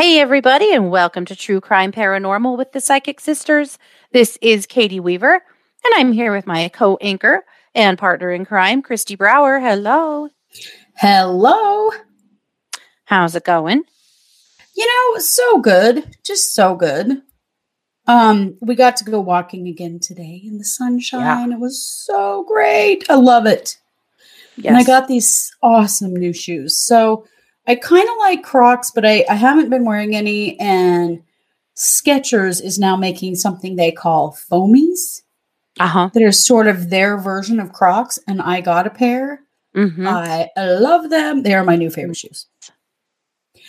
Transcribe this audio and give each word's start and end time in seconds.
Hey, 0.00 0.18
everybody, 0.18 0.72
and 0.72 0.90
welcome 0.90 1.26
to 1.26 1.36
True 1.36 1.60
Crime 1.60 1.92
Paranormal 1.92 2.56
with 2.56 2.72
the 2.72 2.80
Psychic 2.80 3.20
Sisters. 3.20 3.78
This 4.12 4.38
is 4.40 4.64
Katie 4.64 4.98
Weaver, 4.98 5.34
and 5.34 5.94
I'm 5.94 6.12
here 6.12 6.34
with 6.34 6.46
my 6.46 6.70
co 6.70 6.96
anchor 7.02 7.44
and 7.74 7.98
partner 7.98 8.32
in 8.32 8.46
crime, 8.46 8.82
Kristi 8.82 9.18
Brower. 9.18 9.60
Hello. 9.60 10.30
Hello. 10.96 11.90
How's 13.04 13.34
it 13.34 13.44
going? 13.44 13.82
You 14.74 14.86
know, 14.86 15.20
so 15.20 15.60
good. 15.60 16.16
Just 16.24 16.54
so 16.54 16.76
good. 16.76 17.20
Um, 18.06 18.56
we 18.62 18.76
got 18.76 18.96
to 18.96 19.04
go 19.04 19.20
walking 19.20 19.68
again 19.68 19.98
today 20.00 20.40
in 20.42 20.56
the 20.56 20.64
sunshine. 20.64 21.52
It 21.52 21.60
was 21.60 21.84
so 21.84 22.44
great. 22.44 23.04
I 23.10 23.16
love 23.16 23.44
it. 23.44 23.76
Yes. 24.56 24.68
And 24.68 24.78
I 24.78 24.82
got 24.82 25.08
these 25.08 25.54
awesome 25.62 26.16
new 26.16 26.32
shoes. 26.32 26.74
So 26.74 27.26
I 27.66 27.74
kind 27.76 28.08
of 28.08 28.16
like 28.18 28.42
Crocs, 28.42 28.90
but 28.90 29.04
I, 29.04 29.24
I 29.28 29.34
haven't 29.34 29.70
been 29.70 29.84
wearing 29.84 30.16
any. 30.16 30.58
And 30.58 31.22
Skechers 31.76 32.62
is 32.62 32.78
now 32.78 32.96
making 32.96 33.36
something 33.36 33.76
they 33.76 33.92
call 33.92 34.36
foamies 34.50 35.22
uh 35.78 35.86
huh. 35.86 36.10
that 36.12 36.22
are 36.22 36.32
sort 36.32 36.66
of 36.66 36.90
their 36.90 37.16
version 37.16 37.60
of 37.60 37.72
Crocs. 37.72 38.18
And 38.26 38.42
I 38.42 38.60
got 38.60 38.86
a 38.86 38.90
pair. 38.90 39.40
Mm-hmm. 39.76 40.06
I 40.06 40.48
love 40.56 41.10
them. 41.10 41.42
They 41.42 41.54
are 41.54 41.62
my 41.64 41.76
new 41.76 41.90
favorite 41.90 42.16
shoes. 42.16 42.46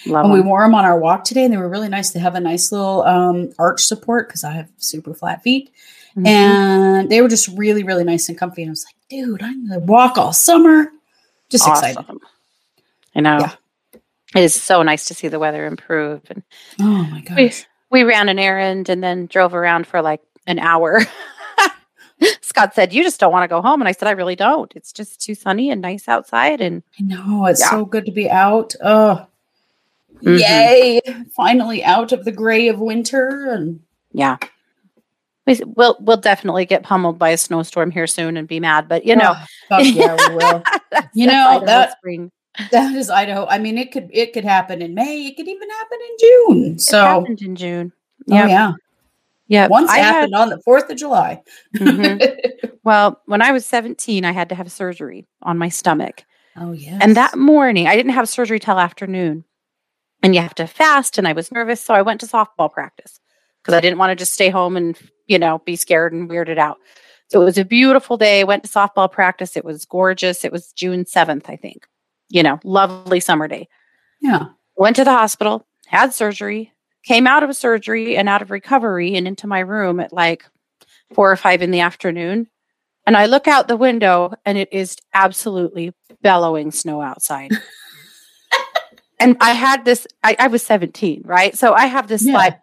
Love 0.08 0.26
and 0.26 0.34
we 0.34 0.40
'em. 0.40 0.48
wore 0.48 0.64
them 0.64 0.74
on 0.74 0.84
our 0.84 1.00
walk 1.00 1.24
today, 1.24 1.44
and 1.44 1.54
they 1.54 1.58
were 1.58 1.70
really 1.70 1.90
nice. 1.90 2.10
They 2.10 2.20
have 2.20 2.34
a 2.34 2.40
nice 2.40 2.72
little 2.72 3.04
um, 3.04 3.52
arch 3.60 3.82
support 3.84 4.28
because 4.28 4.44
I 4.44 4.52
have 4.54 4.68
super 4.78 5.14
flat 5.14 5.44
feet, 5.44 5.70
Mhm. 6.18 6.26
and 6.28 7.10
they 7.10 7.22
were 7.22 7.28
just 7.28 7.50
really, 7.50 7.84
really 7.84 8.04
nice 8.04 8.28
and 8.28 8.36
comfy. 8.36 8.64
And 8.64 8.70
I 8.70 8.72
was 8.72 8.84
like, 8.88 8.96
dude, 9.10 9.44
I'm 9.44 9.68
gonna 9.68 9.82
walk 9.82 10.18
all 10.18 10.34
summer. 10.34 10.88
Just 11.50 11.68
excited. 11.68 12.04
I 13.16 13.20
know. 13.20 13.38
Yeah. 13.42 13.52
It 14.36 14.44
is 14.44 14.54
so 14.54 14.82
nice 14.84 15.06
to 15.06 15.14
see 15.14 15.28
the 15.28 15.40
weather 15.40 15.66
improve. 15.66 16.22
And 16.30 16.44
Oh 16.80 16.84
my 17.10 17.24
we, 17.36 17.48
gosh. 17.48 17.66
we 17.90 18.04
ran 18.04 18.30
an 18.30 18.40
errand 18.40 18.88
and 18.90 19.04
then 19.04 19.26
drove 19.26 19.54
around 19.54 19.88
for 19.88 20.02
like 20.02 20.22
an 20.48 20.58
hour. 20.60 21.02
Scott 22.42 22.76
said, 22.76 22.94
You 22.94 23.04
just 23.04 23.20
don't 23.20 23.32
want 23.32 23.44
to 23.44 23.54
go 23.54 23.62
home. 23.62 23.82
And 23.82 23.88
I 23.88 23.94
said, 23.94 24.08
I 24.08 24.12
really 24.12 24.36
don't. 24.36 24.72
It's 24.76 24.94
just 24.94 25.22
too 25.22 25.36
sunny 25.36 25.70
and 25.72 25.82
nice 25.82 26.08
outside. 26.08 26.62
And 26.62 26.84
I 27.00 27.04
know 27.04 27.46
it's 27.48 27.60
Yeah. 27.62 27.72
so 27.72 27.86
good 27.86 28.06
to 28.06 28.12
be 28.12 28.30
out. 28.30 28.76
Oh, 28.84 29.26
Mhm. 30.24 30.40
yay! 30.40 31.02
Finally 31.36 31.84
out 31.84 32.12
of 32.12 32.26
the 32.26 32.32
gray 32.32 32.68
of 32.68 32.80
winter, 32.80 33.50
and 33.52 33.80
yeah. 34.12 34.38
we, 35.48 35.60
we'll 35.66 35.98
we'll 36.00 36.18
definitely 36.18 36.66
get 36.66 36.84
pummeled 36.84 37.18
by 37.18 37.30
a 37.30 37.38
snowstorm 37.38 37.90
here 37.90 38.06
soon 38.06 38.38
and 38.38 38.48
be 38.48 38.60
mad, 38.60 38.88
but 38.88 39.04
you 39.04 39.16
know, 39.16 39.34
Oh, 39.72 39.80
yeah, 39.80 40.16
we 40.30 40.36
will. 40.36 40.64
You 41.16 41.26
know, 41.26 41.64
that- 41.66 41.98
spring. 41.98 42.32
That 42.72 42.96
is 42.96 43.10
Idaho. 43.10 43.46
I 43.48 43.58
mean, 43.60 43.78
it 43.78 43.92
could 43.92 44.10
it 44.12 44.34
could 44.34 44.44
happen 44.44 44.82
in 44.82 44.94
May. 44.94 45.28
It 45.28 45.38
could 45.38 45.48
even 45.48 45.70
happen 45.70 45.98
in 46.10 46.16
June. 46.20 46.74
It 46.76 46.82
So, 46.82 47.02
happened 47.02 47.42
in 47.42 47.56
June. 47.56 47.92
oh 48.30 48.36
Yeah, 48.36 48.48
yeah, 48.48 48.72
yeah. 49.48 49.68
once 49.68 49.90
I 49.90 49.98
had- 49.98 50.14
happened 50.16 50.36
on 50.36 50.50
the 50.50 50.60
Fourth 50.62 50.90
of 50.90 50.98
July. 50.98 51.42
Mhm. 51.76 52.22
well, 52.84 53.22
when 53.26 53.42
I 53.42 53.52
was 53.52 53.66
seventeen, 53.66 54.26
I 54.26 54.32
had 54.34 54.50
to 54.50 54.56
have 54.56 54.72
surgery 54.72 55.28
on 55.42 55.58
my 55.58 55.70
stomach. 55.70 56.24
oh 56.58 56.74
yeah, 56.74 57.00
And 57.02 57.16
that 57.16 57.38
morning, 57.38 57.88
I 57.88 57.96
didn't 57.96 58.12
have 58.14 58.28
surgery 58.28 58.60
till 58.60 58.80
afternoon. 58.80 59.46
And 60.24 60.36
you 60.36 60.42
have 60.42 60.54
to 60.56 60.68
fast. 60.68 61.18
And 61.18 61.28
I 61.28 61.34
was 61.34 61.52
nervous. 61.52 61.82
So 61.82 61.94
I 61.96 62.04
went 62.04 62.20
to 62.20 62.28
softball 62.28 62.72
practice 62.72 63.20
because 63.62 63.74
I 63.74 63.80
didn't 63.82 63.98
want 63.98 64.12
to 64.12 64.16
just 64.16 64.34
stay 64.36 64.50
home 64.50 64.78
and, 64.78 64.96
you 65.26 65.40
know, 65.40 65.60
be 65.66 65.76
scared 65.76 66.14
and 66.14 66.30
weirded 66.30 66.60
out. 66.60 66.78
So 67.30 67.42
it 67.42 67.46
was 67.46 67.58
a 67.58 67.66
beautiful 67.66 68.18
day. 68.18 68.44
Went 68.44 68.64
to 68.66 68.70
softball 68.70 69.12
practice. 69.12 69.58
It 69.58 69.66
was 69.66 69.84
gorgeous. 69.86 70.46
It 70.46 70.52
was 70.52 70.74
June 70.74 71.06
7th, 71.06 71.50
I 71.50 71.56
think. 71.56 71.88
You 72.32 72.44
know, 72.44 72.60
lovely 72.64 73.20
summer 73.20 73.48
day. 73.48 73.68
yeah. 74.22 74.46
Went 74.78 74.96
to 74.96 75.04
the 75.04 75.12
hospital, 75.12 75.68
had 75.88 76.14
surgery, 76.14 76.72
came 77.04 77.28
out 77.28 77.44
of 77.44 77.56
surgery 77.56 78.16
and 78.18 78.28
out 78.30 78.42
of 78.42 78.50
recovery 78.50 79.16
and 79.16 79.28
into 79.28 79.46
my 79.46 79.60
room 79.60 80.00
at 80.00 80.12
like 80.14 80.44
four 81.14 81.32
or 81.32 81.36
five 81.36 81.62
in 81.62 81.70
the 81.72 81.82
afternoon. 81.82 82.48
And 83.06 83.16
I 83.18 83.26
look 83.28 83.48
out 83.48 83.68
the 83.68 83.76
window 83.78 84.34
and 84.46 84.58
it 84.58 84.70
is 84.72 84.96
absolutely 85.14 85.94
bellowing 86.22 86.72
snow 86.72 87.02
outside. 87.02 87.52
and 89.20 89.36
I 89.42 89.52
had 89.54 89.86
this, 89.86 90.08
I, 90.24 90.36
I 90.40 90.48
was 90.48 90.64
17, 90.64 91.24
right? 91.26 91.56
So 91.58 91.74
I 91.74 91.86
have 91.86 92.08
this 92.08 92.26
Yeah. 92.26 92.34
like 92.34 92.60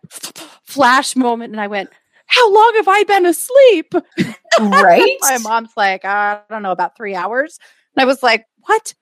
flash 0.65 1.15
moment 1.15 1.53
and 1.53 1.61
I 1.61 1.67
went, 1.69 1.91
How 2.27 2.53
long 2.53 2.73
have 2.77 2.89
I 2.89 3.05
been 3.05 3.27
asleep? 3.27 3.93
Right? 4.61 5.17
My 5.21 5.39
mom's 5.39 5.71
like, 5.77 6.05
I 6.05 6.41
don't 6.51 6.63
know, 6.63 6.73
about 6.73 6.97
three 6.97 7.15
hours. 7.15 7.61
And 7.95 8.03
I 8.03 8.07
was 8.07 8.25
like, 8.25 8.45
What? 8.67 8.93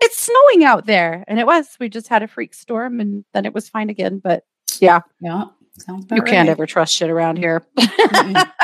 It's 0.00 0.18
snowing 0.18 0.64
out 0.64 0.86
there. 0.86 1.24
And 1.26 1.38
it 1.38 1.46
was. 1.46 1.76
We 1.80 1.88
just 1.88 2.08
had 2.08 2.22
a 2.22 2.28
freak 2.28 2.54
storm 2.54 3.00
and 3.00 3.24
then 3.32 3.44
it 3.46 3.54
was 3.54 3.68
fine 3.68 3.90
again. 3.90 4.18
But 4.18 4.44
yeah, 4.80 5.00
Yeah. 5.20 5.44
Sounds 5.78 6.06
you 6.10 6.22
can't 6.22 6.48
ever 6.48 6.64
trust 6.66 6.94
shit 6.94 7.10
around 7.10 7.36
here. 7.36 7.62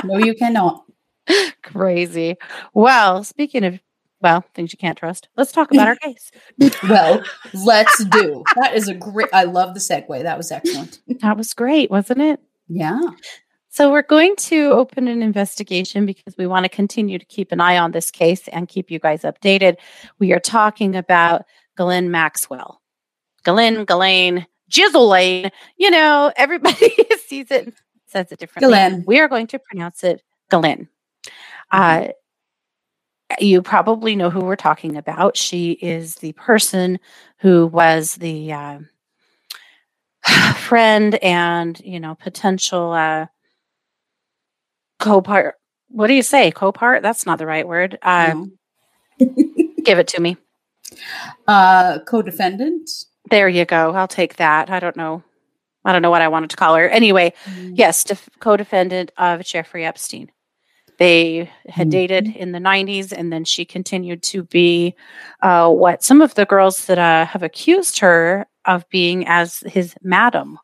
No, 0.04 0.16
you 0.18 0.34
cannot. 0.34 0.84
Crazy. 1.62 2.36
Well, 2.72 3.22
speaking 3.22 3.64
of, 3.64 3.80
well, 4.22 4.44
things 4.54 4.72
you 4.72 4.78
can't 4.78 4.96
trust, 4.96 5.28
let's 5.36 5.52
talk 5.52 5.70
about 5.72 5.88
our 5.88 5.96
case. 6.02 6.30
Well, 6.88 7.22
let's 7.52 8.04
do. 8.06 8.42
That 8.56 8.74
is 8.74 8.88
a 8.88 8.94
great. 8.94 9.28
I 9.32 9.44
love 9.44 9.74
the 9.74 9.80
segue. 9.80 10.22
That 10.22 10.38
was 10.38 10.50
excellent. 10.50 11.00
That 11.20 11.36
was 11.36 11.52
great, 11.52 11.90
wasn't 11.90 12.20
it? 12.22 12.40
Yeah. 12.68 12.98
So, 13.74 13.90
we're 13.90 14.02
going 14.02 14.36
to 14.36 14.70
open 14.72 15.08
an 15.08 15.22
investigation 15.22 16.04
because 16.04 16.36
we 16.36 16.46
want 16.46 16.64
to 16.64 16.68
continue 16.68 17.18
to 17.18 17.24
keep 17.24 17.52
an 17.52 17.60
eye 17.62 17.78
on 17.78 17.92
this 17.92 18.10
case 18.10 18.46
and 18.48 18.68
keep 18.68 18.90
you 18.90 18.98
guys 18.98 19.22
updated. 19.22 19.76
We 20.18 20.34
are 20.34 20.38
talking 20.38 20.94
about 20.94 21.46
Ghislaine 21.78 22.10
Maxwell. 22.10 22.82
Ghislaine, 23.44 23.86
Ghislaine, 23.86 24.46
Ghislaine, 24.68 25.50
you 25.78 25.90
know, 25.90 26.30
everybody 26.36 26.94
sees 27.26 27.50
it 27.50 27.64
and 27.64 27.72
says 28.04 28.30
it 28.30 28.38
differently. 28.38 28.74
Ghislaine. 28.74 29.04
We 29.06 29.20
are 29.20 29.28
going 29.28 29.46
to 29.46 29.58
pronounce 29.58 30.04
it 30.04 30.22
Ghislaine. 30.50 30.88
Uh, 31.70 32.08
you 33.40 33.62
probably 33.62 34.16
know 34.16 34.28
who 34.28 34.40
we're 34.40 34.54
talking 34.54 34.98
about. 34.98 35.34
She 35.34 35.72
is 35.72 36.16
the 36.16 36.32
person 36.32 37.00
who 37.38 37.68
was 37.68 38.16
the 38.16 38.52
uh, 38.52 38.78
friend 40.56 41.14
and 41.22 41.80
you 41.80 42.00
know 42.00 42.16
potential 42.16 42.92
uh, 42.92 43.28
co-part. 45.02 45.56
What 45.88 46.06
do 46.06 46.14
you 46.14 46.22
say? 46.22 46.50
Co-part? 46.50 47.02
That's 47.02 47.26
not 47.26 47.38
the 47.38 47.46
right 47.46 47.66
word. 47.66 47.98
Uh, 48.02 48.34
No. 48.34 48.46
Give 49.84 49.98
it 49.98 50.08
to 50.08 50.20
me. 50.20 50.36
Uh, 51.46 51.98
co-defendant. 52.06 52.88
There 53.30 53.48
you 53.48 53.64
go. 53.64 53.92
I'll 53.94 54.08
take 54.08 54.36
that. 54.36 54.70
I 54.70 54.80
don't 54.80 54.96
know. 54.96 55.22
I 55.84 55.92
don't 55.92 56.02
know 56.02 56.10
what 56.10 56.22
I 56.22 56.28
wanted 56.28 56.50
to 56.50 56.56
call 56.56 56.76
her. 56.76 56.88
Anyway, 56.88 57.32
yes, 57.74 58.04
def- 58.04 58.28
co-defendant 58.40 59.10
of 59.16 59.44
Jeffrey 59.44 59.84
Epstein. 59.84 60.30
They 60.98 61.50
had 61.68 61.88
Mhm. 61.88 61.90
dated 61.90 62.28
in 62.36 62.52
the 62.52 62.60
90s, 62.60 63.12
and 63.12 63.32
then 63.32 63.44
she 63.44 63.64
continued 63.64 64.22
to 64.24 64.44
be 64.44 64.94
uh, 65.42 65.68
what 65.70 66.04
some 66.04 66.20
of 66.20 66.34
the 66.34 66.46
girls 66.46 66.86
that 66.86 66.98
uh, 66.98 67.26
have 67.26 67.42
accused 67.42 67.98
her 67.98 68.46
of 68.64 68.88
being 68.90 69.26
as 69.26 69.60
his 69.66 69.94
madam 70.02 70.58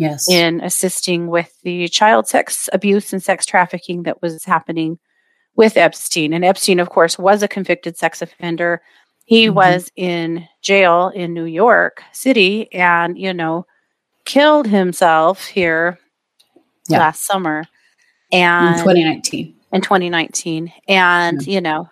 Yes. 0.00 0.28
in 0.30 0.60
assisting 0.62 1.28
with 1.28 1.52
the 1.62 1.86
child 1.88 2.26
sex 2.26 2.68
abuse 2.72 3.12
and 3.12 3.22
sex 3.22 3.44
trafficking 3.44 4.04
that 4.04 4.22
was 4.22 4.44
happening 4.44 4.98
with 5.56 5.76
Epstein. 5.76 6.32
And 6.32 6.44
Epstein, 6.44 6.80
of 6.80 6.88
course, 6.90 7.18
was 7.18 7.42
a 7.42 7.48
convicted 7.48 7.96
sex 7.98 8.22
offender. 8.22 8.80
He 9.26 9.46
Mhm. 9.48 9.54
was 9.54 9.92
in 9.96 10.48
jail 10.62 11.12
in 11.14 11.34
New 11.34 11.44
York 11.44 12.02
City 12.12 12.72
and, 12.72 13.18
you 13.18 13.34
know, 13.34 13.66
killed 14.24 14.66
himself 14.66 15.44
here 15.46 15.98
Yeah. 16.88 16.98
last 17.00 17.24
summer 17.26 17.64
in 18.30 18.40
and 18.40 18.78
2019. 18.78 19.54
in 19.72 19.80
2019. 19.82 20.72
And, 20.88 21.46
you 21.46 21.60
know, 21.60 21.88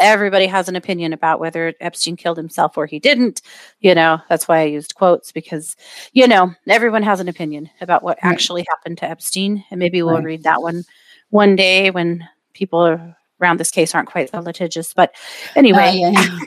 everybody 0.00 0.46
has 0.46 0.68
an 0.68 0.76
opinion 0.76 1.12
about 1.12 1.38
whether 1.40 1.74
Epstein 1.80 2.16
killed 2.16 2.36
himself 2.36 2.76
or 2.78 2.86
he 2.86 2.98
didn't. 2.98 3.42
You 3.80 3.94
know, 3.94 4.18
that's 4.28 4.48
why 4.48 4.60
I 4.60 4.64
used 4.64 4.94
quotes 4.94 5.30
because, 5.32 5.76
you 6.12 6.26
know, 6.26 6.52
everyone 6.66 7.02
has 7.02 7.20
an 7.20 7.28
opinion 7.28 7.70
about 7.80 8.02
what 8.02 8.18
Right. 8.22 8.32
actually 8.32 8.64
happened 8.68 8.98
to 8.98 9.08
Epstein. 9.08 9.64
And 9.70 9.78
maybe 9.78 10.02
we'll 10.02 10.16
Right. 10.16 10.24
read 10.24 10.42
that 10.44 10.62
one 10.62 10.84
one 11.30 11.54
day 11.56 11.90
when 11.90 12.28
people 12.54 12.98
around 13.40 13.58
this 13.60 13.70
case 13.70 13.94
aren't 13.94 14.08
quite 14.10 14.30
so 14.30 14.40
litigious. 14.40 14.92
But 14.92 15.14
anyway, 15.54 16.02
Uh, 16.02 16.10
yeah, 16.10 16.10
yeah. 16.10 16.38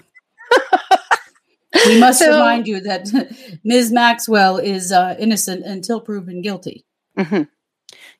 we 1.86 2.00
must 2.00 2.20
So- 2.20 2.32
remind 2.32 2.68
you 2.68 2.80
that 2.82 3.08
Ms. 3.64 3.92
Maxwell 3.92 4.58
is 4.58 4.92
uh, 4.92 5.16
innocent 5.20 5.66
until 5.66 6.00
proven 6.02 6.42
guilty. 6.42 6.86
Mhm. 7.18 7.48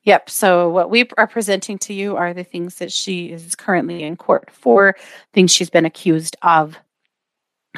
Yep. 0.04 0.28
So 0.28 0.68
what 0.68 0.90
we 0.90 1.08
are 1.16 1.26
presenting 1.26 1.78
to 1.78 1.94
you 1.94 2.16
are 2.16 2.34
the 2.34 2.44
things 2.44 2.76
that 2.76 2.92
she 2.92 3.30
is 3.30 3.54
currently 3.54 4.02
in 4.02 4.16
court 4.16 4.50
for, 4.50 4.96
things 5.32 5.50
she's 5.50 5.70
been 5.70 5.86
accused 5.86 6.36
of. 6.42 6.78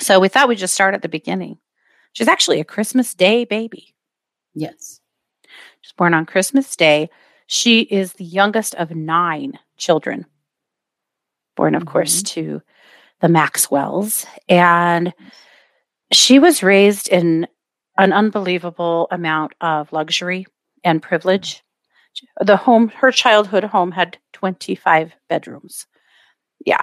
So 0.00 0.18
we 0.18 0.28
thought 0.28 0.48
we'd 0.48 0.58
just 0.58 0.74
start 0.74 0.94
at 0.94 1.02
the 1.02 1.08
beginning. 1.08 1.58
She's 2.12 2.28
actually 2.28 2.60
a 2.60 2.64
Christmas 2.64 3.14
Day 3.14 3.44
baby. 3.44 3.94
Yes. 4.54 5.00
She's 5.80 5.92
born 5.92 6.14
on 6.14 6.26
Christmas 6.26 6.74
Day. 6.74 7.10
She 7.46 7.82
is 7.82 8.14
the 8.14 8.24
youngest 8.24 8.74
of 8.74 8.90
nine 8.90 9.58
children, 9.76 10.26
born, 11.54 11.74
of 11.74 11.86
course, 11.86 12.22
mm-hmm. 12.22 12.40
to 12.40 12.62
the 13.20 13.28
Maxwells. 13.28 14.26
And 14.48 15.14
she 16.10 16.38
was 16.38 16.62
raised 16.62 17.08
in 17.08 17.46
an 17.98 18.12
unbelievable 18.12 19.06
amount 19.10 19.52
of 19.60 19.92
luxury 19.92 20.46
and 20.82 21.00
privilege. 21.00 21.62
The 22.40 22.56
home, 22.56 22.88
her 22.88 23.10
childhood 23.10 23.64
home 23.64 23.92
had 23.92 24.18
25 24.32 25.14
bedrooms. 25.28 25.86
Yeah. 26.64 26.82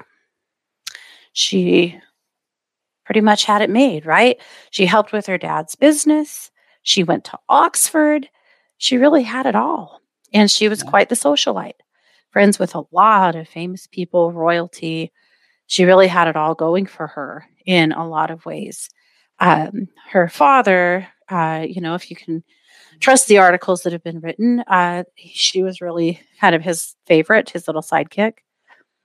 She 1.34 2.00
pretty 3.06 3.22
much 3.22 3.46
had 3.46 3.62
it 3.62 3.70
made, 3.70 4.06
right? 4.06 4.40
She 4.72 4.86
helped 4.86 5.12
with 5.12 5.26
her 5.28 5.38
dad's 5.38 5.76
business. 5.76 6.52
She 6.84 7.04
went 7.04 7.26
to 7.26 7.40
Oxford. 7.50 8.30
She 8.78 8.98
really 8.98 9.24
had 9.24 9.46
it 9.46 9.56
all. 9.56 10.02
And 10.34 10.50
she 10.50 10.68
was 10.70 10.84
quite 10.84 11.10
the 11.10 11.16
socialite, 11.16 11.80
friends 12.32 12.58
with 12.60 12.76
a 12.76 12.84
lot 12.92 13.36
of 13.36 13.48
famous 13.48 13.88
people, 13.88 14.32
royalty. 14.32 15.12
She 15.68 15.86
really 15.86 16.08
had 16.08 16.28
it 16.28 16.36
all 16.36 16.56
going 16.56 16.86
for 16.86 17.08
her 17.08 17.46
in 17.66 17.92
a 17.92 18.08
lot 18.08 18.32
of 18.32 18.46
ways. 18.46 18.90
Um, 19.40 19.88
her 20.10 20.28
father, 20.28 21.08
uh, 21.30 21.66
you 21.68 21.82
know, 21.82 21.96
if 21.96 22.10
you 22.10 22.16
can 22.16 22.44
trust 23.00 23.28
the 23.28 23.38
articles 23.38 23.84
that 23.84 23.94
have 23.94 24.04
been 24.04 24.20
written, 24.20 24.62
uh, 24.68 25.04
she 25.16 25.64
was 25.64 25.82
really 25.82 26.22
kind 26.40 26.56
of 26.56 26.62
his 26.62 26.96
favorite, 27.06 27.50
his 27.50 27.68
little 27.68 27.82
sidekick. 27.82 28.40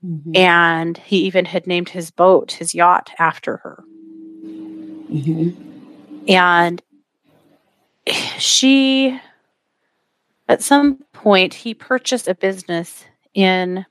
Mm-hmm. 0.05 0.37
And 0.37 0.97
he 0.99 1.19
even 1.25 1.45
had 1.45 1.67
named 1.67 1.89
his 1.89 2.11
boat, 2.11 2.53
his 2.53 2.75
yacht, 2.75 3.11
after 3.19 3.57
her. 3.59 3.85
Mm-hmm. 4.45 5.51
And 6.29 6.83
she, 8.39 9.19
at 10.49 10.63
some 10.63 11.05
point, 11.13 11.55
he 11.55 11.75
purchased 11.75 12.29
a 12.29 12.35
business 12.35 13.05
in 13.35 13.85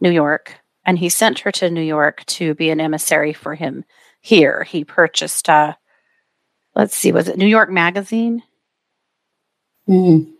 New 0.00 0.10
York 0.10 0.60
and 0.84 0.98
he 0.98 1.08
sent 1.08 1.40
her 1.40 1.50
to 1.52 1.68
New 1.68 1.82
York 1.82 2.24
to 2.26 2.54
be 2.54 2.70
an 2.70 2.80
emissary 2.80 3.32
for 3.32 3.54
him 3.54 3.84
here. 4.20 4.62
He 4.62 4.84
purchased, 4.84 5.48
uh, 5.50 5.74
let's 6.74 6.96
see, 6.96 7.12
was 7.12 7.28
it 7.28 7.36
New 7.36 7.46
York 7.46 7.70
Magazine? 7.70 8.42
Mm. 9.88 10.32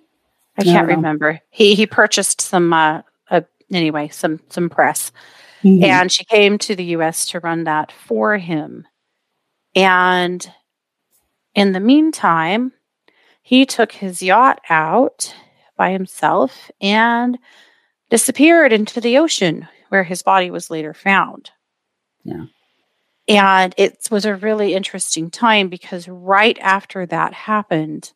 I 0.59 0.63
can't 0.63 0.89
remember. 0.89 1.41
He 1.51 1.75
he 1.75 1.87
purchased 1.87 2.41
some 2.41 2.73
uh, 2.73 3.03
uh, 3.31 3.43
anyway, 3.71 4.09
some 4.09 4.41
some 4.49 4.71
press, 4.71 5.13
mm-hmm. 5.63 5.85
and 5.85 6.11
she 6.11 6.25
came 6.25 6.59
to 6.59 6.75
the 6.75 6.85
U.S. 6.85 7.27
to 7.29 7.41
run 7.41 7.65
that 7.65 7.93
for 7.93 8.39
him. 8.39 8.87
And 9.75 10.51
in 11.55 11.73
the 11.73 11.81
meantime, 11.81 12.73
he 13.43 13.67
took 13.67 13.93
his 13.93 14.23
yacht 14.23 14.61
out 14.71 15.35
by 15.77 15.93
himself 15.93 16.71
and 16.81 17.39
disappeared 18.11 18.73
into 18.73 19.01
the 19.01 19.19
ocean 19.19 19.69
where 19.91 20.05
his 20.05 20.23
body 20.23 20.51
was 20.51 20.71
later 20.71 20.95
found. 20.95 21.51
Yeah. 22.25 22.47
And 23.29 23.75
it 23.77 24.09
was 24.11 24.25
a 24.25 24.37
really 24.37 24.75
interesting 24.75 25.31
time 25.31 25.69
because 25.69 26.09
right 26.09 26.59
after 26.61 27.07
that 27.07 27.35
happened, 27.35 28.13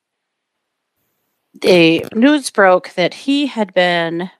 the 1.55 2.05
news 2.15 2.51
broke 2.51 2.91
that 2.95 3.15
he 3.15 3.47
had 3.47 3.75
been 3.75 4.31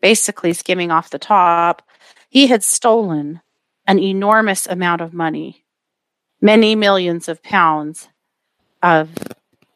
basically 0.00 0.52
skimming 0.52 0.90
off 0.90 1.10
the 1.10 1.18
top. 1.18 1.82
He 2.28 2.46
had 2.46 2.62
stolen 2.62 3.40
an 3.86 3.98
enormous 3.98 4.66
amount 4.66 5.00
of 5.00 5.12
money, 5.12 5.64
many 6.40 6.74
millions 6.74 7.28
of 7.28 7.42
pounds 7.42 8.08
of 8.82 9.10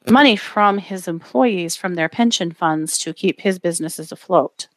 money 0.09 0.37
from 0.37 0.79
his 0.79 1.09
employees, 1.09 1.77
from 1.77 1.95
their 1.95 2.09
pension 2.09 2.53
funds 2.53 2.99
to 2.99 3.13
keep 3.13 3.41
his 3.41 3.59
businesses 3.59 4.13
afloat. 4.13 4.69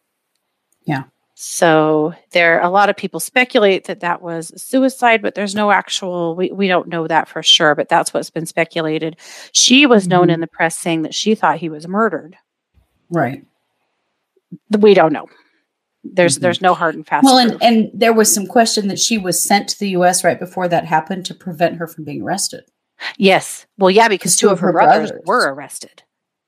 Yeah. 0.86 1.04
So 1.44 2.14
there, 2.34 2.62
a 2.62 2.70
lot 2.70 2.92
of 2.92 2.96
people 2.96 3.20
speculate 3.20 3.86
that 3.86 4.02
that 4.02 4.22
was 4.22 4.54
suicide, 4.62 5.24
but 5.24 5.34
there's 5.34 5.56
no 5.56 5.72
actual. 5.72 6.36
We 6.36 6.52
we 6.52 6.68
don't 6.68 6.88
know 6.88 7.08
that 7.08 7.28
for 7.28 7.42
sure, 7.42 7.74
but 7.74 7.90
that's 7.90 8.14
what's 8.14 8.30
been 8.30 8.46
speculated. 8.46 9.18
She 9.52 9.88
was 9.88 10.08
known 10.08 10.26
mm-hmm. 10.26 10.36
in 10.36 10.40
the 10.42 10.48
press 10.48 10.78
saying 10.78 11.02
that 11.02 11.16
she 11.16 11.34
thought 11.34 11.58
he 11.58 11.68
was 11.68 11.88
murdered. 11.88 12.38
Right. 13.10 13.44
We 14.70 14.94
don't 14.94 15.14
know. 15.14 15.26
There's 16.04 16.36
mm-hmm. 16.36 16.44
there's 16.44 16.62
no 16.62 16.76
hard 16.76 16.94
and 16.94 17.08
fast. 17.08 17.26
Well, 17.26 17.40
and 17.40 17.58
and 17.64 17.90
there 17.92 18.14
was 18.14 18.32
some 18.32 18.46
question 18.46 18.88
that 18.90 19.00
she 19.00 19.18
was 19.18 19.44
sent 19.44 19.68
to 19.70 19.80
the 19.80 19.90
U.S. 19.90 20.24
right 20.24 20.40
before 20.40 20.68
that 20.68 20.86
happened 20.86 21.26
to 21.26 21.34
prevent 21.34 21.78
her 21.78 21.88
from 21.88 22.04
being 22.04 22.22
arrested. 22.22 22.66
Yes. 23.18 23.66
Well, 23.80 23.90
yeah, 23.90 24.10
because 24.10 24.36
two, 24.36 24.46
two 24.46 24.54
of 24.54 24.60
her, 24.60 24.68
her 24.68 24.74
brothers, 24.74 25.10
brothers 25.10 25.26
were 25.26 25.52
arrested. 25.52 26.04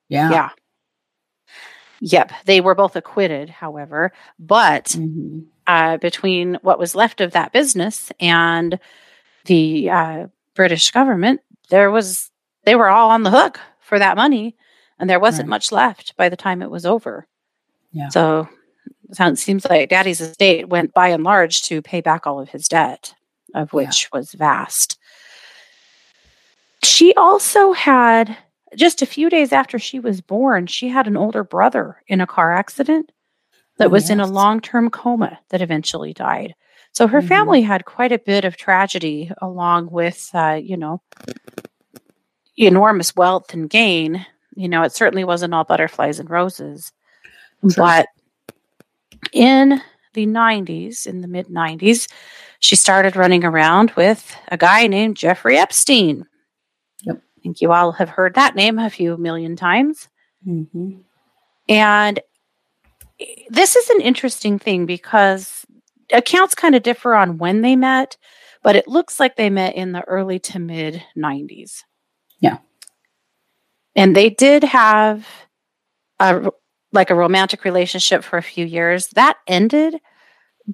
Yeah. 0.08 0.30
Yeah. 0.30 0.50
Yep, 2.02 2.32
they 2.46 2.62
were 2.62 2.76
both 2.76 2.96
acquitted, 2.96 3.50
however, 3.50 4.12
but 4.40 4.86
mm-hmm. 4.86 5.40
uh, 5.68 5.98
between 5.98 6.60
what 6.62 6.80
was 6.80 6.96
left 6.96 7.22
of 7.22 7.32
that 7.32 7.54
business 7.54 8.12
and 8.20 8.80
the 9.46 9.90
uh, 9.90 10.28
British 10.54 10.92
government, 10.92 11.42
there 11.70 11.92
was 11.92 12.30
they 12.66 12.76
were 12.76 12.90
all 12.90 13.10
on 13.10 13.24
the 13.24 13.32
hook 13.32 13.60
for 13.80 14.00
that 14.00 14.18
money, 14.18 14.56
and 15.00 15.10
there 15.10 15.20
wasn't 15.20 15.48
right. 15.48 15.56
much 15.56 15.72
left 15.72 16.16
by 16.18 16.30
the 16.30 16.38
time 16.38 16.62
it 16.62 16.72
was 16.72 16.86
over. 16.86 17.28
Yeah. 17.92 18.10
So 18.10 18.50
it 19.10 19.38
seems 19.38 19.66
like 19.66 19.90
Daddy's 19.90 20.22
estate 20.22 20.70
went 20.70 20.94
by 20.94 21.10
and 21.10 21.24
large 21.24 21.62
to 21.64 21.82
pay 21.82 22.02
back 22.02 22.26
all 22.26 22.40
of 22.40 22.50
his 22.50 22.68
debt, 22.68 23.14
of 23.54 23.74
which 23.74 24.10
yeah. 24.12 24.18
was 24.18 24.34
vast. 24.34 24.98
She 26.84 27.14
also 27.16 27.72
had 27.72 28.38
just 28.76 29.02
a 29.02 29.08
few 29.08 29.30
days 29.30 29.52
after 29.52 29.80
she 29.80 30.00
was 30.00 30.22
born, 30.22 30.68
she 30.68 30.90
had 30.90 31.08
an 31.08 31.18
older 31.18 31.44
brother 31.44 32.02
in 32.08 32.22
a 32.22 32.28
car 32.28 32.54
accident 32.54 33.12
that 33.78 33.88
oh, 33.88 33.92
was 33.92 34.04
yes. 34.04 34.12
in 34.12 34.20
a 34.20 34.28
long 34.28 34.62
term 34.62 34.90
coma 34.90 35.40
that 35.50 35.62
eventually 35.62 36.14
died. 36.14 36.56
So 36.92 37.08
her 37.08 37.20
mm-hmm. 37.20 37.28
family 37.28 37.62
had 37.62 37.86
quite 37.86 38.12
a 38.12 38.20
bit 38.20 38.46
of 38.46 38.56
tragedy 38.56 39.32
along 39.42 39.90
with, 39.90 40.30
uh, 40.34 40.60
you 40.62 40.78
know, 40.78 41.02
enormous 42.58 43.16
wealth 43.16 43.54
and 43.54 43.70
gain. 43.70 44.26
You 44.56 44.70
know, 44.70 44.84
it 44.84 44.94
certainly 44.94 45.24
wasn't 45.24 45.54
all 45.54 45.64
butterflies 45.64 46.20
and 46.20 46.30
roses. 46.30 46.92
But 47.76 48.08
in 49.32 49.82
the 50.14 50.28
90s, 50.28 51.08
in 51.08 51.22
the 51.22 51.28
mid 51.28 51.48
90s, 51.48 52.12
she 52.60 52.76
started 52.76 53.16
running 53.16 53.44
around 53.44 53.92
with 53.92 54.36
a 54.50 54.58
guy 54.58 54.88
named 54.88 55.18
Jeffrey 55.18 55.58
Epstein 55.58 56.28
think 57.44 57.62
you 57.62 57.72
all 57.72 57.92
have 57.92 58.10
heard 58.10 58.36
that 58.36 58.56
name 58.56 58.80
a 58.80 58.90
few 58.90 59.18
million 59.18 59.56
times. 59.56 60.08
Mm-hmm. 60.48 61.02
And 61.70 62.20
this 63.50 63.76
is 63.76 63.90
an 63.90 64.02
interesting 64.02 64.58
thing 64.58 64.86
because 64.86 65.66
accounts 66.12 66.56
kind 66.56 66.74
of 66.74 66.84
differ 66.84 67.14
on 67.14 67.38
when 67.38 67.62
they 67.62 67.76
met, 67.76 68.18
but 68.64 68.76
it 68.76 68.88
looks 68.88 69.20
like 69.20 69.36
they 69.36 69.50
met 69.50 69.76
in 69.76 69.92
the 69.92 70.02
early 70.04 70.40
to 70.40 70.60
mid 70.60 71.04
90s. 71.18 71.84
Yeah. 72.40 72.58
And 73.96 74.16
they 74.16 74.30
did 74.30 74.64
have 74.64 75.28
a 76.20 76.52
like 76.92 77.10
a 77.10 77.16
romantic 77.16 77.64
relationship 77.64 78.24
for 78.24 78.38
a 78.38 78.44
few 78.44 78.66
years. 78.66 79.08
That 79.10 79.38
ended, 79.48 80.00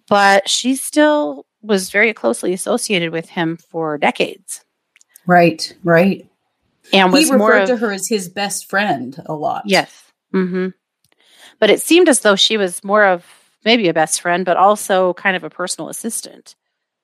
but 0.08 0.50
she 0.50 0.76
still 0.76 1.46
was 1.62 1.90
very 1.90 2.14
closely 2.14 2.54
associated 2.54 3.12
with 3.12 3.30
him 3.30 3.58
for 3.58 3.98
decades. 3.98 4.64
Right, 5.26 5.76
right 5.84 6.29
and 6.94 7.12
was 7.12 7.28
he 7.28 7.34
referred 7.34 7.64
of, 7.64 7.70
to 7.70 7.78
her 7.78 7.92
as 7.92 8.08
his 8.08 8.30
best 8.30 8.70
friend 8.70 9.22
a 9.26 9.34
lot. 9.34 9.64
Yes. 9.66 10.12
Mm-hmm. 10.34 10.70
But 11.60 11.70
it 11.70 11.82
seemed 11.82 12.10
as 12.10 12.22
though 12.22 12.36
she 12.36 12.58
was 12.58 12.84
more 12.84 13.06
of 13.06 13.26
maybe 13.66 13.90
a 13.90 13.94
best 13.94 14.22
friend, 14.22 14.46
but 14.46 14.58
also 14.58 15.14
kind 15.14 15.36
of 15.36 15.44
a 15.44 15.50
personal 15.50 15.90
assistant. 15.90 16.56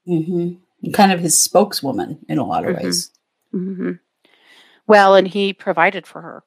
Mm-hmm. 0.07 0.91
Kind 0.91 1.11
of 1.11 1.19
his 1.19 1.41
spokeswoman 1.41 2.19
in 2.29 2.37
a 2.37 2.45
lot 2.45 2.65
of 2.65 2.75
mm-hmm. 2.75 2.85
ways. 2.85 3.11
Mm-hmm. 3.53 3.91
Well, 4.87 5.15
and 5.15 5.27
he 5.27 5.53
provided 5.53 6.05
for 6.05 6.21
her. 6.21 6.43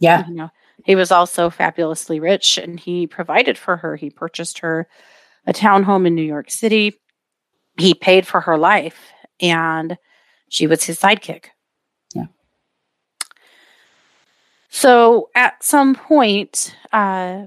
Yeah. 0.00 0.26
You 0.26 0.34
know, 0.34 0.50
he 0.84 0.96
was 0.96 1.10
also 1.12 1.50
fabulously 1.50 2.20
rich 2.20 2.58
and 2.58 2.80
he 2.80 3.06
provided 3.06 3.56
for 3.56 3.76
her. 3.76 3.96
He 3.96 4.10
purchased 4.10 4.58
her 4.60 4.88
a 5.46 5.52
townhome 5.52 6.06
in 6.06 6.14
New 6.14 6.22
York 6.22 6.50
City. 6.50 6.98
He 7.78 7.94
paid 7.94 8.26
for 8.26 8.40
her 8.40 8.58
life 8.58 9.12
and 9.40 9.96
she 10.48 10.66
was 10.66 10.84
his 10.84 10.98
sidekick. 10.98 11.46
So 14.74 15.30
at 15.36 15.62
some 15.62 15.94
point, 15.94 16.74
uh, 16.92 17.46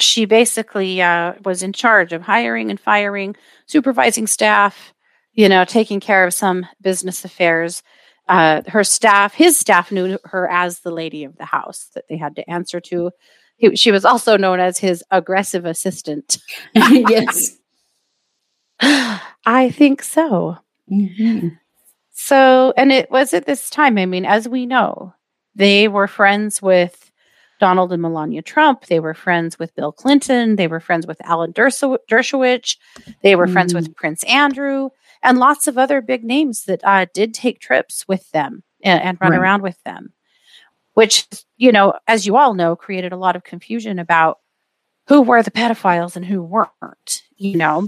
she 0.00 0.24
basically 0.24 1.00
uh, 1.00 1.34
was 1.44 1.62
in 1.62 1.72
charge 1.72 2.12
of 2.12 2.22
hiring 2.22 2.70
and 2.70 2.80
firing, 2.80 3.36
supervising 3.66 4.26
staff, 4.26 4.92
you 5.32 5.48
know, 5.48 5.64
taking 5.64 6.00
care 6.00 6.26
of 6.26 6.34
some 6.34 6.66
business 6.80 7.24
affairs. 7.24 7.84
Uh, 8.28 8.62
her 8.66 8.82
staff, 8.82 9.32
his 9.32 9.56
staff 9.56 9.92
knew 9.92 10.18
her 10.24 10.50
as 10.50 10.80
the 10.80 10.90
lady 10.90 11.22
of 11.22 11.36
the 11.36 11.44
house 11.44 11.88
that 11.94 12.08
they 12.08 12.16
had 12.16 12.34
to 12.34 12.50
answer 12.50 12.80
to. 12.80 13.12
He, 13.56 13.76
she 13.76 13.92
was 13.92 14.04
also 14.04 14.36
known 14.36 14.58
as 14.58 14.78
his 14.78 15.04
aggressive 15.12 15.64
assistant. 15.64 16.38
yes. 16.74 17.58
I 18.80 19.70
think 19.70 20.02
so. 20.02 20.58
Mm-hmm. 20.90 21.50
So, 22.10 22.74
and 22.76 22.90
it 22.90 23.08
was 23.08 23.32
at 23.32 23.46
this 23.46 23.70
time, 23.70 23.98
I 23.98 24.06
mean, 24.06 24.24
as 24.26 24.48
we 24.48 24.66
know, 24.66 25.14
they 25.54 25.88
were 25.88 26.06
friends 26.06 26.62
with 26.62 27.10
Donald 27.60 27.92
and 27.92 28.02
Melania 28.02 28.42
Trump. 28.42 28.86
They 28.86 28.98
were 28.98 29.14
friends 29.14 29.58
with 29.58 29.74
Bill 29.76 29.92
Clinton. 29.92 30.56
They 30.56 30.66
were 30.66 30.80
friends 30.80 31.06
with 31.06 31.20
Alan 31.24 31.52
Dershowitz. 31.52 32.76
They 33.22 33.36
were 33.36 33.46
mm. 33.46 33.52
friends 33.52 33.72
with 33.72 33.88
mm. 33.90 33.94
Prince 33.94 34.24
Andrew. 34.24 34.90
and 35.22 35.38
lots 35.38 35.68
of 35.68 35.78
other 35.78 36.00
big 36.00 36.24
names 36.24 36.64
that 36.64 36.80
uh, 36.82 37.06
did 37.14 37.32
take 37.32 37.60
trips 37.60 38.06
with 38.08 38.28
them 38.32 38.64
and, 38.82 39.00
and 39.00 39.18
run 39.20 39.30
Right. 39.30 39.40
around 39.40 39.62
with 39.62 39.80
them, 39.84 40.12
which, 40.94 41.26
you 41.56 41.70
know, 41.70 41.94
as 42.08 42.26
you 42.26 42.36
all 42.36 42.54
know, 42.54 42.74
created 42.74 43.12
a 43.12 43.16
lot 43.16 43.36
of 43.36 43.44
confusion 43.44 44.00
about 44.00 44.40
who 45.06 45.22
were 45.22 45.42
the 45.42 45.50
pedophiles 45.50 46.16
and 46.16 46.24
who 46.24 46.42
weren't, 46.42 47.22
you 47.36 47.56
know. 47.56 47.86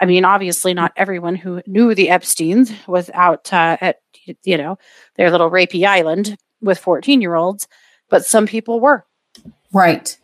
I 0.00 0.04
mean, 0.04 0.24
obviously, 0.24 0.74
not 0.74 0.92
everyone 0.96 1.36
who 1.36 1.62
knew 1.66 1.94
the 1.94 2.08
Epsteins 2.08 2.72
was 2.86 3.08
out 3.14 3.52
uh, 3.52 3.78
at, 3.80 4.00
you 4.44 4.58
know, 4.58 4.76
their 5.16 5.30
little 5.30 5.50
rapey 5.50 5.86
island 5.86 6.36
with 6.62 6.78
14 6.78 7.20
year 7.20 7.34
olds, 7.34 7.68
but 8.08 8.24
some 8.24 8.46
people 8.46 8.80
were. 8.80 9.04
Right. 9.72 10.16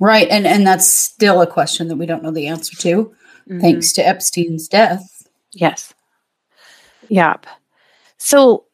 Right. 0.00 0.28
And 0.28 0.46
and 0.46 0.66
that's 0.66 0.86
still 0.86 1.40
a 1.40 1.46
question 1.46 1.88
that 1.88 1.96
we 1.96 2.06
don't 2.06 2.22
know 2.22 2.30
the 2.30 2.48
answer 2.48 2.76
to, 2.76 3.14
Mhm. 3.48 3.60
thanks 3.60 3.92
to 3.94 4.06
Epstein's 4.06 4.68
death. 4.68 5.26
Yes. 5.52 5.94
Yep. 7.08 7.46
So 8.18 8.64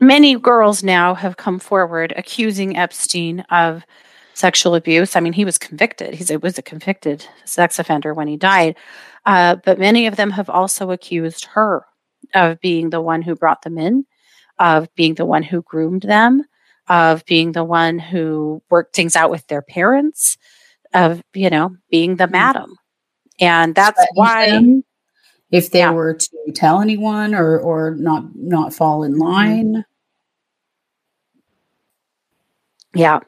many 0.00 0.36
girls 0.38 0.82
now 0.82 1.14
have 1.14 1.36
come 1.36 1.58
forward 1.58 2.12
accusing 2.16 2.76
Epstein 2.76 3.40
of 3.50 3.84
sexual 4.34 4.74
abuse. 4.74 5.14
I 5.16 5.20
mean, 5.20 5.32
he 5.32 5.44
was 5.44 5.58
convicted. 5.58 6.14
He 6.14 6.36
was 6.36 6.58
a 6.58 6.62
convicted 6.62 7.24
sex 7.44 7.78
offender 7.78 8.12
when 8.14 8.26
he 8.26 8.36
died. 8.36 8.76
Uh, 9.26 9.56
but 9.64 9.78
many 9.78 10.06
of 10.06 10.16
them 10.16 10.30
have 10.32 10.50
also 10.50 10.90
accused 10.90 11.46
her 11.46 11.86
of 12.34 12.60
being 12.60 12.90
the 12.90 13.00
one 13.00 13.22
who 13.22 13.36
brought 13.36 13.62
them 13.62 13.78
in, 13.78 14.04
of 14.58 14.92
being 14.94 15.14
the 15.14 15.24
one 15.24 15.42
who 15.42 15.62
groomed 15.62 16.02
them, 16.02 16.44
of 16.88 17.24
being 17.24 17.52
the 17.52 17.64
one 17.64 17.98
who 17.98 18.62
worked 18.70 18.94
things 18.94 19.16
out 19.16 19.30
with 19.30 19.46
their 19.46 19.62
parents, 19.62 20.36
of, 20.92 21.22
you 21.34 21.50
know, 21.50 21.76
being 21.90 22.16
the 22.16 22.24
mm-hmm. 22.24 22.32
madam. 22.32 22.76
And 23.40 23.74
that's 23.74 24.00
Threatened 24.16 24.84
why. 25.50 25.56
if 25.56 25.70
they 25.70 25.80
Yeah. 25.80 25.90
were 25.90 26.14
to 26.14 26.52
tell 26.54 26.80
anyone 26.80 27.34
or 27.34 27.58
or 27.58 27.96
not 27.96 28.34
not 28.36 28.72
fall 28.72 29.02
in 29.02 29.12
mm-hmm. 29.12 29.22
line. 29.22 29.84
Yeah. 32.94 33.20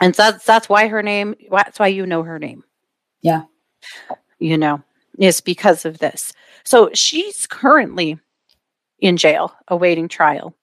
And 0.00 0.16
so 0.16 0.30
that's 0.30 0.44
that's 0.46 0.68
why 0.68 0.88
her 0.88 1.02
name 1.02 1.34
that's 1.50 1.78
why 1.78 1.88
you 1.88 2.06
know 2.06 2.22
her 2.22 2.38
name. 2.38 2.64
Yeah. 3.20 3.42
You 4.38 4.56
know, 4.56 4.82
is 5.18 5.42
because 5.42 5.84
of 5.84 5.98
this. 5.98 6.32
So 6.64 6.90
she's 6.94 7.46
currently 7.46 8.18
in 9.00 9.16
jail 9.16 9.54
awaiting 9.68 10.08
trial 10.08 10.54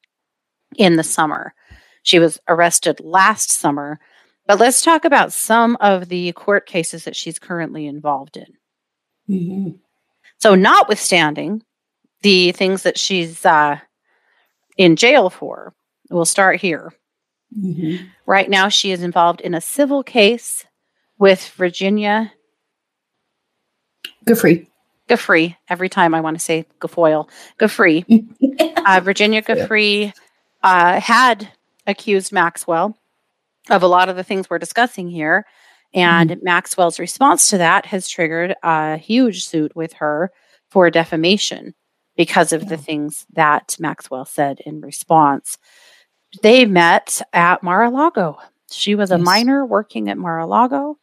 in 0.76 0.96
the 0.96 1.04
summer. 1.04 1.54
She 2.04 2.20
was 2.20 2.40
arrested 2.48 3.00
last 3.02 3.52
summer. 3.52 4.00
But 4.46 4.60
let's 4.60 4.82
talk 4.82 5.04
about 5.04 5.34
some 5.34 5.76
of 5.82 6.08
the 6.08 6.32
court 6.32 6.66
cases 6.66 7.04
that 7.04 7.16
she's 7.18 7.38
currently 7.38 7.86
involved 7.86 8.38
in. 8.38 8.58
Mhm. 9.30 9.80
So, 10.38 10.56
notwithstanding 10.56 11.64
the 12.22 12.54
things 12.54 12.84
that 12.84 12.98
she's 12.98 13.46
uh, 13.46 13.80
in 14.78 14.96
jail 14.96 15.30
for, 15.30 15.74
we'll 16.10 16.24
start 16.26 16.62
here. 16.62 16.94
Mhm. 17.58 18.10
Right 18.26 18.50
now, 18.50 18.70
she 18.70 18.92
is 18.92 19.04
involved 19.04 19.42
in 19.42 19.54
a 19.54 19.62
civil 19.62 20.04
case 20.04 20.66
with 21.18 21.46
Virginia 21.50 22.32
Good 24.26 24.38
free. 24.38 24.70
Gaffrey. 25.08 25.56
Every 25.70 25.90
time 25.90 26.14
I 26.14 26.22
want 26.22 26.38
to 26.38 26.44
say 26.44 26.66
Gafoyle, 26.80 27.30
Gaffrey. 27.60 28.06
Uh, 28.88 29.02
Virginia 29.04 29.42
Gaffrey 29.42 30.14
uh, 30.64 30.98
had 31.02 31.50
accused 31.88 32.32
Maxwell 32.32 32.98
of 33.70 33.84
a 33.84 33.88
lot 33.88 34.08
of 34.08 34.16
the 34.16 34.24
things 34.24 34.50
we're 34.50 34.58
discussing 34.60 35.10
here. 35.10 35.46
And 35.94 36.40
Maxwell's 36.42 36.98
response 36.98 37.50
to 37.50 37.58
that 37.58 37.86
has 37.88 38.08
triggered 38.08 38.56
a 38.64 38.96
huge 38.96 39.46
suit 39.46 39.76
with 39.76 39.92
her 39.94 40.32
for 40.70 40.90
defamation 40.90 41.74
because 42.16 42.54
of 42.54 42.70
the 42.70 42.78
things 42.78 43.26
that 43.34 43.76
Maxwell 43.78 44.24
said 44.26 44.62
in 44.66 44.80
response. 44.80 45.58
They 46.42 46.64
met 46.66 47.22
at 47.34 47.62
Mar 47.64 47.84
a 47.84 47.90
Lago. 47.90 48.38
She 48.72 48.96
was 48.96 49.12
a 49.12 49.18
Yes. 49.18 49.26
minor 49.26 49.66
working 49.66 50.10
at 50.10 50.18
Mar 50.18 50.40
a 50.40 50.46
Lago, 50.48 50.98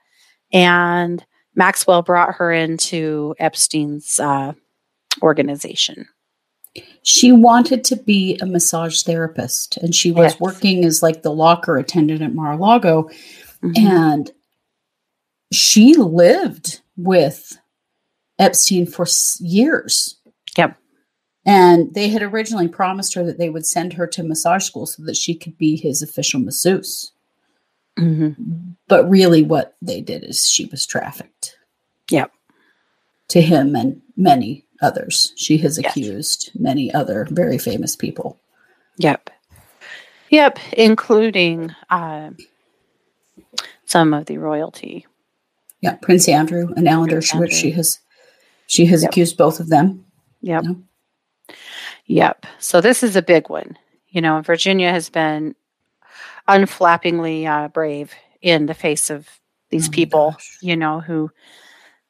and 0.52 1.22
Maxwell 1.54 2.02
brought 2.02 2.34
her 2.36 2.52
into 2.52 3.34
Epstein's 3.38 4.18
uh, 4.20 4.52
organization. 5.22 6.06
She 7.04 7.30
wanted 7.30 7.84
to 7.84 7.96
be 7.96 8.36
a 8.42 8.46
massage 8.46 9.02
therapist 9.02 9.76
and 9.76 9.94
she 9.94 10.10
was 10.10 10.32
Yes. 10.32 10.40
working 10.40 10.84
as 10.84 11.02
like 11.02 11.22
the 11.22 11.32
locker 11.32 11.76
attendant 11.76 12.22
at 12.22 12.34
Mar-a-Lago 12.34 13.08
Mhm. 13.62 13.78
and 13.78 14.30
she 15.52 15.94
lived 15.94 16.80
with 16.96 17.56
Epstein 18.40 18.86
for 18.86 19.04
s- 19.04 19.40
years. 19.40 20.16
Yep. 20.58 20.76
And 21.46 21.94
they 21.94 22.08
had 22.08 22.22
originally 22.22 22.66
promised 22.68 23.14
her 23.14 23.24
that 23.24 23.38
they 23.38 23.50
would 23.50 23.66
send 23.66 23.92
her 23.92 24.06
to 24.08 24.24
massage 24.24 24.64
school 24.64 24.86
so 24.86 25.04
that 25.04 25.16
she 25.16 25.34
could 25.36 25.56
be 25.56 25.76
his 25.76 26.02
official 26.02 26.40
masseuse. 26.40 27.12
Mhm. 27.98 28.74
But 28.88 29.08
really, 29.08 29.42
what 29.42 29.76
they 29.80 30.00
did 30.00 30.24
is 30.24 30.46
she 30.48 30.66
was 30.66 30.86
trafficked. 30.86 31.56
Yep. 32.10 32.32
To 33.28 33.40
him 33.40 33.74
and 33.76 34.02
many 34.16 34.66
others. 34.82 35.32
She 35.36 35.58
has 35.58 35.78
Yes. 35.78 35.90
accused 35.96 36.50
many 36.54 36.92
other 36.92 37.26
very 37.30 37.56
famous 37.58 37.96
people. 37.96 38.38
Yep. 38.98 39.30
Yep, 40.30 40.58
including 40.72 41.74
uh, 41.90 42.30
some 43.86 44.12
of 44.12 44.26
the 44.26 44.38
royalty. 44.38 45.06
Yeah, 45.80 45.94
Prince 45.96 46.28
Andrew 46.28 46.68
and 46.76 46.88
Alan 46.88 47.10
Dershowitz. 47.10 47.52
She 47.52 47.70
has 47.72 47.98
she 48.66 48.86
has 48.86 49.02
Yep. 49.02 49.10
accused 49.10 49.36
both 49.36 49.60
of 49.60 49.68
them. 49.68 50.04
Yep. 50.40 50.64
Yeah. 50.64 51.54
Yep. 52.06 52.46
So 52.58 52.80
this 52.80 53.02
is 53.02 53.16
a 53.16 53.22
big 53.22 53.48
one. 53.48 53.78
You 54.08 54.20
know, 54.20 54.40
Virginia 54.42 54.90
has 54.90 55.08
been 55.10 55.54
unflappingly 56.48 57.46
uh, 57.46 57.68
brave 57.68 58.12
in 58.42 58.66
the 58.66 58.74
face 58.74 59.10
of 59.10 59.28
these 59.70 59.88
Oh 59.88 59.92
people, 59.92 60.30
gosh. 60.32 60.58
you 60.62 60.76
know, 60.76 61.00
who 61.00 61.30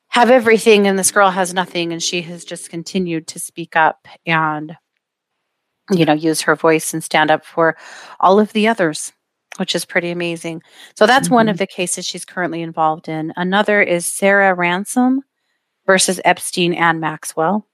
have 0.08 0.30
everything 0.30 0.86
and 0.86 0.98
this 0.98 1.10
girl 1.10 1.30
has 1.30 1.54
nothing. 1.54 1.92
And 1.92 2.02
she 2.02 2.22
has 2.22 2.44
just 2.44 2.70
continued 2.70 3.26
to 3.28 3.38
speak 3.38 3.76
up 3.76 4.06
and, 4.26 4.76
you 5.90 6.04
know, 6.04 6.12
use 6.12 6.40
her 6.42 6.56
voice 6.56 6.92
and 6.92 7.02
stand 7.02 7.30
up 7.30 7.44
for 7.44 7.76
all 8.20 8.38
of 8.40 8.52
the 8.52 8.68
others, 8.68 9.12
which 9.56 9.74
is 9.74 9.84
pretty 9.84 10.10
amazing. 10.10 10.62
So 10.96 11.06
that's 11.06 11.30
one 11.30 11.48
of 11.48 11.58
the 11.58 11.66
cases 11.66 12.04
she's 12.04 12.24
currently 12.24 12.62
involved 12.62 13.08
in. 13.08 13.32
Another 13.36 13.80
is 13.82 14.06
Sarah 14.06 14.54
Ransome 14.54 15.22
versus 15.86 16.20
Epstein 16.24 16.74
and 16.74 17.00
Maxwell. 17.00 17.66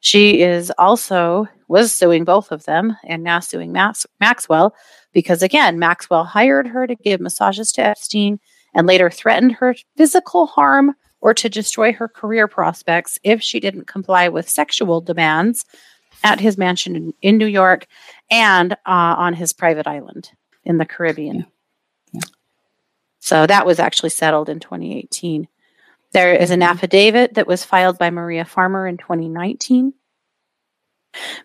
She 0.00 0.42
is 0.42 0.72
also 0.78 1.46
was 1.68 1.92
suing 1.92 2.24
both 2.24 2.50
of 2.50 2.64
them 2.64 2.96
and 3.04 3.22
now 3.22 3.40
suing 3.40 3.72
Max, 3.72 4.06
Maxwell 4.20 4.74
because 5.12 5.42
again, 5.42 5.78
Maxwell 5.78 6.24
hired 6.24 6.66
her 6.66 6.86
to 6.86 6.94
give 6.94 7.20
massages 7.20 7.72
to 7.72 7.82
Epstein 7.82 8.40
and 8.74 8.86
later 8.86 9.10
threatened 9.10 9.52
her 9.52 9.74
physical 9.96 10.46
harm 10.46 10.94
or 11.20 11.34
to 11.34 11.48
destroy 11.48 11.92
her 11.92 12.08
career 12.08 12.46
prospects 12.46 13.18
if 13.24 13.42
she 13.42 13.60
didn't 13.60 13.86
comply 13.86 14.28
with 14.28 14.48
sexual 14.48 15.00
demands 15.00 15.64
at 16.24 16.40
his 16.40 16.56
mansion 16.56 16.96
in, 16.96 17.14
in 17.22 17.36
New 17.36 17.46
York 17.46 17.86
and 18.30 18.72
uh, 18.72 18.76
on 18.86 19.34
his 19.34 19.52
private 19.52 19.86
island 19.86 20.30
in 20.64 20.78
the 20.78 20.86
Caribbean. 20.86 21.46
Yeah. 22.12 22.20
So 23.20 23.46
that 23.46 23.66
was 23.66 23.78
actually 23.78 24.10
settled 24.10 24.48
in 24.48 24.60
2018. 24.60 25.48
There 26.12 26.34
is 26.34 26.50
an 26.50 26.62
affidavit 26.62 27.34
that 27.34 27.46
was 27.46 27.64
filed 27.64 27.98
by 27.98 28.10
Maria 28.10 28.44
Farmer 28.44 28.86
in 28.86 28.96
2019. 28.96 29.92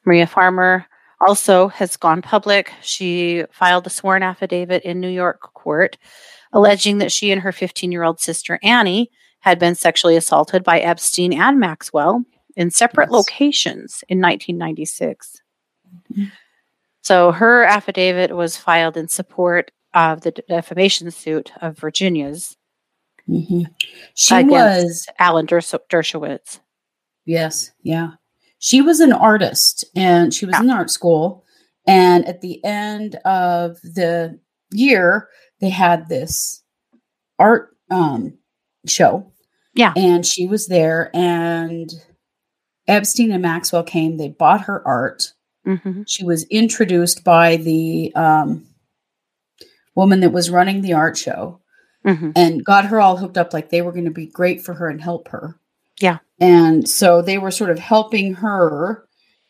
Maria 0.05 0.27
Farmer 0.27 0.85
also 1.25 1.67
has 1.69 1.97
gone 1.97 2.21
public. 2.21 2.71
She 2.81 3.43
filed 3.51 3.87
a 3.87 3.89
sworn 3.89 4.23
affidavit 4.23 4.83
in 4.83 4.99
New 4.99 5.09
York 5.09 5.41
court 5.53 5.97
alleging 6.55 6.99
that 6.99 7.11
she 7.11 7.31
and 7.31 7.41
her 7.41 7.51
15 7.51 7.91
year 7.91 8.03
old 8.03 8.19
sister 8.19 8.59
Annie 8.61 9.09
had 9.39 9.57
been 9.59 9.75
sexually 9.75 10.15
assaulted 10.15 10.63
by 10.63 10.79
Epstein 10.79 11.33
and 11.33 11.59
Maxwell 11.59 12.23
in 12.55 12.69
separate 12.69 13.07
Yes. 13.09 13.11
locations 13.11 14.03
in 14.07 14.19
1996. 14.19 15.41
Mhm. 16.13 16.31
So 17.01 17.31
her 17.31 17.63
affidavit 17.65 18.35
was 18.35 18.55
filed 18.55 18.95
in 18.95 19.07
support 19.07 19.71
of 19.93 20.21
the 20.21 20.31
defamation 20.31 21.09
suit 21.11 21.51
of 21.61 21.77
Virginia's 21.77 22.55
Mhm. 23.29 23.65
She 24.15 24.43
was 24.43 25.07
Alan 25.19 25.47
Dersh- 25.47 25.79
Dershowitz. 25.89 26.59
yes, 27.25 27.71
yeah. 27.81 28.11
She 28.59 28.81
was 28.81 28.99
an 28.99 29.11
artist 29.13 29.85
and 29.95 30.33
she 30.33 30.45
was 30.45 30.53
Yeah. 30.55 30.61
in 30.63 30.69
art 30.69 30.89
school. 30.89 31.43
And 31.85 32.25
at 32.27 32.41
the 32.41 32.63
end 32.63 33.15
of 33.25 33.77
the 33.81 34.39
year, 34.71 35.27
they 35.59 35.69
had 35.69 36.07
this 36.09 36.63
art 37.39 37.75
um, 37.91 38.37
show. 38.87 39.31
Yeah. 39.75 39.93
And 39.97 40.25
she 40.25 40.47
was 40.47 40.67
there, 40.67 41.09
and 41.15 41.89
Epstein 42.87 43.31
and 43.31 43.41
Maxwell 43.41 43.83
came. 43.83 44.17
They 44.17 44.29
bought 44.29 44.61
her 44.61 44.85
art. 44.87 45.33
hmm 45.65 46.03
She 46.07 46.23
was 46.23 46.43
introduced 46.45 47.23
by 47.23 47.57
the 47.57 48.13
um, 48.15 48.65
woman 49.95 50.19
that 50.21 50.31
was 50.31 50.49
running 50.49 50.81
the 50.81 50.93
art 50.93 51.17
show 51.17 51.59
hmm 52.05 52.31
and 52.35 52.63
got 52.65 52.85
her 52.85 52.99
all 52.99 53.17
hooked 53.17 53.37
up 53.37 53.53
like 53.53 53.69
they 53.69 53.81
were 53.81 53.91
going 53.91 54.05
to 54.05 54.11
be 54.11 54.25
great 54.27 54.61
for 54.61 54.73
her 54.73 54.89
and 54.89 55.01
help 55.01 55.27
her. 55.29 55.59
Yeah. 56.01 56.19
And 56.39 56.87
so 56.89 57.21
they 57.21 57.37
were 57.37 57.51
sort 57.51 57.69
of 57.69 57.79
helping 57.79 58.33
her 58.35 59.05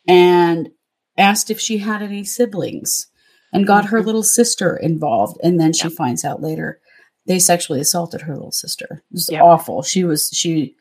and 0.07 0.69
asked 1.17 1.49
if 1.49 1.59
she 1.59 1.77
had 1.79 2.01
any 2.01 2.23
siblings 2.23 3.07
and 3.53 3.65
got 3.67 3.85
her 3.85 4.01
Mhm. 4.01 4.05
little 4.05 4.23
sister 4.23 4.75
involved. 4.77 5.39
And 5.43 5.59
then 5.59 5.73
she 5.73 5.87
Yep. 5.87 5.93
finds 5.97 6.23
out 6.25 6.41
later 6.41 6.79
they 7.25 7.39
sexually 7.39 7.79
assaulted 7.79 8.21
her 8.21 8.33
little 8.35 8.51
sister. 8.51 9.03
It 9.09 9.13
was 9.13 9.29
Yep. 9.31 9.41
awful. 9.41 9.81
She 9.83 10.03
was 10.03 10.29
she 10.33 10.75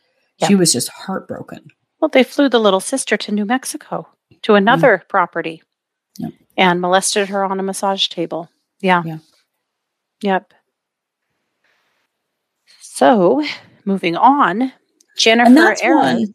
she 0.47 0.55
was 0.57 0.73
just 0.73 0.89
heartbroken. 0.89 1.69
Well, 2.01 2.09
they 2.09 2.25
flew 2.25 2.49
the 2.49 2.59
little 2.59 2.81
sister 2.81 3.17
to 3.17 3.31
New 3.33 3.45
Mexico 3.45 4.09
to 4.43 4.55
another 4.57 5.05
property 5.09 5.63
and 6.57 6.81
molested 6.81 7.29
her 7.29 7.45
on 7.45 7.61
a 7.61 7.63
massage 7.63 8.09
table. 8.09 8.51
Yeah. 8.81 9.03
Yeah. 9.07 9.19
Yep. 10.23 10.53
So, 12.95 13.43
moving 13.87 14.17
on, 14.17 14.71
Jennifer 15.17 15.55
that's 15.55 15.83
one 15.83 16.35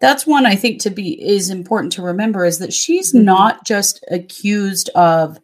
that's 0.00 0.26
one 0.26 0.46
I 0.46 0.54
think 0.56 0.80
to 0.82 0.90
be 0.90 1.22
is 1.22 1.50
important 1.50 1.92
to 1.94 2.02
remember 2.02 2.44
is 2.46 2.58
that 2.58 2.72
she's 2.72 3.12
Mhm. 3.12 3.24
not 3.24 3.64
just 3.66 4.02
accused 4.10 4.88
of 4.94 5.38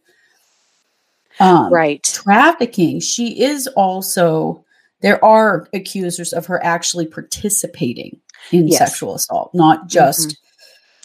um, 1.40 1.72
Right. 1.72 2.02
trafficking. 2.02 3.00
She 3.00 3.42
is 3.42 3.66
also 3.68 4.64
there 5.02 5.22
are 5.24 5.66
accusers 5.74 6.32
of 6.34 6.46
her 6.46 6.62
actually 6.64 7.06
participating 7.06 8.20
in 8.50 8.68
Yes. 8.68 8.78
sexual 8.78 9.14
assault, 9.14 9.50
not 9.54 9.88
just 9.88 10.38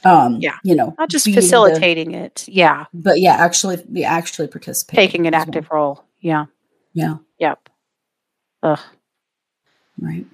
um, 0.06 0.38
Yeah. 0.39 0.58
you 0.63 0.75
know, 0.75 0.94
Not 1.00 1.10
just 1.10 1.25
being 1.25 1.36
the- 1.36 1.42
facilitating 1.42 2.12
it. 2.13 2.46
Yeah. 2.48 2.86
but 2.94 3.20
yeah, 3.20 3.34
actually 3.36 3.82
actually 4.04 4.48
participating, 4.48 5.08
Taking 5.08 5.27
an 5.27 5.34
as 5.34 5.39
well. 5.39 5.48
active 5.48 5.68
role. 5.72 6.04
Yeah. 6.22 6.46
Yeah, 6.94 7.15
Yep. 7.39 7.70
Ugh. 8.63 8.80
Right. 10.00 10.25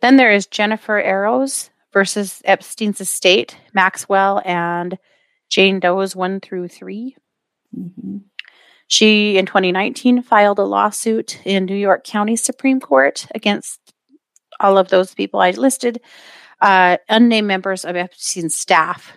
Then 0.00 0.16
there 0.16 0.32
is 0.32 0.46
Jennifer 0.46 1.02
Araoz 1.02 1.70
versus 1.92 2.42
Epstein's 2.44 3.00
estate, 3.00 3.56
Maxwell 3.72 4.42
and 4.44 4.98
Jane 5.48 5.80
Doe's 5.80 6.14
one 6.14 6.40
through 6.40 6.68
three. 6.68 7.16
hmm 7.74 8.18
She, 8.88 9.38
in 9.38 9.46
2019, 9.46 10.22
filed 10.22 10.58
a 10.58 10.64
lawsuit 10.64 11.40
in 11.44 11.64
New 11.64 11.76
York 11.76 12.04
County 12.04 12.36
Supreme 12.36 12.80
Court 12.80 13.26
against 13.34 13.80
all 14.60 14.78
of 14.78 14.88
those 14.88 15.14
people 15.14 15.40
I 15.40 15.50
listed, 15.50 16.00
uh, 16.60 16.98
unnamed 17.08 17.48
members 17.48 17.84
of 17.84 17.96
Epstein's 17.96 18.56
staff. 18.56 19.12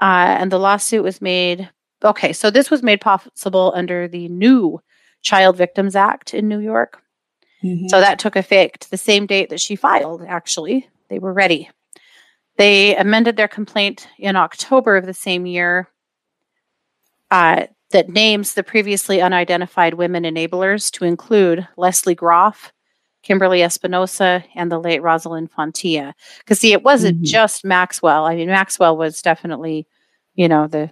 Uh, 0.00 0.36
and 0.38 0.52
the 0.52 0.58
lawsuit 0.58 1.02
was 1.02 1.20
made, 1.20 1.68
okay, 2.04 2.32
so 2.32 2.50
this 2.50 2.70
was 2.70 2.82
made 2.82 3.00
possible 3.00 3.72
under 3.74 4.06
the 4.06 4.28
new 4.28 4.80
Child 5.22 5.56
Victims 5.56 5.96
Act 5.96 6.34
in 6.34 6.48
New 6.48 6.60
York. 6.60 7.02
Mhm. 7.62 7.88
So 7.90 8.00
that 8.00 8.18
took 8.18 8.36
effect 8.36 8.90
the 8.90 8.96
same 8.96 9.26
date 9.26 9.50
that 9.50 9.60
she 9.60 9.76
filed, 9.76 10.22
actually. 10.26 10.88
They 11.08 11.18
were 11.18 11.32
ready. 11.32 11.68
They 12.56 12.96
amended 12.96 13.36
their 13.36 13.48
complaint 13.48 14.08
in 14.18 14.36
October 14.36 14.96
of 14.96 15.06
the 15.06 15.14
same 15.14 15.46
year 15.46 15.88
uh, 17.30 17.66
that 17.90 18.08
names 18.08 18.54
the 18.54 18.62
previously 18.62 19.20
unidentified 19.20 19.94
women 19.94 20.24
enablers 20.24 20.90
to 20.92 21.04
include 21.04 21.66
Leslie 21.76 22.14
Groff, 22.14 22.72
Kimberly 23.22 23.62
Espinosa, 23.62 24.44
and 24.54 24.70
the 24.72 24.78
late 24.78 25.02
Rosalind 25.02 25.50
Fontilla. 25.52 26.14
Because, 26.38 26.60
see, 26.60 26.72
it 26.72 26.82
wasn't 26.82 27.20
Mhm. 27.22 27.24
just 27.26 27.64
Maxwell. 27.64 28.24
I 28.24 28.34
mean, 28.36 28.48
Maxwell 28.48 28.96
was 28.96 29.20
definitely, 29.22 29.86
you 30.34 30.48
know, 30.48 30.66
the 30.66 30.90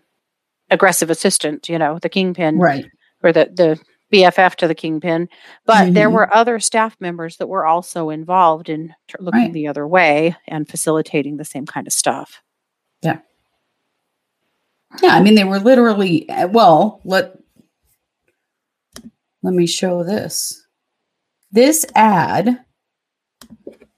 aggressive 0.70 1.10
assistant, 1.10 1.68
you 1.68 1.78
know, 1.78 1.98
the 2.00 2.08
kingpin 2.08 2.58
right. 2.58 2.86
or 3.22 3.32
the 3.32 3.50
the 3.54 3.80
BFF 4.12 4.54
to 4.56 4.68
the 4.68 4.74
kingpin, 4.74 5.28
but 5.64 5.92
there 5.94 6.08
Mhm. 6.08 6.12
were 6.12 6.34
other 6.34 6.60
staff 6.60 6.96
members 7.00 7.36
that 7.38 7.48
were 7.48 7.66
also 7.66 8.10
involved 8.10 8.68
in 8.68 8.94
tr- 9.08 9.16
looking 9.20 9.40
Right. 9.40 9.52
the 9.52 9.66
other 9.68 9.86
way 9.86 10.36
and 10.46 10.68
facilitating 10.68 11.36
the 11.38 11.44
same 11.44 11.66
kind 11.66 11.86
of 11.86 11.92
stuff. 11.92 12.42
Yeah, 13.02 13.18
Yeah, 15.02 15.10
I 15.14 15.22
mean 15.22 15.34
they 15.34 15.44
were 15.44 15.58
literally 15.58 16.28
uh, 16.28 16.46
well, 16.48 17.00
let 17.04 17.36
let 19.42 19.54
me 19.54 19.66
show 19.66 20.02
this. 20.04 20.66
This 21.50 21.86
ad 21.94 22.64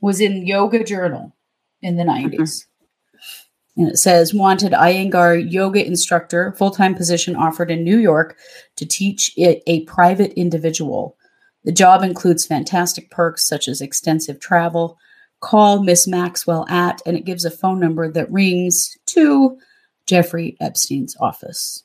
was 0.00 0.20
in 0.20 0.46
Yoga 0.46 0.84
Journal 0.84 1.34
in 1.82 1.96
the 1.96 2.04
90s. 2.04 2.66
And 3.78 3.88
it 3.88 3.96
says 3.96 4.34
wanted 4.34 4.72
Iyengar 4.72 5.50
yoga 5.50 5.86
instructor, 5.86 6.52
full-time 6.58 6.96
position 6.96 7.36
offered 7.36 7.70
in 7.70 7.84
New 7.84 7.98
York 7.98 8.36
to 8.74 8.84
teach 8.84 9.32
it 9.36 9.62
a 9.68 9.84
private 9.84 10.32
individual. 10.32 11.16
The 11.64 11.72
job 11.72 12.02
includes 12.02 12.44
fantastic 12.44 13.08
perks 13.10 13.46
such 13.46 13.68
as 13.68 13.80
extensive 13.80 14.40
travel. 14.40 14.98
Call 15.40 15.84
Miss 15.84 16.08
Maxwell 16.08 16.66
at 16.68 17.00
and 17.06 17.16
it 17.16 17.24
gives 17.24 17.44
a 17.44 17.50
phone 17.52 17.78
number 17.78 18.10
that 18.10 18.30
rings 18.32 18.98
to 19.06 19.56
Jeffrey 20.06 20.56
Epstein's 20.60 21.16
office. 21.20 21.84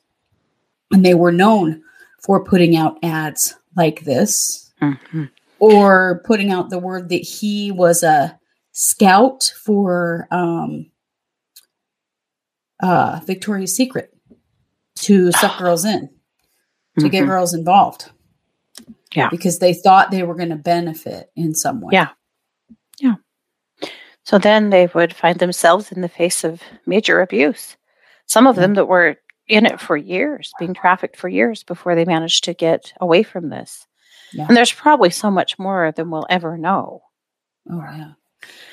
And 0.92 1.06
they 1.06 1.14
were 1.14 1.32
known 1.32 1.84
for 2.24 2.44
putting 2.44 2.76
out 2.76 2.98
ads 3.04 3.56
like 3.76 4.04
this 4.04 4.72
Mhm. 4.82 5.30
or 5.60 6.22
putting 6.26 6.52
out 6.52 6.72
the 6.72 6.80
word 6.80 7.10
that 7.10 7.22
he 7.22 7.72
was 7.72 8.02
a 8.02 8.40
scout 8.72 9.54
for 9.64 10.28
um, 10.32 10.88
uh, 12.84 13.20
Victoria's 13.26 13.76
Secret 13.76 14.14
to 14.96 15.32
suck 15.32 15.58
girls 15.58 15.86
in, 15.86 16.10
to 17.00 17.10
get 17.10 17.24
Mhm. 17.24 17.28
girls 17.28 17.54
involved. 17.54 18.12
Yeah. 19.16 19.30
Because 19.30 19.60
they 19.60 19.74
thought 19.74 20.12
they 20.12 20.24
were 20.24 20.36
going 20.36 20.50
to 20.50 20.56
benefit 20.56 21.32
in 21.36 21.56
some 21.56 21.82
way. 21.82 21.92
Yeah. 21.94 22.10
Yeah. 23.00 23.16
So 24.24 24.38
then 24.38 24.70
they 24.70 24.88
would 24.94 25.16
find 25.16 25.40
themselves 25.40 25.92
in 25.92 26.02
the 26.02 26.10
face 26.10 26.44
of 26.44 26.62
major 26.86 27.22
abuse. 27.22 27.78
Some 28.26 28.48
of 28.48 28.56
Yeah. 28.56 28.62
them 28.64 28.74
that 28.76 28.88
were 28.88 29.18
in 29.48 29.66
it 29.66 29.80
for 29.80 29.98
years, 29.98 30.52
being 30.60 30.74
trafficked 30.74 31.18
for 31.18 31.28
years 31.30 31.64
before 31.64 31.96
they 31.96 32.06
managed 32.06 32.44
to 32.46 32.54
get 32.54 32.94
away 33.02 33.24
from 33.24 33.50
this. 33.50 33.88
Yeah. 34.34 34.46
And 34.48 34.58
there's 34.58 34.72
probably 34.74 35.10
so 35.10 35.30
much 35.30 35.60
more 35.60 35.92
than 35.92 36.10
we'll 36.10 36.26
ever 36.30 36.58
know. 36.58 37.04
Oh, 37.70 37.80
yeah. 37.80 38.14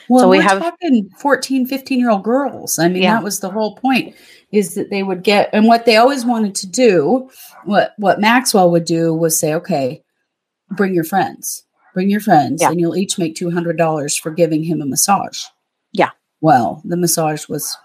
Well, 0.09 0.23
So 0.25 0.29
we 0.29 0.39
have- 0.41 0.61
talking 0.61 1.09
14, 1.19 1.67
15 1.67 2.01
year 2.01 2.11
old 2.11 2.25
girls. 2.25 2.79
I 2.79 2.89
mean, 2.89 3.03
Yeah. 3.03 3.15
that 3.15 3.23
was 3.25 3.41
the 3.41 3.51
whole 3.51 3.77
point 3.77 4.15
is 4.51 4.75
that 4.75 4.91
they 4.91 5.03
would 5.05 5.23
get, 5.23 5.49
and 5.53 5.67
what 5.67 5.85
they 5.87 5.97
always 5.97 6.25
wanted 6.25 6.55
to 6.57 6.67
do, 6.67 7.31
what, 7.65 7.93
what 7.99 8.21
Maxwell 8.21 8.71
would 8.73 8.85
do 8.85 9.15
was 9.15 9.39
say, 9.39 9.55
okay, 9.55 10.03
bring 10.71 10.93
your 10.95 11.05
friends, 11.05 11.65
bring 11.95 12.11
your 12.11 12.19
friends, 12.21 12.61
Yeah. 12.61 12.71
and 12.71 12.81
you'll 12.81 12.97
each 12.97 13.19
make 13.19 13.37
$200 13.37 14.17
for 14.19 14.31
giving 14.33 14.65
him 14.65 14.83
a 14.83 14.87
massage. 14.87 15.45
Yeah. 15.93 16.11
Well, 16.41 16.83
the 16.85 16.97
massage 16.97 17.49
was 17.49 17.77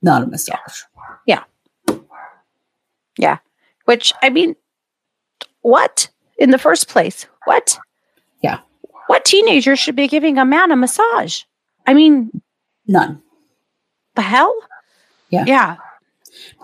not 0.00 0.22
a 0.22 0.26
massage. 0.26 0.82
Yeah. 1.26 1.42
Yeah. 1.88 1.96
yeah. 3.18 3.38
Which, 3.84 4.12
I 4.22 4.30
mean, 4.30 4.56
what 5.60 6.08
in 6.38 6.50
the 6.50 6.58
first 6.58 6.88
place? 6.88 7.26
What? 7.44 7.78
What 9.06 9.24
teenager 9.24 9.76
should 9.76 9.96
be 9.96 10.08
giving 10.08 10.38
a 10.38 10.44
man 10.44 10.70
a 10.70 10.76
massage? 10.76 11.42
I 11.86 11.94
mean, 11.94 12.30
None. 12.86 13.22
the 14.14 14.22
hell? 14.22 14.54
Yeah. 15.30 15.44
Yeah. 15.46 15.76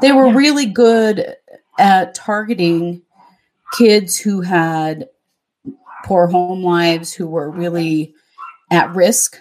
They 0.00 0.12
were 0.12 0.28
Yeah. 0.28 0.34
really 0.36 0.66
good 0.66 1.36
at 1.78 2.14
targeting 2.14 3.02
kids 3.78 4.18
who 4.18 4.40
had 4.42 5.08
poor 6.04 6.26
home 6.26 6.62
lives, 6.62 7.12
who 7.12 7.26
were 7.26 7.50
really 7.50 8.14
at 8.70 8.94
risk 8.94 9.38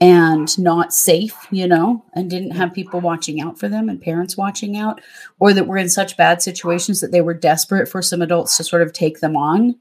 and 0.00 0.58
not 0.58 0.92
safe, 0.92 1.34
you 1.50 1.66
know, 1.66 2.04
and 2.14 2.28
didn't 2.28 2.50
have 2.50 2.74
people 2.74 3.00
watching 3.00 3.40
out 3.40 3.58
for 3.58 3.68
them 3.68 3.88
and 3.88 4.02
parents 4.02 4.36
watching 4.36 4.76
out, 4.76 5.00
or 5.40 5.54
that 5.54 5.66
were 5.66 5.78
in 5.78 5.88
such 5.88 6.16
bad 6.18 6.42
situations 6.42 7.00
that 7.00 7.12
they 7.12 7.22
were 7.22 7.32
desperate 7.32 7.88
for 7.88 8.02
some 8.02 8.20
adults 8.20 8.56
to 8.56 8.64
sort 8.64 8.82
of 8.82 8.92
take 8.92 9.20
them 9.20 9.36
on. 9.36 9.74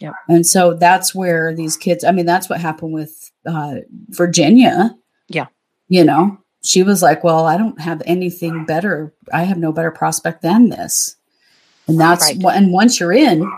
Yep. 0.00 0.14
And 0.28 0.46
so 0.46 0.74
that's 0.74 1.14
where 1.14 1.54
these 1.54 1.76
kids, 1.76 2.04
I 2.04 2.12
mean, 2.12 2.26
that's 2.26 2.48
what 2.48 2.60
happened 2.60 2.92
with 2.92 3.30
uh, 3.46 3.76
Virginia. 4.10 4.96
Yeah. 5.28 5.46
You 5.88 6.04
know, 6.04 6.38
she 6.62 6.82
was 6.82 7.02
like, 7.02 7.24
well, 7.24 7.46
I 7.46 7.56
don't 7.56 7.80
have 7.80 8.02
anything 8.06 8.64
better. 8.64 9.12
I 9.32 9.42
have 9.42 9.58
no 9.58 9.72
better 9.72 9.90
prospect 9.90 10.42
than 10.42 10.68
this. 10.68 11.16
And 11.86 11.98
that's 11.98 12.26
Right. 12.26 12.38
what, 12.42 12.56
and 12.56 12.72
once 12.72 13.00
you're 13.00 13.12
in, 13.12 13.50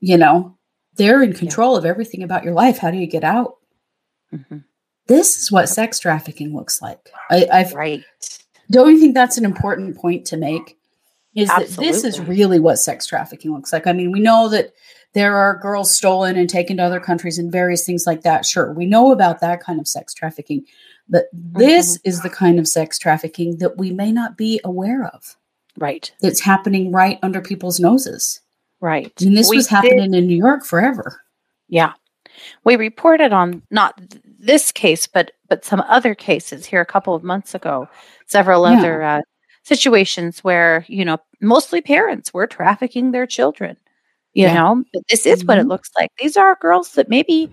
you 0.00 0.18
know, 0.18 0.56
they're 0.96 1.22
in 1.22 1.32
control 1.32 1.76
of 1.76 1.86
everything 1.86 2.22
about 2.22 2.44
your 2.44 2.52
life. 2.54 2.78
How 2.78 2.90
do 2.90 2.98
you 2.98 3.06
get 3.06 3.24
out? 3.24 3.56
Mhm. 4.34 4.64
This 5.06 5.36
is 5.38 5.50
what 5.50 5.68
sex 5.68 5.98
trafficking 5.98 6.54
looks 6.54 6.82
like. 6.82 7.10
I, 7.30 7.46
I 7.52 7.72
Right. 7.72 8.04
don't 8.70 8.90
you 8.90 9.00
think 9.00 9.14
that's 9.14 9.38
an 9.38 9.44
important 9.44 9.96
point 9.96 10.26
to 10.26 10.36
make? 10.36 10.76
Is 11.34 11.48
that 11.48 11.68
this 11.68 12.04
is 12.04 12.20
really 12.20 12.60
what 12.60 12.76
sex 12.78 13.06
trafficking 13.06 13.52
looks 13.54 13.72
like? 13.72 13.86
I 13.86 13.92
mean, 13.92 14.12
we 14.12 14.20
know 14.20 14.48
that 14.50 14.72
there 15.14 15.36
are 15.36 15.58
girls 15.58 15.94
stolen 15.94 16.36
and 16.36 16.48
taken 16.48 16.76
to 16.78 16.82
other 16.82 17.00
countries 17.00 17.38
and 17.38 17.52
various 17.52 17.84
things 17.84 18.06
like 18.06 18.22
that. 18.22 18.46
Sure, 18.46 18.72
we 18.72 18.86
know 18.86 19.12
about 19.12 19.40
that 19.40 19.60
kind 19.62 19.78
of 19.80 19.86
sex 19.88 20.14
trafficking, 20.14 20.64
but 21.08 21.24
this 21.32 21.98
Mm-hmm. 21.98 22.08
is 22.08 22.20
the 22.22 22.30
kind 22.30 22.58
of 22.58 22.66
sex 22.68 22.98
trafficking 22.98 23.58
that 23.58 23.76
we 23.76 23.90
may 23.90 24.10
not 24.12 24.36
be 24.36 24.60
aware 24.64 25.06
of. 25.06 25.36
Right. 25.78 26.12
That's 26.20 26.40
happening 26.40 26.92
right 26.92 27.18
under 27.22 27.40
people's 27.40 27.80
noses. 27.80 28.40
Right. 28.80 29.12
And 29.22 29.36
this 29.36 29.48
We 29.50 29.56
was 29.56 29.66
did- 29.66 29.74
happening 29.74 30.14
in 30.14 30.26
New 30.26 30.36
York 30.36 30.64
forever. 30.64 31.22
Yeah. 31.68 31.92
we 32.64 32.76
reported 32.76 33.32
on 33.32 33.62
not 33.70 34.00
this 34.38 34.72
case, 34.72 35.06
but 35.06 35.32
but 35.48 35.64
some 35.64 35.80
other 35.82 36.14
cases 36.14 36.64
here 36.66 36.80
a 36.80 36.86
couple 36.86 37.14
of 37.14 37.22
months 37.22 37.54
ago. 37.54 37.88
Several 38.26 38.68
Yeah. 38.68 38.78
other 38.78 39.02
uh, 39.02 39.20
situations 39.64 40.42
where 40.42 40.84
you 40.88 41.04
know 41.04 41.18
mostly 41.40 41.80
parents 41.80 42.32
were 42.34 42.46
trafficking 42.46 43.12
their 43.12 43.26
children. 43.26 43.76
You 44.34 44.44
Yeah. 44.44 44.54
know, 44.54 44.84
but 44.92 45.02
this 45.10 45.26
is 45.26 45.44
what 45.46 45.58
it 45.58 45.66
Mhm. 45.66 45.68
looks 45.68 45.90
like. 45.98 46.10
These 46.18 46.36
are 46.36 46.56
girls 46.60 46.92
that 46.92 47.08
maybe 47.08 47.50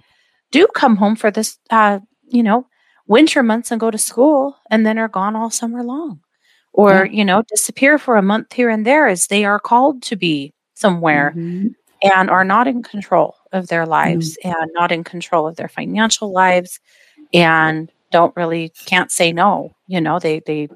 do 0.52 0.68
come 0.76 0.96
home 0.98 1.15
for 1.15 1.32
this, 1.32 1.58
uh, 1.72 2.00
you 2.30 2.42
know, 2.44 2.68
winter 3.08 3.44
months 3.44 3.72
and 3.72 3.80
go 3.82 3.92
to 3.92 3.98
school, 3.98 4.56
and 4.72 4.86
then 4.86 4.98
are 5.00 5.10
gone 5.10 5.36
all 5.36 5.50
summer 5.50 5.84
long, 5.84 6.22
or 6.74 7.06
Yeah. 7.06 7.12
you 7.12 7.26
know, 7.26 7.44
disappear 7.50 7.98
for 8.00 8.15
a 8.18 8.22
month 8.22 8.54
here 8.54 8.70
and 8.70 8.86
there 8.86 9.08
as 9.08 9.28
they 9.28 9.46
are 9.46 9.60
called 9.60 10.02
to 10.04 10.15
be 10.15 10.54
somewhere 10.76 11.34
Mhm. 11.36 11.76
and 12.04 12.30
are 12.30 12.46
not 12.46 12.68
in 12.68 12.84
control 12.84 13.36
of 13.54 13.68
their 13.68 13.86
lives 13.86 14.38
and 14.44 14.72
not 14.74 14.92
in 14.92 15.04
control 15.04 15.48
of 15.48 15.56
their 15.58 15.70
financial 15.70 16.32
lives 16.32 16.80
and 17.34 17.92
don't 18.12 18.36
really 18.38 18.70
can't 18.88 19.12
say 19.12 19.32
no 19.34 19.72
you 19.88 20.02
know 20.02 20.20
they 20.20 20.39
they 20.48 20.68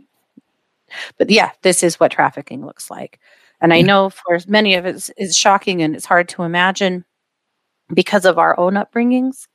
but 1.18 1.30
yeah 1.30 1.52
this 1.64 1.84
is 1.84 2.00
what 2.00 2.12
trafficking 2.12 2.66
looks 2.66 2.90
like 2.92 3.20
and 3.64 3.74
i 3.74 3.78
Yeah. 3.78 3.86
know 3.86 4.10
for 4.12 4.38
many 4.48 4.76
of 4.76 4.86
us 4.86 5.10
it's 5.18 5.36
shocking 5.36 5.82
and 5.82 5.96
it's 5.96 6.06
hard 6.06 6.30
to 6.30 6.44
imagine 6.44 7.04
because 7.94 8.26
of 8.26 8.38
our 8.38 8.60
own 8.60 8.74
upbringings 8.74 9.48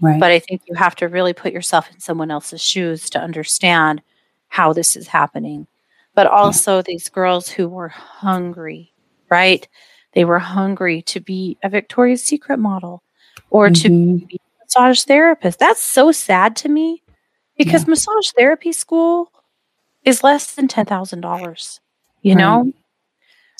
Right. 0.00 0.18
but 0.18 0.30
i 0.30 0.38
think 0.38 0.62
you 0.66 0.74
have 0.76 0.94
to 0.96 1.08
really 1.08 1.34
put 1.34 1.52
yourself 1.52 1.90
in 1.92 2.00
someone 2.00 2.30
else's 2.30 2.62
shoes 2.62 3.10
to 3.10 3.18
understand 3.20 4.00
how 4.48 4.72
this 4.72 4.96
is 4.96 5.06
happening 5.08 5.66
but 6.14 6.26
also 6.26 6.80
these 6.82 7.08
girls 7.10 7.48
who 7.50 7.68
were 7.68 7.88
hungry 7.88 8.92
right 9.30 9.68
they 10.14 10.24
were 10.24 10.38
hungry 10.38 11.02
to 11.02 11.20
be 11.20 11.58
a 11.62 11.68
victoria's 11.68 12.22
secret 12.22 12.58
model 12.58 13.02
or 13.50 13.68
to 13.70 13.88
Mhm. 13.90 14.28
be 14.28 14.36
a 14.36 14.64
massage 14.64 15.02
therapist 15.04 15.58
that's 15.58 15.82
so 15.82 16.12
sad 16.12 16.56
to 16.56 16.68
me 16.68 17.02
because 17.56 17.86
massage 17.86 18.30
therapy 18.36 18.72
school 18.72 19.30
is 20.04 20.24
less 20.24 20.54
than 20.54 20.66
$10000 20.68 21.80
you 22.22 22.34
Right. 22.34 22.38
know 22.40 22.72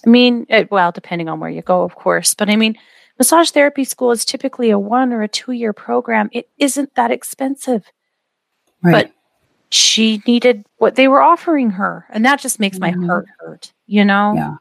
i 0.07 0.09
mean 0.11 0.47
it, 0.49 0.71
well 0.71 0.93
depending 0.93 1.29
on 1.29 1.41
where 1.41 1.51
you 1.51 1.63
go 1.63 1.83
of 1.83 1.95
course 1.95 2.35
but 2.35 2.49
i 2.51 2.57
mean 2.57 2.77
massage 3.19 3.51
therapy 3.51 3.85
school 3.85 4.11
is 4.11 4.25
typically 4.25 4.71
a 4.71 4.79
one 4.79 5.13
or 5.13 5.23
a 5.23 5.29
two 5.29 5.53
year 5.53 5.73
program 5.73 6.29
it 6.33 6.49
isn't 6.59 6.95
that 6.95 7.11
expensive 7.11 7.85
right. 8.83 8.93
but 8.93 9.13
she 9.71 10.21
needed 10.27 10.65
what 10.79 10.97
they 10.97 11.07
were 11.07 11.21
offering 11.23 11.71
her 11.71 12.07
and 12.11 12.25
that 12.25 12.41
just 12.41 12.59
makes 12.59 12.79
my 12.79 12.93
Mhm. 12.93 13.07
heart 13.07 13.27
hurt 13.39 13.73
you 13.87 14.05
know 14.05 14.33
Yeah. 14.35 14.57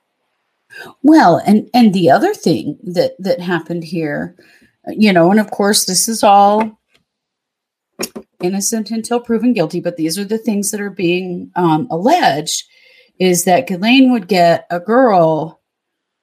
Well, 1.02 1.42
and 1.48 1.68
and 1.74 1.96
the 1.96 2.12
other 2.12 2.32
thing 2.36 2.78
that 2.84 3.14
that 3.18 3.40
happened 3.42 3.84
here, 3.84 4.36
you 4.88 5.12
know, 5.12 5.32
and 5.32 5.40
of 5.40 5.50
course 5.50 5.86
this 5.86 6.08
is 6.08 6.22
all 6.24 6.80
innocent 8.42 8.92
until 8.92 9.20
proven 9.20 9.54
guilty, 9.54 9.80
but 9.80 9.98
these 9.98 10.18
are 10.20 10.24
the 10.24 10.38
things 10.38 10.70
that 10.70 10.80
are 10.80 10.92
being 10.92 11.52
um, 11.56 11.88
alleged 11.90 12.66
is 13.20 13.44
that 13.46 13.68
Ghislaine 13.68 14.12
would 14.12 14.28
get 14.28 14.66
a 14.70 14.80
girl 14.80 15.60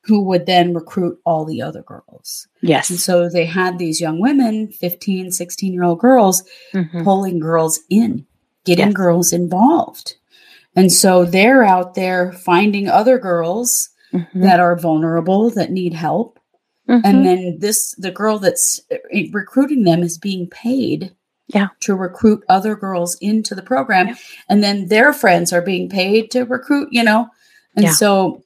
who 0.05 0.23
would 0.23 0.47
then 0.47 0.73
recruit 0.73 1.19
all 1.27 1.45
the 1.45 1.61
other 1.61 1.83
girls. 1.83 2.47
Yes. 2.63 2.91
And 2.91 2.99
so 2.99 3.29
they 3.29 3.45
had 3.45 3.79
these 3.79 4.01
young 4.01 4.21
women, 4.21 4.69
15, 4.69 5.33
16 5.33 5.73
year 5.73 5.83
old 5.83 5.99
girls, 5.99 6.45
Mhm. 6.73 7.03
pulling 7.05 7.41
girls 7.41 7.81
in, 7.91 8.25
getting 8.65 8.87
Yes. 8.87 8.95
girls 8.95 9.33
involved. 9.33 10.15
And 10.77 10.93
so 10.93 11.25
they're 11.25 11.65
out 11.65 11.95
there 11.95 12.33
finding 12.33 12.89
other 12.89 13.19
girls 13.19 13.89
Mhm. 14.13 14.43
that 14.43 14.61
are 14.61 14.79
vulnerable 14.79 15.51
that 15.51 15.73
need 15.73 15.93
help 15.95 16.39
Mhm. 16.89 17.01
and 17.05 17.27
then 17.27 17.57
this 17.59 17.93
the 17.99 18.13
girl 18.13 18.39
that's 18.39 18.81
uh, 18.93 18.97
recruiting 19.33 19.83
them 19.83 20.05
is 20.05 20.19
being 20.19 20.47
paid 20.47 21.13
Yeah. 21.49 21.69
to 21.81 21.95
recruit 21.95 22.43
other 22.49 22.75
girls 22.75 23.17
into 23.21 23.55
the 23.55 23.63
program 23.63 24.09
Yeah. 24.09 24.15
and 24.49 24.63
then 24.65 24.89
their 24.89 25.13
friends 25.13 25.53
are 25.53 25.63
being 25.63 25.89
paid 25.89 26.31
to 26.33 26.43
recruit 26.45 26.89
you 26.91 27.05
know 27.05 27.29
and 27.77 27.85
Yeah. 27.85 27.93
so 27.93 28.43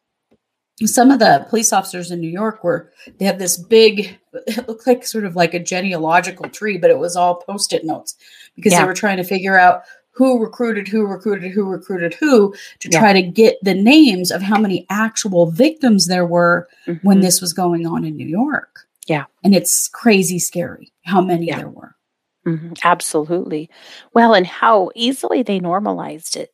some 0.84 1.10
of 1.10 1.18
the 1.18 1.46
police 1.48 1.72
officers 1.72 2.10
in 2.10 2.20
new 2.20 2.28
york 2.28 2.62
were 2.64 2.90
they 3.18 3.24
had 3.24 3.38
this 3.38 3.56
big 3.56 4.18
it 4.46 4.68
looked 4.68 4.86
like 4.86 5.06
sort 5.06 5.24
of 5.24 5.34
like 5.36 5.54
a 5.54 5.58
genealogical 5.58 6.48
tree 6.50 6.76
but 6.78 6.90
it 6.90 6.98
was 6.98 7.16
all 7.16 7.36
post-it 7.36 7.84
notes 7.84 8.16
because 8.54 8.72
Yeah. 8.72 8.80
they 8.82 8.86
were 8.86 8.94
trying 8.94 9.16
to 9.18 9.24
figure 9.24 9.58
out 9.58 9.82
who 10.12 10.38
recruited 10.38 10.86
who 10.88 11.06
recruited 11.06 11.52
who 11.52 11.64
recruited 11.64 12.12
who 12.14 12.54
to 12.80 12.88
try 12.90 13.12
to 13.14 13.22
get 13.22 13.56
the 13.62 13.74
names 13.74 14.30
of 14.30 14.42
how 14.42 14.58
many 14.58 14.84
actual 14.90 15.50
victims 15.50 16.06
there 16.06 16.26
were 16.26 16.68
when 17.02 17.18
Mhm. 17.18 17.22
this 17.22 17.40
was 17.40 17.52
going 17.54 17.86
on 17.86 18.04
in 18.04 18.16
New 18.16 18.26
York. 18.26 18.80
Yeah. 19.06 19.24
And 19.42 19.54
it's 19.54 19.88
crazy 19.88 20.38
scary 20.38 20.92
how 21.04 21.20
many 21.22 21.50
there 21.50 21.68
were. 21.70 21.94
Mhm. 22.46 22.78
absolutely 22.84 23.68
well 24.14 24.34
and 24.34 24.46
how 24.46 24.90
easily 24.94 25.42
they 25.42 25.60
normalized 25.60 26.36
it 26.36 26.50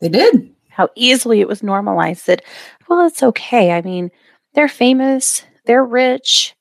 They 0.00 0.08
did. 0.08 0.54
how 0.70 0.88
easily 0.94 1.40
it 1.40 1.48
was 1.48 1.62
normalized 1.62 2.26
that 2.26 2.42
well 2.88 3.06
it's 3.06 3.22
okay 3.22 3.72
i 3.72 3.82
mean 3.82 4.10
they're 4.54 4.68
famous 4.68 5.42
they're 5.66 5.84
rich 5.84 6.54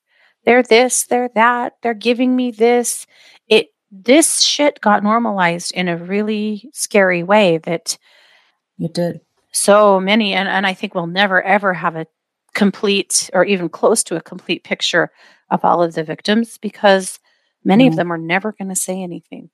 they're 0.45 0.63
this 0.63 1.05
they're 1.05 1.29
that 1.35 1.73
they're 1.81 1.93
giving 1.93 2.35
me 2.35 2.51
this 2.51 3.05
it 3.47 3.67
this 3.91 4.41
shit 4.41 4.81
got 4.81 5.03
normalized 5.03 5.71
in 5.73 5.87
a 5.87 5.95
really 5.97 6.69
scary 6.73 7.23
way 7.23 7.57
that 7.59 7.97
It 8.79 8.93
did. 8.93 9.21
so 9.53 9.99
many 10.01 10.33
and, 10.33 10.49
and 10.49 10.67
i 10.67 10.73
think 10.73 10.93
we'll 10.93 11.07
never 11.07 11.41
ever 11.43 11.73
have 11.73 11.95
a 11.95 12.07
complete 12.53 13.29
or 13.33 13.45
even 13.45 13.69
close 13.69 14.03
to 14.03 14.15
a 14.17 14.21
complete 14.21 14.63
picture 14.65 15.11
of 15.51 15.63
all 15.63 15.81
of 15.81 15.93
the 15.93 16.03
victims 16.03 16.57
because 16.57 17.19
many 17.67 17.88
of 17.88 17.95
them 17.95 18.12
are 18.12 18.17
never 18.17 18.51
going 18.51 18.69
to 18.69 18.75
say 18.75 19.01
anything 19.03 19.49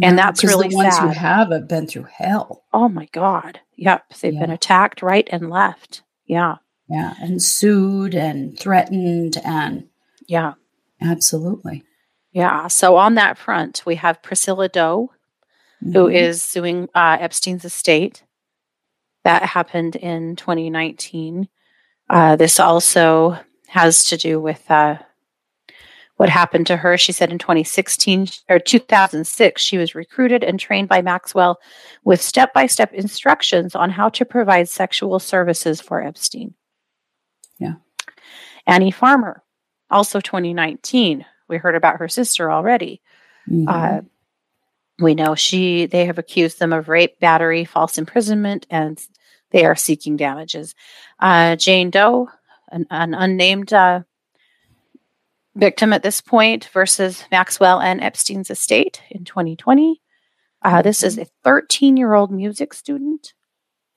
And 0.00 0.16
that's 0.18 0.42
really 0.44 0.68
the 0.68 0.76
ones 0.76 0.96
who 0.98 1.08
have 1.08 1.50
have 1.50 1.68
been 1.68 1.86
through 1.86 2.06
hell. 2.18 2.64
oh 2.72 2.88
my 2.88 3.06
god 3.12 3.60
yep 3.76 4.04
they've 4.20 4.38
been 4.38 4.50
attacked 4.50 5.02
right 5.02 5.28
and 5.30 5.50
left 5.50 6.02
yeah 6.26 6.56
Yeah. 6.88 7.14
And 7.20 7.42
sued 7.42 8.14
and 8.14 8.58
threatened 8.58 9.36
and 9.44 9.88
yeah 10.26 10.54
absolutely. 11.02 11.84
Yeah. 12.32 12.68
So 12.68 12.96
on 12.96 13.14
that 13.14 13.38
front, 13.38 13.82
we 13.86 13.94
have 13.96 14.22
Priscilla 14.22 14.68
Doe, 14.68 15.10
who 15.80 16.06
Mhm. 16.06 16.14
is 16.14 16.42
suing 16.42 16.88
uh, 16.94 17.16
Epstein's 17.20 17.64
estate. 17.64 18.22
That 19.24 19.42
happened 19.42 19.96
in 19.96 20.36
2019. 20.36 21.48
Uh, 22.10 22.36
this 22.36 22.60
also 22.60 23.38
has 23.68 24.04
to 24.04 24.16
do 24.16 24.40
with 24.40 24.70
uh, 24.70 24.98
what 26.18 26.28
happened 26.28 26.66
to 26.66 26.76
her. 26.76 26.98
She 26.98 27.12
said 27.12 27.30
in 27.30 27.38
2016 27.38 28.26
or 28.48 28.58
2006, 28.58 29.62
she 29.62 29.78
was 29.78 29.94
recruited 29.94 30.42
and 30.42 30.58
trained 30.58 30.88
by 30.88 31.00
Maxwell 31.00 31.58
with 32.04 32.20
step 32.20 32.52
by 32.52 32.66
step 32.66 32.92
instructions 32.92 33.76
on 33.76 33.88
how 33.88 34.08
to 34.10 34.24
provide 34.24 34.68
sexual 34.68 35.20
services 35.20 35.80
for 35.80 36.02
Epstein. 36.02 36.54
Yeah. 37.58 37.74
Annie 38.66 38.90
Farmer, 38.90 39.44
also 39.90 40.20
2019. 40.20 41.24
We 41.48 41.56
heard 41.56 41.76
about 41.76 41.98
her 41.98 42.08
sister 42.08 42.50
already. 42.50 43.00
Mhm. 43.48 43.68
Uh, 43.68 44.02
we 44.98 45.14
know 45.14 45.36
she 45.36 45.86
they 45.86 46.04
have 46.06 46.18
accused 46.18 46.58
them 46.58 46.72
of 46.72 46.88
rape, 46.88 47.20
battery, 47.20 47.64
false 47.64 47.96
imprisonment, 47.96 48.66
and 48.70 49.00
they 49.52 49.64
are 49.64 49.76
seeking 49.76 50.16
damages. 50.16 50.74
Uh, 51.20 51.54
Jane 51.54 51.90
Doe, 51.90 52.28
an, 52.72 52.86
an 52.90 53.14
unnamed 53.14 53.72
uh, 53.72 54.00
victim 55.58 55.92
at 55.92 56.02
this 56.02 56.20
point, 56.20 56.66
versus 56.72 57.24
Maxwell 57.30 57.80
and 57.80 58.00
Epstein's 58.00 58.50
estate 58.50 59.02
in 59.10 59.24
2020. 59.24 60.00
Uh, 60.62 60.82
this 60.82 61.02
is 61.02 61.18
a 61.18 61.26
13 61.44 61.96
year 61.96 62.14
old 62.14 62.30
music 62.30 62.72
student 62.72 63.34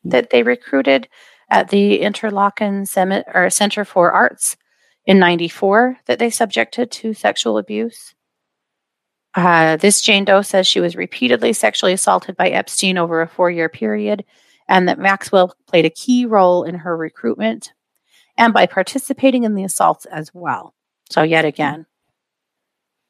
that 0.03 0.29
they 0.29 0.43
recruited 0.43 1.07
at 1.49 1.69
the 1.69 1.99
Interlochen 1.99 2.87
Semi- 2.87 3.23
or 3.33 3.49
Center 3.49 3.85
for 3.85 4.11
Arts 4.11 4.57
in 5.05 5.19
94 5.19 5.97
that 6.05 6.19
they 6.19 6.29
subjected 6.29 6.91
to 6.91 7.13
sexual 7.13 7.57
abuse. 7.57 8.13
Uh, 9.33 9.77
this 9.77 10.01
Jane 10.01 10.25
Doe 10.25 10.41
says 10.41 10.67
she 10.67 10.79
was 10.79 10.95
repeatedly 10.95 11.53
sexually 11.53 11.93
assaulted 11.93 12.35
by 12.35 12.49
Epstein 12.49 12.97
over 12.97 13.21
a 13.21 13.27
four 13.27 13.49
year 13.49 13.69
period, 13.69 14.25
and 14.67 14.87
that 14.87 14.99
Maxwell 14.99 15.55
played 15.67 15.85
a 15.85 15.89
key 15.89 16.25
role 16.25 16.63
in 16.63 16.75
her 16.75 16.95
recruitment 16.97 17.71
and 18.37 18.53
by 18.53 18.65
participating 18.65 19.43
in 19.43 19.55
the 19.55 19.63
assaults 19.63 20.05
as 20.05 20.31
well. 20.33 20.73
So, 21.11 21.23
yet 21.23 21.45
again. 21.45 21.85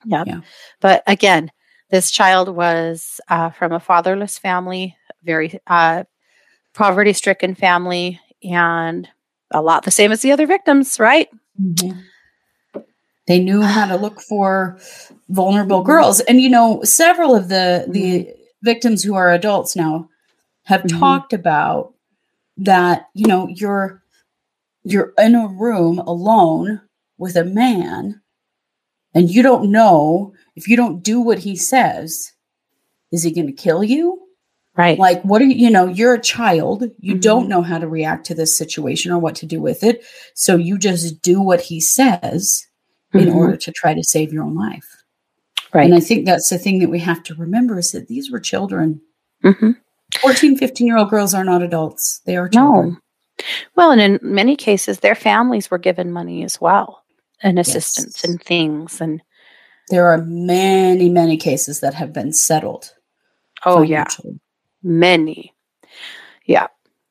Yep. 0.05 0.27
Yeah. 0.27 0.41
But 0.79 1.03
again, 1.07 1.51
this 1.91 2.09
child 2.11 2.49
was 2.49 3.21
uh, 3.29 3.51
from 3.51 3.71
a 3.71 3.79
fatherless 3.79 4.37
family, 4.37 4.95
very 5.23 5.59
uh, 5.67 6.03
poverty 6.73 7.13
stricken 7.13 7.53
family, 7.53 8.19
and 8.43 9.07
a 9.51 9.61
lot 9.61 9.83
the 9.83 9.91
same 9.91 10.11
as 10.11 10.21
the 10.21 10.31
other 10.31 10.47
victims, 10.47 10.99
right? 10.99 11.27
Mhm. 11.61 12.01
They 13.27 13.39
knew 13.39 13.61
how 13.61 13.85
to 13.85 13.95
look 13.97 14.19
for 14.21 14.79
vulnerable 15.29 15.83
girls, 15.83 16.19
and 16.21 16.41
you 16.41 16.49
know, 16.49 16.81
several 16.83 17.35
of 17.35 17.49
the 17.49 17.85
the 17.87 18.33
victims 18.63 19.03
who 19.03 19.13
are 19.13 19.31
adults 19.31 19.75
now 19.75 20.09
have 20.63 20.81
Mhm. 20.83 20.99
talked 20.99 21.33
about 21.33 21.93
that. 22.57 23.07
You 23.13 23.27
know, 23.27 23.47
you're 23.49 24.01
you're 24.83 25.13
in 25.19 25.35
a 25.35 25.47
room 25.47 25.99
alone 25.99 26.81
with 27.21 27.37
a 27.37 27.45
man 27.45 28.19
and 29.13 29.29
you 29.29 29.43
don't 29.43 29.71
know 29.71 30.33
if 30.55 30.67
you 30.67 30.75
don't 30.75 31.03
do 31.03 31.21
what 31.21 31.39
he 31.39 31.55
says, 31.55 32.33
is 33.11 33.23
he 33.23 33.31
going 33.31 33.47
to 33.47 33.53
kill 33.53 33.83
you? 33.83 34.19
Right. 34.75 34.97
Like, 34.97 35.21
what 35.23 35.41
are 35.41 35.45
you, 35.45 35.55
you 35.55 35.69
know, 35.69 35.85
you're 35.85 36.13
a 36.13 36.21
child. 36.21 36.83
You 36.99 37.15
Mhm. 37.15 37.21
don't 37.21 37.49
know 37.49 37.61
how 37.61 37.77
to 37.77 37.87
react 37.87 38.25
to 38.27 38.33
this 38.33 38.57
situation 38.57 39.11
or 39.11 39.19
what 39.19 39.35
to 39.35 39.45
do 39.45 39.61
with 39.61 39.83
it. 39.83 40.03
So 40.33 40.55
you 40.55 40.77
just 40.77 41.21
do 41.21 41.41
what 41.41 41.61
he 41.61 41.81
says 41.81 42.65
in 43.13 43.25
Mhm. 43.25 43.35
order 43.35 43.57
to 43.57 43.71
try 43.71 43.93
to 43.93 44.03
save 44.03 44.31
your 44.31 44.43
own 44.43 44.55
life. 44.55 44.87
Right. 45.73 45.85
And 45.85 45.93
I 45.93 45.99
think 45.99 46.25
that's 46.25 46.49
the 46.49 46.57
thing 46.57 46.79
that 46.79 46.89
we 46.89 46.99
have 46.99 47.21
to 47.23 47.35
remember 47.35 47.79
is 47.79 47.91
that 47.91 48.07
these 48.07 48.31
were 48.31 48.39
children. 48.39 49.01
Mhm. 49.43 49.75
14, 50.21 50.57
15 50.57 50.87
year 50.87 50.97
old 50.97 51.09
girls 51.09 51.33
are 51.33 51.43
not 51.43 51.61
adults. 51.61 52.21
They 52.25 52.37
are 52.37 52.49
children. 52.49 52.91
No. 52.91 52.97
Well, 53.75 53.91
and 53.91 54.01
in 54.01 54.19
many 54.21 54.55
cases, 54.55 54.99
their 54.99 55.15
families 55.15 55.69
were 55.69 55.77
given 55.77 56.11
money 56.11 56.43
as 56.43 56.61
well 56.61 57.00
and 57.43 57.59
assistance 57.59 58.17
Yes. 58.17 58.23
and 58.23 58.41
things. 58.41 59.01
And 59.01 59.21
There 59.89 60.07
are 60.07 60.17
many, 60.19 61.09
many 61.09 61.37
cases 61.37 61.79
that 61.81 61.93
have 61.93 62.13
been 62.13 62.33
settled. 62.33 62.93
oh, 63.65 63.81
yeah, 63.81 64.05
many. 64.83 65.53
Yeah. 66.45 66.67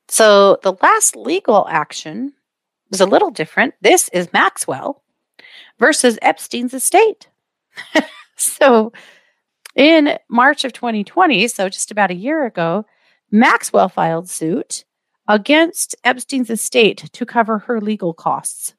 So 0.08 0.58
the 0.62 0.72
last 0.82 1.14
legal 1.16 1.68
action 1.68 2.32
was 2.90 3.00
a 3.00 3.06
little 3.06 3.30
different. 3.30 3.74
This 3.80 4.08
is 4.08 4.32
Maxwell 4.32 5.02
versus 5.78 6.18
Epstein's 6.22 6.74
estate. 6.74 7.28
so 8.36 8.92
in 9.76 10.18
March 10.28 10.64
of 10.64 10.72
2020, 10.72 11.46
so 11.48 11.68
just 11.68 11.92
about 11.92 12.10
a 12.10 12.14
year 12.16 12.44
ago, 12.44 12.84
Maxwell 13.30 13.88
filed 13.88 14.28
suit 14.28 14.84
against 15.28 15.94
Epstein's 16.02 16.50
estate 16.50 17.08
to 17.12 17.24
cover 17.24 17.58
her 17.60 17.80
legal 17.80 18.12
costs. 18.12 18.74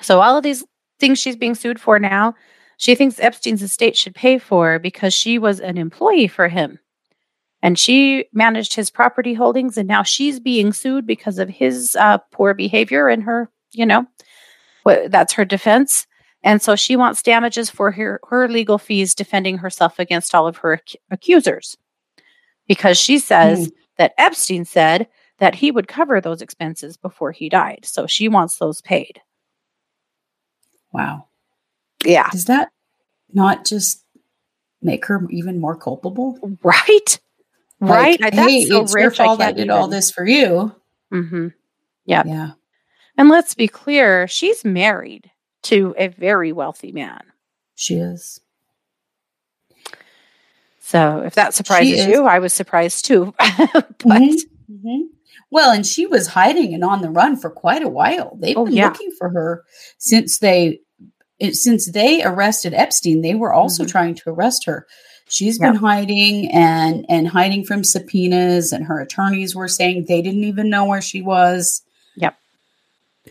So 0.00 0.20
all 0.20 0.36
of 0.36 0.42
these 0.42 0.64
things 0.98 1.18
she's 1.18 1.36
being 1.36 1.54
sued 1.54 1.80
for 1.80 1.98
now, 1.98 2.34
she 2.78 2.94
thinks 2.94 3.20
Epstein's 3.20 3.62
estate 3.62 3.96
should 3.96 4.14
pay 4.14 4.38
for 4.38 4.78
because 4.78 5.14
she 5.14 5.38
was 5.38 5.60
an 5.60 5.78
employee 5.78 6.28
for 6.28 6.48
him. 6.48 6.78
And 7.62 7.78
she 7.78 8.26
managed 8.32 8.74
his 8.74 8.90
property 8.90 9.34
holdings, 9.34 9.78
and 9.78 9.86
now 9.86 10.02
she's 10.02 10.40
being 10.40 10.72
sued 10.72 11.06
because 11.06 11.38
of 11.38 11.48
his 11.48 11.94
uh, 11.94 12.18
poor 12.32 12.54
behavior 12.54 13.06
and 13.08 13.22
her, 13.22 13.48
you 13.70 13.86
know, 13.86 14.04
wha- 14.84 15.06
that's 15.08 15.32
her 15.34 15.44
defense. 15.44 16.06
And 16.42 16.60
so 16.60 16.74
she 16.74 16.96
wants 16.96 17.22
damages 17.22 17.70
for 17.70 17.92
her, 17.92 18.20
her 18.28 18.48
legal 18.48 18.78
fees 18.78 19.14
defending 19.14 19.58
herself 19.58 20.00
against 20.00 20.34
all 20.34 20.48
of 20.48 20.56
her 20.56 20.74
ac- 20.74 20.98
accusers. 21.12 21.76
Because 22.66 22.98
she 22.98 23.20
says 23.20 23.70
that 23.96 24.14
Epstein 24.18 24.64
said 24.64 25.06
that 25.38 25.54
he 25.54 25.70
would 25.70 25.86
cover 25.86 26.20
those 26.20 26.42
expenses 26.42 26.96
before 26.96 27.30
he 27.30 27.48
died. 27.48 27.80
So 27.84 28.08
she 28.08 28.28
wants 28.28 28.56
those 28.56 28.80
paid. 28.80 29.20
Wow. 30.92 31.26
Yeah. 32.04 32.30
Does 32.30 32.46
that 32.46 32.70
not 33.32 33.64
just 33.64 34.04
make 34.80 35.04
her 35.06 35.26
even 35.30 35.60
more 35.60 35.76
culpable? 35.76 36.38
Right? 36.62 37.18
right? 37.80 38.20
Like, 38.20 38.34
That's 38.34 38.52
hey, 38.52 38.64
so 38.66 38.82
it's 38.82 38.94
your 38.94 39.08
rich. 39.10 39.20
I 39.20 39.24
fault 39.24 39.40
I, 39.40 39.44
can't 39.46 39.56
did 39.56 39.70
all 39.70 39.88
this 39.88 40.10
for 40.10 40.26
you. 40.26 40.74
Mm-hmm. 41.12 41.48
Yep. 42.06 42.26
Yeah. 42.26 42.50
And 43.16 43.28
let's 43.28 43.54
be 43.54 43.68
clear, 43.68 44.26
she's 44.26 44.64
married 44.64 45.30
to 45.64 45.94
a 45.98 46.08
very 46.08 46.52
wealthy 46.52 46.92
man. 46.92 47.20
She 47.74 47.96
is. 47.96 48.40
So 50.80 51.22
if 51.24 51.34
that 51.36 51.54
surprises 51.54 52.06
you, 52.06 52.26
I 52.26 52.38
was 52.38 52.52
surprised 52.52 53.04
too. 53.04 53.34
but 53.38 53.88
Mhm. 54.04 54.36
Mhm. 54.70 55.02
Well, 55.50 55.70
and 55.70 55.86
she 55.86 56.06
was 56.06 56.28
hiding 56.28 56.72
and 56.74 56.82
on 56.84 57.02
the 57.02 57.10
run 57.10 57.36
for 57.36 57.50
quite 57.50 57.82
a 57.82 57.88
while. 57.88 58.36
They've 58.40 58.56
Oh, 58.56 58.64
been 58.64 58.74
yeah. 58.74 58.88
looking 58.88 59.10
for 59.12 59.28
her 59.30 59.64
since 59.98 60.38
they 60.38 60.80
since 61.52 61.90
they 61.90 62.22
arrested 62.22 62.72
Epstein. 62.72 63.20
They 63.22 63.34
were 63.34 63.52
also 63.52 63.82
Mhm. 63.84 63.88
trying 63.90 64.14
to 64.14 64.30
arrest 64.30 64.64
her. 64.64 64.86
She's 65.28 65.58
been 65.58 65.74
hiding 65.74 66.48
and 66.52 67.04
and 67.08 67.26
hiding 67.26 67.64
from 67.64 67.82
subpoenas, 67.82 68.72
and 68.72 68.84
her 68.86 69.00
attorneys 69.00 69.54
were 69.54 69.66
saying 69.68 70.04
they 70.08 70.22
didn't 70.22 70.44
even 70.44 70.70
know 70.70 70.84
where 70.84 71.00
she 71.02 71.20
was. 71.20 71.82
Yep. 72.16 72.36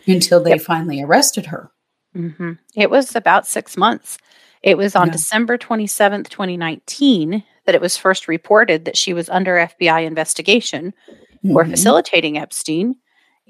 Until 0.06 0.42
they 0.42 0.50
Yep. 0.50 0.60
finally 0.62 1.00
arrested 1.02 1.46
her. 1.46 1.70
Mhm. 2.14 2.58
it 2.76 2.90
was 2.90 3.16
about 3.16 3.46
six 3.46 3.74
months. 3.78 4.18
It 4.62 4.76
was 4.76 4.94
on 4.94 5.06
Yeah. 5.06 5.12
December 5.12 5.56
27th, 5.56 6.28
2019, 6.28 7.42
that 7.64 7.74
it 7.74 7.80
was 7.80 7.96
first 7.96 8.28
reported 8.28 8.84
that 8.84 8.98
she 8.98 9.14
was 9.14 9.30
under 9.30 9.56
FBI 9.58 10.00
investigation 10.00 10.92
for 11.42 11.64
Mhm. 11.64 11.70
facilitating 11.70 12.38
Epstein. 12.38 12.96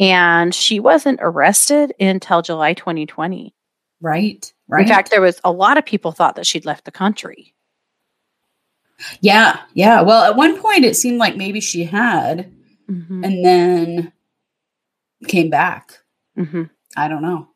And 0.00 0.54
she 0.54 0.80
wasn't 0.80 1.20
arrested 1.22 1.92
until 2.00 2.40
July 2.42 2.72
2020. 2.74 3.54
Right. 4.00 4.52
Right. 4.68 4.82
In 4.82 4.88
fact, 4.88 5.10
there 5.10 5.20
was 5.20 5.40
a 5.44 5.52
lot 5.52 5.76
of 5.78 5.84
people 5.84 6.12
thought 6.12 6.36
that 6.36 6.46
she'd 6.46 6.64
left 6.64 6.84
the 6.84 6.90
country. 6.90 7.54
yeah. 9.20 9.60
Yeah. 9.74 10.00
Well, 10.02 10.22
at 10.24 10.36
one 10.36 10.60
point 10.60 10.84
it 10.84 10.96
seemed 10.96 11.18
like 11.18 11.36
maybe 11.36 11.60
she 11.60 11.82
had, 11.84 12.52
Mhm. 12.88 13.24
and 13.26 13.44
then 13.44 14.12
came 15.26 15.50
back. 15.50 15.98
Mhm. 16.38 16.70
I 16.96 17.08
don't 17.08 17.22
know. 17.22 17.48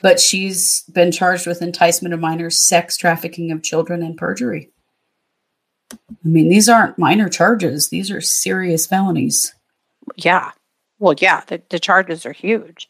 But 0.00 0.20
she's 0.20 0.82
been 0.92 1.10
charged 1.10 1.44
with 1.46 1.60
enticement 1.60 2.14
of 2.14 2.20
minors, 2.20 2.62
sex 2.64 2.96
trafficking 2.96 3.50
of 3.50 3.64
children, 3.64 4.00
and 4.02 4.16
perjury. 4.16 4.70
I 5.92 5.96
mean, 6.22 6.48
these 6.48 6.68
aren't 6.68 6.98
minor 6.98 7.28
charges, 7.28 7.88
these 7.88 8.10
are 8.12 8.20
serious 8.20 8.86
felonies. 8.86 9.55
Yeah. 10.16 10.52
Well, 10.98 11.14
yeah, 11.18 11.42
the, 11.46 11.60
the 11.70 11.78
charges 11.78 12.24
are 12.24 12.32
huge. 12.32 12.88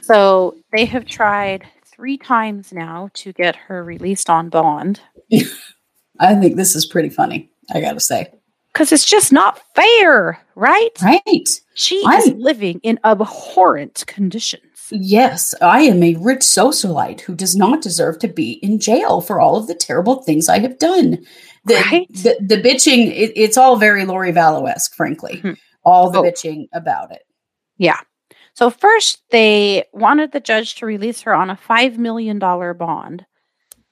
So 0.00 0.56
they 0.72 0.84
have 0.86 1.04
tried 1.06 1.64
three 1.84 2.18
times 2.18 2.72
now 2.72 3.10
to 3.14 3.32
get 3.32 3.54
her 3.54 3.84
released 3.84 4.28
on 4.30 4.48
bond 4.48 5.00
I 6.20 6.34
think 6.34 6.56
this 6.56 6.74
is 6.74 6.84
pretty 6.86 7.08
funny, 7.08 7.50
I 7.72 7.80
gotta 7.80 8.00
say. 8.00 8.26
because 8.72 8.92
it's 8.92 9.04
just 9.04 9.32
not 9.32 9.60
fair, 9.74 10.40
right? 10.54 10.90
Right. 11.02 11.48
She 11.74 11.96
is 11.96 12.28
I'm- 12.28 12.38
living 12.38 12.80
in 12.82 12.98
abhorrent 13.04 14.04
conditions. 14.06 14.62
Yes, 14.90 15.54
I 15.62 15.82
am 15.82 16.02
a 16.02 16.16
rich 16.16 16.40
socialite 16.40 17.22
who 17.22 17.34
does 17.34 17.56
not 17.56 17.80
deserve 17.80 18.18
to 18.18 18.28
be 18.28 18.52
in 18.62 18.78
jail 18.78 19.20
for 19.22 19.40
all 19.40 19.56
of 19.56 19.66
the 19.68 19.74
terrible 19.74 20.22
things 20.22 20.48
I 20.50 20.58
have 20.58 20.78
done. 20.78 21.24
The, 21.64 21.74
Right? 21.76 22.08
the, 22.12 22.36
the 22.40 22.56
bitching, 22.60 23.06
it, 23.06 23.32
it's 23.34 23.56
all 23.56 23.76
very 23.76 24.04
Lori 24.04 24.32
Vallow 24.32 24.68
esque, 24.68 24.94
frankly. 24.94 25.40
Mhm. 25.42 25.56
All 25.84 26.10
the 26.10 26.18
Oh. 26.20 26.22
bitching 26.22 26.66
about 26.72 27.12
it. 27.12 27.22
Yeah. 27.78 28.00
So 28.54 28.70
first 28.70 29.22
they 29.30 29.84
wanted 29.92 30.32
the 30.32 30.40
judge 30.40 30.74
to 30.76 30.86
release 30.86 31.22
her 31.22 31.34
on 31.34 31.50
a 31.50 31.56
$5 31.56 31.96
million 31.98 32.38
bond 32.38 33.24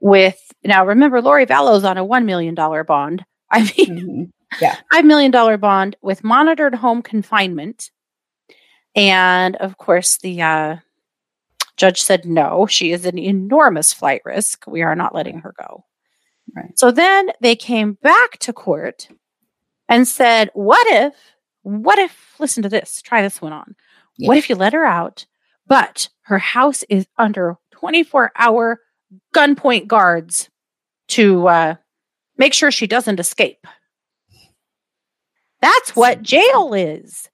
with 0.01 0.39
now 0.65 0.85
remember 0.87 1.21
Lori 1.23 1.45
Vallow's 1.47 1.85
on 1.85 1.97
a 1.99 2.05
$1 2.05 2.25
million 2.25 2.55
bond. 2.55 3.25
I 3.51 3.63
mean 3.77 4.31
Mhm. 4.61 4.81
$5 4.93 5.05
million 5.05 5.61
bond 5.61 5.97
with 6.03 6.25
monitored 6.25 6.75
home 6.75 7.03
confinement. 7.03 7.91
And 8.97 9.57
of 9.57 9.77
course, 9.79 10.19
the 10.19 10.43
uh, 10.43 10.77
judge 11.77 12.01
said 12.03 12.25
no, 12.25 12.67
she 12.67 12.91
is 12.93 13.07
an 13.07 13.19
enormous 13.19 13.93
flight 13.93 14.23
risk. 14.25 14.67
We 14.67 14.83
are 14.83 14.97
not 14.97 15.15
letting 15.15 15.39
her 15.41 15.55
go. 15.59 15.85
Right. 16.55 16.77
So 16.79 16.91
then 16.91 17.31
they 17.41 17.55
came 17.55 17.93
back 18.03 18.39
to 18.41 18.53
court 18.53 19.09
and 19.89 20.07
said, 20.09 20.51
What 20.55 20.85
if, 20.89 21.15
what 21.63 21.99
if, 21.99 22.35
listen 22.39 22.63
to 22.63 22.69
this, 22.69 23.03
try 23.03 23.23
this 23.23 23.41
one 23.41 23.53
on. 23.53 23.75
What 24.19 24.37
if 24.37 24.51
you 24.51 24.55
let 24.57 24.73
her 24.75 24.85
out, 24.85 25.25
but 25.67 26.09
her 26.23 26.39
house 26.39 26.83
is 26.91 27.07
under 27.17 27.57
24 27.73 28.33
hour 28.37 28.81
gunpoint 29.35 29.87
guards 29.87 30.51
to 31.09 31.49
uh, 31.49 31.75
make 32.37 32.53
sure 32.53 32.71
she 32.71 32.87
doesn't 32.87 33.19
escape? 33.21 33.67
That's 35.61 35.95
what 35.97 36.23
jail 36.23 36.73
is. 36.75 37.29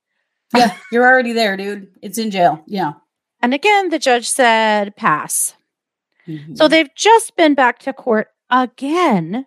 Yeah, 0.55 0.77
you're 0.93 1.07
already 1.07 1.33
there, 1.33 1.57
dude. 1.57 1.89
It's 2.03 2.19
in 2.19 2.31
jail. 2.31 2.63
Yeah. 2.67 2.93
And 3.43 3.53
again, 3.53 3.91
the 3.91 3.99
judge 3.99 4.29
said 4.29 4.97
pass. 4.97 5.55
Mhm. 6.27 6.57
So 6.57 6.69
they've 6.69 6.93
just 6.95 7.37
been 7.37 7.55
back 7.55 7.79
to 7.81 7.93
court 7.93 8.29
again, 8.51 9.47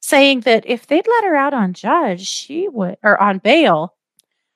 saying 0.00 0.40
that 0.40 0.64
if 0.66 0.86
they'd 0.86 1.06
let 1.06 1.24
her 1.24 1.34
out 1.36 1.54
on 1.54 1.72
judge, 1.72 2.26
she 2.26 2.68
would, 2.68 2.96
or 3.02 3.20
on 3.20 3.38
bail, 3.38 3.93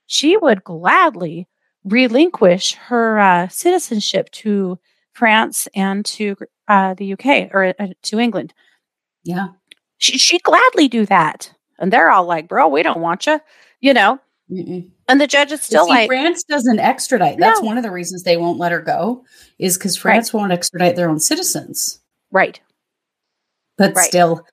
she 0.08 0.36
would 0.36 0.64
gladly 0.64 1.46
relinquish 1.84 2.74
her 2.74 3.18
uh, 3.20 3.46
citizenship 3.48 4.28
to 4.32 4.78
France 5.12 5.68
and 5.74 6.04
to 6.04 6.36
uh, 6.66 6.94
the 6.94 7.12
UK 7.12 7.50
or 7.54 7.74
uh, 7.78 7.86
to 8.02 8.18
England. 8.18 8.52
yeah. 9.22 9.48
She, 10.00 10.16
she'd 10.16 10.42
gladly 10.44 10.86
do 10.88 11.06
that. 11.06 11.52
And 11.80 11.92
they're 11.92 12.10
all 12.10 12.24
like, 12.24 12.46
bro, 12.48 12.68
we 12.68 12.82
don't 12.84 13.00
want 13.00 13.26
you, 13.26 13.40
you 13.80 13.92
know? 13.92 14.20
Mm-mm. 14.50 14.88
And 15.08 15.20
the 15.20 15.26
judge 15.26 15.50
is 15.50 15.60
still 15.62 15.86
see, 15.86 15.90
like, 15.90 16.08
France 16.08 16.44
doesn't 16.44 16.78
extradite. 16.78 17.38
That's 17.38 17.60
No. 17.60 17.66
one 17.66 17.76
of 17.78 17.82
the 17.82 17.90
reasons 17.90 18.22
they 18.22 18.36
won't 18.36 18.58
let 18.60 18.70
her 18.72 18.80
go, 18.80 19.24
is 19.58 19.76
because 19.76 19.96
France 19.96 20.32
won't 20.32 20.52
extradite 20.52 20.94
their 20.96 21.08
own 21.10 21.18
citizens. 21.20 22.00
right. 22.30 22.60
But 23.76 23.94
Right. 23.94 24.04
still, 24.06 24.44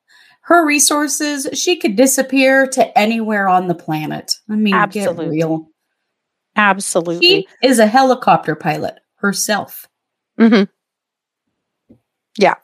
her 0.45 0.65
resources, 0.65 1.47
she 1.53 1.75
could 1.77 1.95
disappear 1.95 2.67
to 2.67 2.97
anywhere 2.97 3.47
on 3.47 3.67
the 3.67 3.75
planet. 3.75 4.36
I 4.49 4.55
mean, 4.55 4.75
Absolutely. 4.75 5.25
get 5.25 5.31
real. 5.31 5.69
Absolutely. 6.55 7.27
She 7.27 7.47
is 7.63 7.79
a 7.79 7.88
helicopter 7.88 8.55
pilot 8.55 8.99
herself. 9.17 9.88
Mhm. 10.39 10.69
Yeah. 12.38 12.55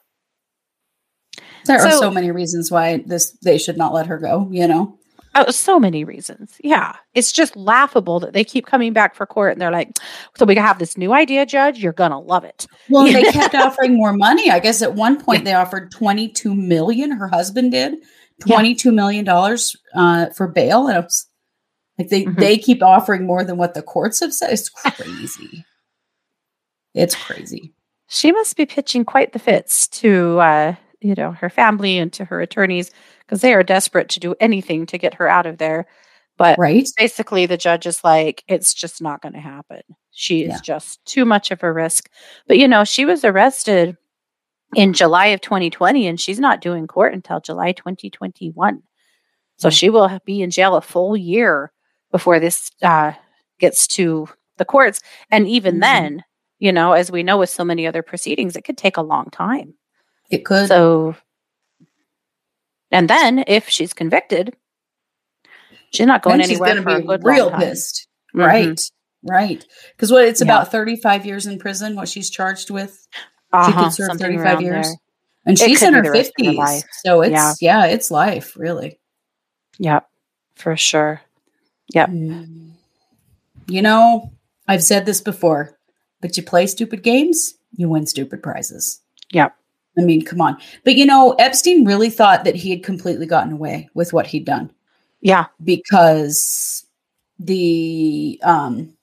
There 1.65 1.79
are 1.79 1.91
So- 1.91 1.99
so 2.01 2.11
many 2.11 2.31
reasons 2.31 2.71
why 2.71 3.03
this 3.05 3.31
they 3.43 3.57
should 3.57 3.77
not 3.77 3.93
let 3.93 4.07
her 4.07 4.17
go, 4.17 4.47
you 4.51 4.67
know. 4.67 4.97
Oh, 5.33 5.49
so 5.51 5.79
many 5.79 6.03
reasons. 6.03 6.55
Yeah. 6.61 6.95
It's 7.13 7.31
just 7.31 7.55
laughable 7.55 8.19
that 8.19 8.33
they 8.33 8.43
keep 8.43 8.65
coming 8.65 8.91
back 8.91 9.15
for 9.15 9.25
court 9.25 9.53
and 9.53 9.61
they're 9.61 9.71
like, 9.71 9.97
so 10.37 10.45
we 10.45 10.55
have 10.55 10.77
this 10.77 10.97
new 10.97 11.13
idea, 11.13 11.45
Judge. 11.45 11.79
You're 11.79 11.93
going 11.93 12.11
to 12.11 12.17
love 12.17 12.43
it. 12.43 12.67
Well, 12.89 13.05
they 13.05 13.23
kept 13.31 13.55
offering 13.55 13.95
more 13.95 14.11
money. 14.13 14.51
I 14.51 14.59
guess 14.59 14.81
at 14.81 14.95
one 14.95 15.23
point 15.23 15.45
they 15.45 15.53
offered 15.53 15.89
22 15.91 16.53
million. 16.53 17.11
Her 17.11 17.27
husband 17.29 17.71
did. 17.71 17.95
22 18.47 18.91
million 18.91 19.23
dollars 19.23 19.75
uh, 19.95 20.25
for 20.35 20.47
bail, 20.47 20.87
and 20.87 20.97
it 20.97 21.03
was 21.03 21.27
like 21.99 22.09
they 22.09 22.23
Mhm. 22.25 22.39
they 22.39 22.57
keep 22.57 22.81
offering 22.81 23.27
more 23.27 23.43
than 23.43 23.55
what 23.57 23.75
the 23.75 23.83
courts 23.83 24.19
have 24.19 24.33
said. 24.33 24.51
It's 24.51 24.67
crazy. 24.67 25.63
It's 26.95 27.13
crazy. 27.13 27.71
She 28.07 28.31
must 28.31 28.57
be 28.57 28.65
pitching 28.65 29.05
quite 29.05 29.33
the 29.33 29.37
fits 29.39 29.87
to, 29.89 30.39
uh, 30.39 30.75
you 31.01 31.15
know, 31.15 31.31
her 31.31 31.49
family 31.49 31.97
and 31.97 32.13
to 32.13 32.25
her 32.25 32.41
attorneys 32.41 32.91
because 33.21 33.41
they 33.41 33.53
are 33.53 33.63
desperate 33.63 34.09
to 34.09 34.19
do 34.19 34.35
anything 34.39 34.85
to 34.87 34.97
get 34.97 35.15
her 35.15 35.27
out 35.27 35.45
of 35.45 35.57
there. 35.57 35.87
But 36.37 36.59
Right? 36.59 36.87
basically, 36.97 37.45
the 37.45 37.57
judge 37.57 37.85
is 37.85 38.03
like, 38.03 38.43
it's 38.47 38.73
just 38.73 39.01
not 39.01 39.21
going 39.21 39.33
to 39.33 39.39
happen. 39.39 39.81
She 40.11 40.43
is 40.43 40.49
Yeah. 40.53 40.59
just 40.61 41.03
too 41.05 41.25
much 41.25 41.51
of 41.51 41.63
a 41.63 41.71
risk. 41.71 42.09
But, 42.47 42.57
you 42.57 42.67
know, 42.67 42.83
she 42.83 43.05
was 43.05 43.23
arrested 43.25 43.97
in 44.75 44.93
July 44.93 45.27
of 45.27 45.41
2020 45.41 46.07
and 46.07 46.19
she's 46.19 46.39
not 46.39 46.61
doing 46.61 46.87
court 46.87 47.13
until 47.13 47.39
July 47.41 47.73
2021. 47.73 48.81
So 49.57 49.69
she 49.69 49.89
will 49.89 50.19
be 50.25 50.41
in 50.41 50.51
jail 50.51 50.75
a 50.75 50.81
full 50.81 51.15
year 51.17 51.71
before 52.11 52.39
this 52.39 52.71
uh, 52.81 53.13
gets 53.59 53.87
to 53.87 54.27
the 54.57 54.65
courts. 54.65 55.01
And 55.31 55.47
even 55.47 55.75
Mhm. 55.77 55.81
then, 55.81 56.23
you 56.59 56.71
know, 56.71 56.93
as 56.93 57.11
we 57.11 57.23
know 57.23 57.37
with 57.37 57.49
so 57.49 57.63
many 57.65 57.87
other 57.87 58.01
proceedings, 58.03 58.55
it 58.55 58.63
could 58.63 58.77
take 58.77 58.97
a 58.97 59.01
long 59.01 59.29
time. 59.31 59.75
It 60.31 60.45
could. 60.45 60.67
So, 60.67 61.15
and 62.91 63.09
then 63.09 63.43
if 63.47 63.69
she's 63.69 63.93
convicted, 63.93 64.55
she's 65.91 66.07
not 66.07 66.21
going 66.23 66.37
then 66.39 66.47
she's 66.47 66.59
anywhere 66.61 66.83
going 66.83 67.05
for 67.05 67.17
to 67.17 67.17
be 67.19 67.29
real 67.29 67.51
pissed. 67.51 68.07
Mhm. 68.35 68.45
Right. 68.45 68.81
Right. 69.23 69.65
Because 69.91 70.11
what 70.11 70.25
it's 70.25 70.41
Yeah. 70.41 70.45
about 70.45 70.71
35 70.71 71.25
years 71.25 71.45
in 71.45 71.59
prison, 71.59 71.95
what 71.95 72.09
she's 72.09 72.29
charged 72.29 72.69
with. 72.69 73.07
Uh-huh, 73.53 73.67
she 73.67 73.77
could 73.77 73.93
serve 73.93 74.17
35 74.19 74.61
years. 74.61 74.87
there. 74.87 74.95
And 75.45 75.59
It 75.59 75.63
she's 75.63 75.81
in 75.83 75.93
her 75.93 76.01
the 76.01 76.11
rest 76.11 76.31
of 76.39 76.45
her 76.45 76.51
50s. 76.53 76.83
So 77.03 77.21
it's, 77.21 77.31
Yeah. 77.31 77.53
yeah. 77.59 77.85
it's 77.87 78.09
life, 78.11 78.55
really. 78.55 78.99
Yep, 79.79 80.07
for 80.55 80.77
sure. 80.77 81.21
Yep. 81.93 82.09
Mm. 82.09 82.71
You 83.67 83.81
know, 83.81 84.31
I've 84.67 84.83
said 84.83 85.05
this 85.05 85.19
before, 85.21 85.77
but 86.21 86.37
you 86.37 86.43
play 86.43 86.67
stupid 86.67 87.03
games, 87.03 87.55
you 87.75 87.89
win 87.89 88.05
stupid 88.07 88.41
prizes. 88.43 89.01
Yep. 89.31 89.55
I 90.01 90.05
mean, 90.05 90.25
come 90.25 90.41
on. 90.41 90.57
But 90.83 90.95
you 90.95 91.05
know, 91.05 91.33
Epstein 91.33 91.85
really 91.85 92.09
thought 92.09 92.43
that 92.43 92.55
he 92.55 92.71
had 92.71 92.83
completely 92.83 93.25
gotten 93.27 93.53
away 93.53 93.89
with 93.93 94.11
what 94.13 94.27
he'd 94.27 94.45
done 94.45 94.71
Yeah. 95.21 95.45
because 95.63 96.85
the 97.39 98.39
um 98.43 98.93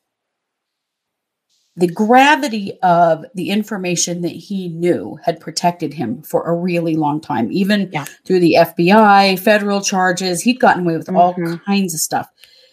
the 1.76 1.86
gravity 1.86 2.72
of 2.82 3.24
the 3.34 3.50
information 3.50 4.22
that 4.22 4.32
he 4.32 4.68
knew 4.68 5.16
had 5.24 5.38
protected 5.40 5.94
him 5.94 6.22
for 6.22 6.42
a 6.42 6.54
really 6.54 6.96
long 6.96 7.20
time 7.20 7.48
even 7.52 7.88
Yeah. 7.92 8.04
through 8.24 8.40
the 8.40 8.54
FBI 8.58 9.36
federal 9.38 9.80
charges 9.80 10.40
he'd 10.42 10.58
gotten 10.60 10.82
away 10.84 10.96
with 10.96 11.08
all 11.08 11.34
Mhm. 11.34 11.64
kinds 11.64 11.94
of 11.94 12.00
stuff 12.00 12.28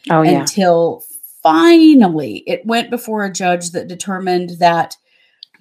Oh, 0.09 0.23
yeah. 0.23 0.39
until 0.41 1.03
finally 1.43 2.43
it 2.47 2.65
went 2.65 2.89
before 2.89 3.23
a 3.25 3.31
judge 3.31 3.71
that 3.71 3.87
determined 3.87 4.51
that 4.59 4.97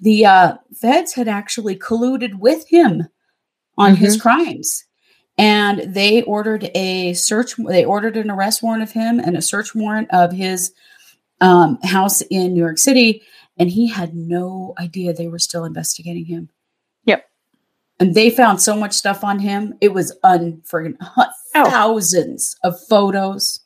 the 0.01 0.25
uh, 0.25 0.55
feds 0.79 1.13
had 1.13 1.27
actually 1.27 1.75
colluded 1.77 2.35
with 2.39 2.67
him 2.67 3.07
on 3.77 3.95
his 3.95 4.19
crimes 4.21 4.83
and 5.37 5.93
they 5.93 6.21
ordered 6.23 6.69
a 6.75 7.13
search 7.13 7.55
they 7.57 7.83
ordered 7.83 8.15
an 8.17 8.31
arrest 8.31 8.63
warrant 8.63 8.83
of 8.83 8.91
him 8.91 9.19
and 9.19 9.35
a 9.35 9.41
search 9.41 9.75
warrant 9.75 10.09
of 10.11 10.31
his 10.31 10.71
um, 11.41 11.77
house 11.83 12.21
in 12.21 12.53
new 12.53 12.61
york 12.61 12.77
city 12.77 13.21
and 13.57 13.69
he 13.69 13.87
had 13.87 14.15
no 14.15 14.73
idea 14.79 15.11
they 15.13 15.27
were 15.27 15.39
still 15.39 15.65
investigating 15.65 16.25
him 16.25 16.49
Yep. 17.05 17.25
and 17.99 18.15
they 18.15 18.29
found 18.29 18.61
so 18.61 18.75
much 18.77 18.93
stuff 18.93 19.23
on 19.25 19.39
him 19.39 19.73
it 19.81 19.93
was 19.93 20.17
unfriggin 20.23 20.95
Oh. 21.17 21.69
thousands 21.69 22.55
of 22.63 22.79
photos 22.87 23.59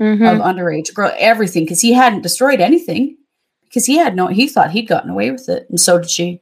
Mhm. 0.00 0.30
of 0.30 0.40
underage 0.42 0.92
girl 0.92 1.12
everything 1.18 1.64
because 1.64 1.80
he 1.80 1.92
hadn't 1.92 2.22
destroyed 2.22 2.60
anything 2.60 3.16
because 3.74 3.86
he 3.86 3.96
had 3.98 4.14
no 4.14 4.28
he 4.28 4.46
thought 4.48 4.70
he'd 4.70 4.86
gotten 4.88 5.10
away 5.10 5.30
with 5.32 5.48
it 5.48 5.66
and 5.68 5.80
so 5.80 5.98
did 5.98 6.08
she 6.08 6.40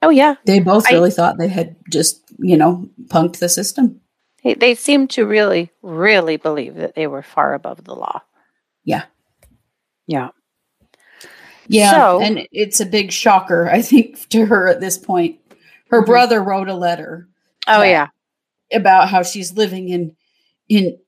oh, 0.00 0.08
yeah. 0.10 0.36
they 0.46 0.58
both 0.60 0.86
I- 0.88 0.92
really 0.92 1.10
thought 1.10 1.36
they 1.38 1.48
had 1.48 1.76
just 1.90 2.22
you 2.38 2.56
know 2.56 2.88
punked 3.08 3.38
the 3.38 3.48
system 3.48 4.00
They, 4.42 4.54
they 4.54 4.74
seem 4.74 5.06
to 5.08 5.24
really, 5.26 5.70
really 5.82 6.36
believe 6.36 6.74
that 6.76 6.94
they 6.96 7.06
were 7.06 7.22
far 7.22 7.54
above 7.54 7.84
the 7.84 7.94
law. 7.94 8.22
Yeah. 8.84 9.04
Yeah. 10.08 10.30
yeah 11.68 11.90
So- 11.92 12.20
and 12.22 12.48
it's 12.50 12.80
a 12.80 12.86
big 12.86 13.12
shocker 13.12 13.68
i 13.70 13.80
think 13.82 14.28
to 14.30 14.46
her 14.46 14.66
at 14.68 14.80
this 14.80 14.98
point 14.98 15.38
her 15.90 16.02
Mhm. 16.02 16.06
brother 16.06 16.42
wrote 16.42 16.68
a 16.68 16.74
letter 16.74 17.28
Oh, 17.68 17.82
Yeah. 17.82 18.08
yeah. 18.70 18.78
about 18.78 19.08
how 19.10 19.22
she's 19.22 19.52
living 19.52 19.88
in 19.90 20.16
in 20.68 20.98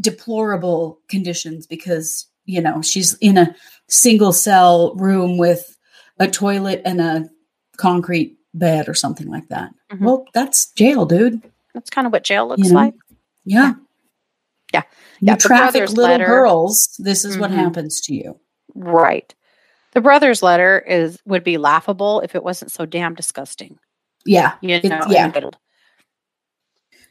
deplorable 0.00 0.98
conditions 1.08 1.66
because 1.68 2.26
you 2.44 2.60
know 2.60 2.82
she's 2.82 3.14
in 3.18 3.38
a 3.38 3.54
single 3.88 4.32
cell 4.32 4.94
room 4.96 5.36
with 5.38 5.76
a 6.18 6.28
toilet 6.28 6.82
and 6.84 7.00
a 7.00 7.28
concrete 7.76 8.36
bed 8.54 8.88
or 8.88 8.94
something 8.94 9.26
like 9.28 9.48
that. 9.48 9.70
Mhm. 9.92 10.00
Well, 10.00 10.26
that's 10.32 10.70
jail, 10.72 11.06
dude. 11.06 11.42
That's 11.74 11.90
kind 11.90 12.06
of 12.06 12.12
what 12.12 12.22
jail 12.24 12.46
looks 12.48 12.68
know? 12.68 12.74
like. 12.74 12.94
Yeah. 13.44 13.74
Yeah. 14.72 14.82
You 15.20 15.26
Yeah, 15.28 15.34
the 15.36 15.40
traffic 15.40 15.88
little 15.88 16.04
letter- 16.04 16.26
girls, 16.26 16.94
this 16.98 17.24
is 17.24 17.36
what 17.36 17.50
Mhm. 17.50 17.54
happens 17.56 18.00
to 18.02 18.14
you. 18.14 18.38
Right. 18.74 19.34
The 19.92 20.00
brother's 20.00 20.42
letter 20.42 20.78
is 20.80 21.18
would 21.26 21.44
be 21.44 21.56
laughable 21.58 22.20
if 22.20 22.34
it 22.34 22.42
wasn't 22.44 22.70
so 22.72 22.86
damn 22.86 23.14
disgusting. 23.14 23.78
Yeah. 24.24 24.54
You 24.60 24.76
It- 24.76 24.84
know, 24.84 25.00
yeah. 25.08 25.30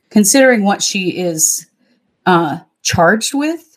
Considering 0.10 0.64
what 0.64 0.82
she 0.82 1.10
is 1.18 1.66
uh 2.26 2.60
charged 2.84 3.34
with, 3.34 3.73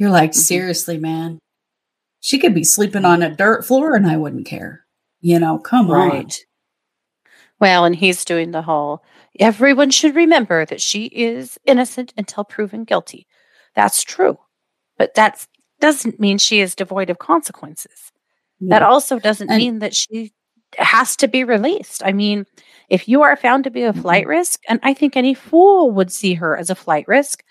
you're 0.00 0.10
like, 0.10 0.30
Mhm. 0.30 0.34
seriously, 0.34 0.98
man. 0.98 1.38
She 2.20 2.38
could 2.38 2.54
be 2.54 2.64
sleeping 2.64 3.04
on 3.04 3.22
a 3.22 3.34
dirt 3.34 3.66
floor 3.66 3.94
and 3.94 4.06
I 4.06 4.16
wouldn't 4.16 4.46
care. 4.46 4.86
You 5.20 5.38
know, 5.38 5.58
come 5.58 5.90
on. 5.90 6.08
Right. 6.08 6.44
Well, 7.60 7.84
and 7.84 7.94
he's 7.94 8.24
doing 8.24 8.50
the 8.50 8.62
whole 8.62 9.04
everyone 9.38 9.90
should 9.90 10.14
remember 10.16 10.64
that 10.66 10.80
she 10.80 11.04
is 11.04 11.56
innocent 11.64 12.12
until 12.16 12.42
proven 12.44 12.84
guilty. 12.84 13.26
That's 13.76 14.02
true. 14.02 14.38
But 14.98 15.14
that 15.14 15.46
doesn't 15.80 16.18
mean 16.18 16.38
she 16.38 16.60
is 16.60 16.74
devoid 16.74 17.10
of 17.10 17.18
consequences. 17.18 18.10
That 18.60 18.82
also 18.82 19.18
doesn't 19.18 19.48
And- 19.50 19.58
mean 19.58 19.78
that 19.78 19.94
she 19.94 20.32
has 20.78 21.16
to 21.16 21.28
be 21.28 21.44
released. 21.44 22.02
I 22.04 22.12
mean, 22.12 22.44
if 22.88 23.08
you 23.08 23.22
are 23.22 23.36
found 23.36 23.64
to 23.64 23.70
be 23.70 23.82
a 23.84 23.92
flight 23.92 24.22
Mm-hmm. 24.24 24.30
risk, 24.30 24.60
and 24.68 24.80
I 24.82 24.92
think 24.94 25.16
any 25.16 25.32
fool 25.34 25.90
would 25.92 26.10
see 26.12 26.34
her 26.34 26.56
as 26.56 26.70
a 26.70 26.74
flight 26.74 27.06
risk, 27.08 27.42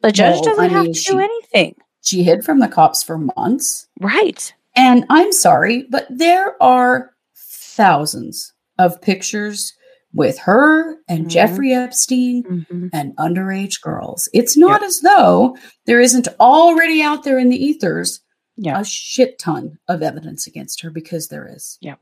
the 0.00 0.12
judge 0.12 0.34
Well, 0.36 0.44
doesn't 0.44 0.64
I 0.64 0.68
have 0.68 0.86
to 0.86 0.94
she- 0.94 1.12
do 1.12 1.18
anything. 1.18 1.74
She 2.04 2.22
hid 2.22 2.44
from 2.44 2.60
the 2.60 2.68
cops 2.68 3.02
for 3.02 3.18
months. 3.18 3.88
Right. 4.00 4.52
And 4.76 5.04
I'm 5.10 5.32
sorry, 5.32 5.86
but 5.90 6.06
there 6.10 6.62
are 6.62 7.12
thousands 7.36 8.52
of 8.78 9.00
pictures 9.02 9.72
with 10.12 10.38
her 10.38 10.96
and 11.08 11.26
Mhm. 11.26 11.28
Jeffrey 11.30 11.72
Epstein 11.72 12.42
Mhm. 12.44 12.90
and 12.92 13.16
underage 13.16 13.80
girls. 13.80 14.28
It's 14.32 14.56
not 14.56 14.82
as 14.84 15.00
though 15.00 15.56
there 15.86 16.00
isn't 16.00 16.28
already 16.38 17.02
out 17.02 17.24
there 17.24 17.38
in 17.38 17.48
the 17.48 17.62
ethers 17.64 18.20
Yeah. 18.56 18.78
a 18.80 18.84
shit 18.84 19.38
ton 19.40 19.78
of 19.88 20.02
evidence 20.02 20.46
against 20.46 20.82
her 20.82 20.90
because 20.90 21.28
there 21.28 21.48
is. 21.52 21.78
Yeah. 21.80 21.96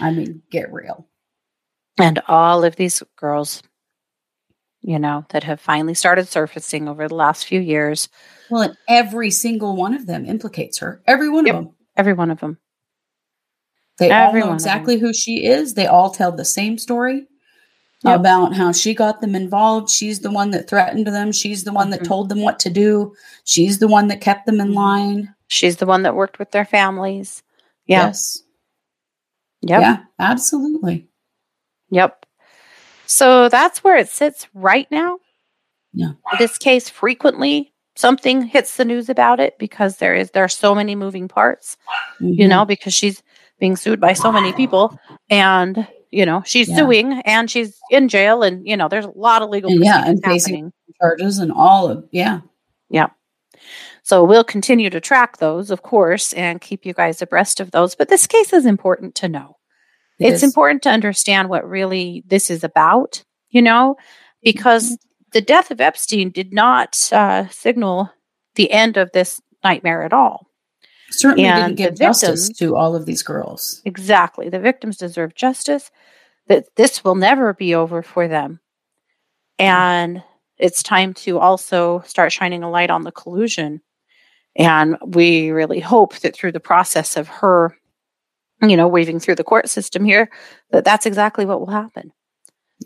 I 0.00 0.10
mean, 0.10 0.42
get 0.50 0.70
real. 0.72 1.06
And 1.98 2.20
all 2.28 2.64
of 2.64 2.76
these 2.76 3.02
girls, 3.16 3.62
you 4.82 4.98
know, 4.98 5.24
that 5.30 5.44
have 5.44 5.60
finally 5.60 5.94
started 5.94 6.28
surfacing 6.28 6.88
over 6.88 7.08
the 7.08 7.14
last 7.14 7.46
few 7.46 7.60
years, 7.60 8.08
Well, 8.50 8.62
and 8.62 8.76
every 8.88 9.30
single 9.30 9.76
one 9.76 9.94
of 9.94 10.06
them 10.06 10.24
implicates 10.24 10.78
her. 10.78 11.02
Every 11.06 11.28
one 11.28 11.46
Yep. 11.46 11.54
of 11.54 11.64
them. 11.64 11.74
every 11.96 12.12
one 12.12 12.30
of 12.30 12.38
them. 12.40 12.58
They 13.98 14.10
Every 14.10 14.40
all 14.42 14.48
know 14.48 14.54
exactly 14.54 14.96
who 14.98 15.12
she 15.12 15.44
is. 15.44 15.74
They 15.74 15.86
all 15.86 16.10
tell 16.10 16.30
the 16.30 16.44
same 16.44 16.78
story 16.78 17.26
Yep. 18.04 18.20
about 18.20 18.54
how 18.54 18.70
she 18.70 18.94
got 18.94 19.20
them 19.20 19.34
involved. 19.34 19.90
She's 19.90 20.20
the 20.20 20.30
one 20.30 20.52
that 20.52 20.68
threatened 20.68 21.08
them. 21.08 21.32
She's 21.32 21.64
the 21.64 21.72
one 21.72 21.90
that 21.90 22.02
Mhm. 22.02 22.06
told 22.06 22.28
them 22.28 22.40
what 22.42 22.60
to 22.60 22.70
do. 22.70 23.12
She's 23.44 23.80
the 23.80 23.88
one 23.88 24.06
that 24.08 24.20
kept 24.20 24.46
them 24.46 24.60
in 24.60 24.68
Mhm. 24.68 24.74
line. 24.74 25.34
She's 25.48 25.78
the 25.78 25.86
one 25.86 26.04
that 26.04 26.14
worked 26.14 26.38
with 26.38 26.52
their 26.52 26.64
families. 26.64 27.42
Yeah. 27.86 28.06
Yes. 28.06 28.42
Yep. 29.62 29.80
Yeah, 29.80 29.98
absolutely. 30.20 31.08
Yep. 31.90 32.24
So 33.08 33.48
that's 33.48 33.82
where 33.82 33.96
it 33.96 34.08
sits 34.08 34.46
right 34.54 34.86
now. 34.90 35.18
Yeah. 35.92 36.12
This 36.38 36.58
case 36.58 36.88
frequently 36.88 37.72
something 37.96 38.42
hits 38.42 38.76
the 38.76 38.84
news 38.84 39.08
about 39.08 39.40
it 39.40 39.58
because 39.58 39.96
there 39.96 40.14
is 40.14 40.30
there 40.30 40.44
are 40.44 40.48
so 40.48 40.74
many 40.74 40.94
moving 40.94 41.26
parts, 41.26 41.76
you 42.20 42.46
Mhm. 42.46 42.48
know, 42.50 42.64
because 42.64 42.94
she's 42.94 43.22
being 43.58 43.74
sued 43.74 44.00
by 44.00 44.12
so 44.12 44.30
many 44.30 44.52
people. 44.52 44.96
And, 45.30 45.88
you 46.12 46.24
know, 46.24 46.42
she's 46.46 46.68
Yeah. 46.68 46.76
suing 46.76 47.12
and 47.24 47.50
she's 47.50 47.76
in 47.90 48.08
jail. 48.08 48.42
And, 48.44 48.64
you 48.64 48.76
know, 48.76 48.86
there's 48.88 49.06
a 49.06 49.10
lot 49.16 49.42
of 49.42 49.48
legal 49.50 49.70
And 49.72 49.82
yeah, 49.84 50.04
and 50.06 50.22
facing- 50.22 50.72
Charges 51.00 51.38
and 51.38 51.50
all 51.52 51.88
of 51.88 52.04
yeah 52.12 52.40
yeah. 52.90 53.08
So 54.02 54.24
we'll 54.24 54.44
continue 54.44 54.90
to 54.90 55.00
track 55.00 55.36
those, 55.38 55.70
of 55.70 55.82
course, 55.82 56.32
and 56.32 56.60
keep 56.60 56.86
you 56.86 56.92
guys 56.94 57.20
abreast 57.22 57.60
of 57.60 57.70
those. 57.72 57.94
But 57.94 58.08
this 58.08 58.26
case 58.26 58.52
is 58.52 58.64
important 58.66 59.14
to 59.16 59.28
know. 59.28 59.57
It 60.18 60.32
it's 60.32 60.42
is. 60.42 60.42
important 60.42 60.82
to 60.82 60.90
understand 60.90 61.48
what 61.48 61.68
really 61.68 62.24
this 62.26 62.50
is 62.50 62.64
about, 62.64 63.22
you 63.50 63.62
know, 63.62 63.96
because 64.42 64.98
the 65.32 65.40
death 65.40 65.70
of 65.70 65.80
Epstein 65.80 66.30
did 66.30 66.52
not 66.52 67.08
uh, 67.12 67.48
signal 67.48 68.10
the 68.54 68.70
end 68.70 68.96
of 68.96 69.12
this 69.12 69.40
nightmare 69.62 70.02
at 70.02 70.12
all. 70.12 70.46
Certainly 71.10 71.46
and 71.46 71.76
didn't 71.76 71.78
give 71.78 71.98
the 71.98 72.04
justice 72.04 72.48
to 72.58 72.76
all 72.76 72.94
of 72.94 73.06
these 73.06 73.22
girls. 73.22 73.80
Exactly. 73.84 74.48
The 74.48 74.60
victims 74.60 74.98
deserve 74.98 75.34
justice, 75.34 75.90
that 76.48 76.66
this 76.76 77.02
will 77.02 77.14
never 77.14 77.54
be 77.54 77.74
over 77.74 78.02
for 78.02 78.28
them. 78.28 78.60
And 79.58 80.22
it's 80.58 80.82
time 80.82 81.14
to 81.14 81.38
also 81.38 82.00
start 82.00 82.32
shining 82.32 82.62
a 82.62 82.70
light 82.70 82.90
on 82.90 83.04
the 83.04 83.12
collusion. 83.12 83.80
And 84.56 84.96
we 85.04 85.50
really 85.50 85.80
hope 85.80 86.18
that 86.18 86.34
through 86.34 86.52
the 86.52 86.60
process 86.60 87.16
of 87.16 87.28
her, 87.28 87.76
you 88.62 88.76
know, 88.76 88.88
weaving 88.88 89.20
through 89.20 89.36
the 89.36 89.44
court 89.44 89.68
system 89.68 90.04
here, 90.04 90.30
that 90.70 90.84
that's 90.84 91.06
exactly 91.06 91.44
what 91.44 91.60
will 91.60 91.70
happen. 91.70 92.12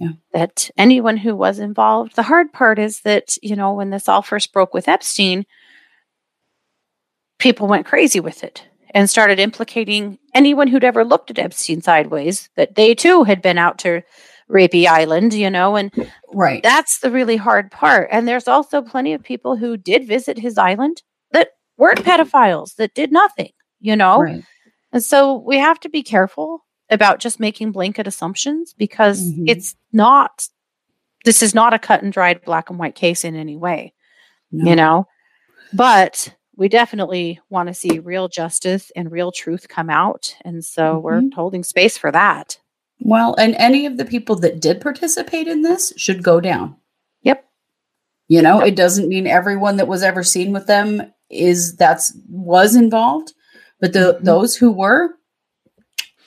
Yeah. 0.01 0.13
That 0.33 0.71
anyone 0.77 1.17
who 1.19 1.37
was 1.37 1.59
involved, 1.59 2.17
the 2.17 2.23
hard 2.23 2.53
part 2.53 2.79
is 2.79 3.01
that, 3.03 3.37
you 3.43 3.57
know, 3.57 3.75
when 3.75 3.91
this 3.91 4.09
all 4.09 4.23
first 4.23 4.53
broke 4.53 4.73
with 4.75 4.89
Epstein, 4.89 5.45
people 7.39 7.67
went 7.67 7.87
crazy 7.87 8.21
with 8.21 8.43
it 8.45 8.65
and 8.95 9.09
started 9.09 9.39
implicating 9.39 10.19
anyone 10.35 10.69
who'd 10.69 10.85
ever 10.85 11.05
looked 11.05 11.31
at 11.31 11.39
Epstein 11.39 11.83
sideways 11.83 12.49
that 12.57 12.75
they 12.75 12.95
too 12.95 13.25
had 13.25 13.43
been 13.43 13.59
out 13.59 13.79
to 13.79 14.03
Rapey 14.51 14.87
Island, 14.87 15.33
you 15.35 15.51
know, 15.51 15.77
and 15.77 15.91
Right. 16.33 16.63
that's 16.63 17.01
the 17.01 17.11
really 17.11 17.37
hard 17.37 17.71
part. 17.71 18.09
And 18.13 18.29
there's 18.29 18.49
also 18.49 18.83
plenty 18.83 19.13
of 19.15 19.23
people 19.23 19.57
who 19.57 19.77
did 19.77 20.07
visit 20.07 20.39
his 20.39 20.59
island 20.59 21.03
that 21.33 21.51
weren't 21.79 22.05
pedophiles, 22.05 22.77
that 22.77 22.95
did 22.95 23.13
nothing, 23.13 23.51
you 23.81 23.97
know? 23.97 24.21
Right. 24.21 24.45
And 24.93 25.03
so 25.03 25.35
we 25.37 25.59
have 25.59 25.81
to 25.81 25.89
be 25.89 26.03
careful 26.03 26.65
about 26.91 27.19
just 27.19 27.41
making 27.41 27.73
blanket 27.73 28.07
assumptions 28.07 28.75
because 28.75 29.23
Mhm. 29.23 29.45
it's 29.49 29.75
not, 29.93 30.49
this 31.25 31.43
is 31.43 31.55
not 31.55 31.73
a 31.73 31.79
cut 31.79 32.03
and 32.03 32.13
dried 32.13 32.45
black 32.45 32.69
and 32.69 32.79
white 32.79 32.95
case 32.95 33.25
in 33.25 33.35
any 33.35 33.57
way, 33.57 33.95
No. 34.51 34.69
you 34.71 34.77
know? 34.77 35.07
But 35.73 36.35
we 36.57 36.69
definitely 36.69 37.41
want 37.49 37.69
to 37.69 37.75
see 37.75 37.99
real 37.99 38.29
justice 38.29 38.93
and 38.95 39.11
real 39.11 39.33
truth 39.33 39.69
come 39.69 39.89
out. 39.89 40.37
And 40.45 40.63
so 40.63 40.99
we're 40.99 41.21
Mhm. 41.23 41.33
holding 41.35 41.65
space 41.65 41.97
for 41.97 42.13
that. 42.13 42.59
Well, 43.01 43.35
and 43.37 43.55
any 43.55 43.87
of 43.87 43.97
the 43.97 44.05
people 44.05 44.37
that 44.37 44.61
did 44.61 44.81
participate 44.81 45.49
in 45.49 45.63
this 45.63 45.93
should 45.97 46.23
go 46.23 46.41
down. 46.41 46.77
Yep. 47.23 47.45
You 48.29 48.43
know, 48.43 48.61
it 48.61 48.77
doesn't 48.77 49.09
mean 49.09 49.27
everyone 49.27 49.77
that 49.79 49.89
was 49.89 50.03
ever 50.03 50.23
seen 50.23 50.53
with 50.53 50.67
them 50.67 51.13
is 51.31 51.75
that's 51.77 52.15
was 52.29 52.77
involved, 52.77 53.33
but 53.83 53.93
the 53.93 54.15
Mhm. 54.21 54.25
those 54.25 54.57
who 54.57 54.71
were, 54.71 55.11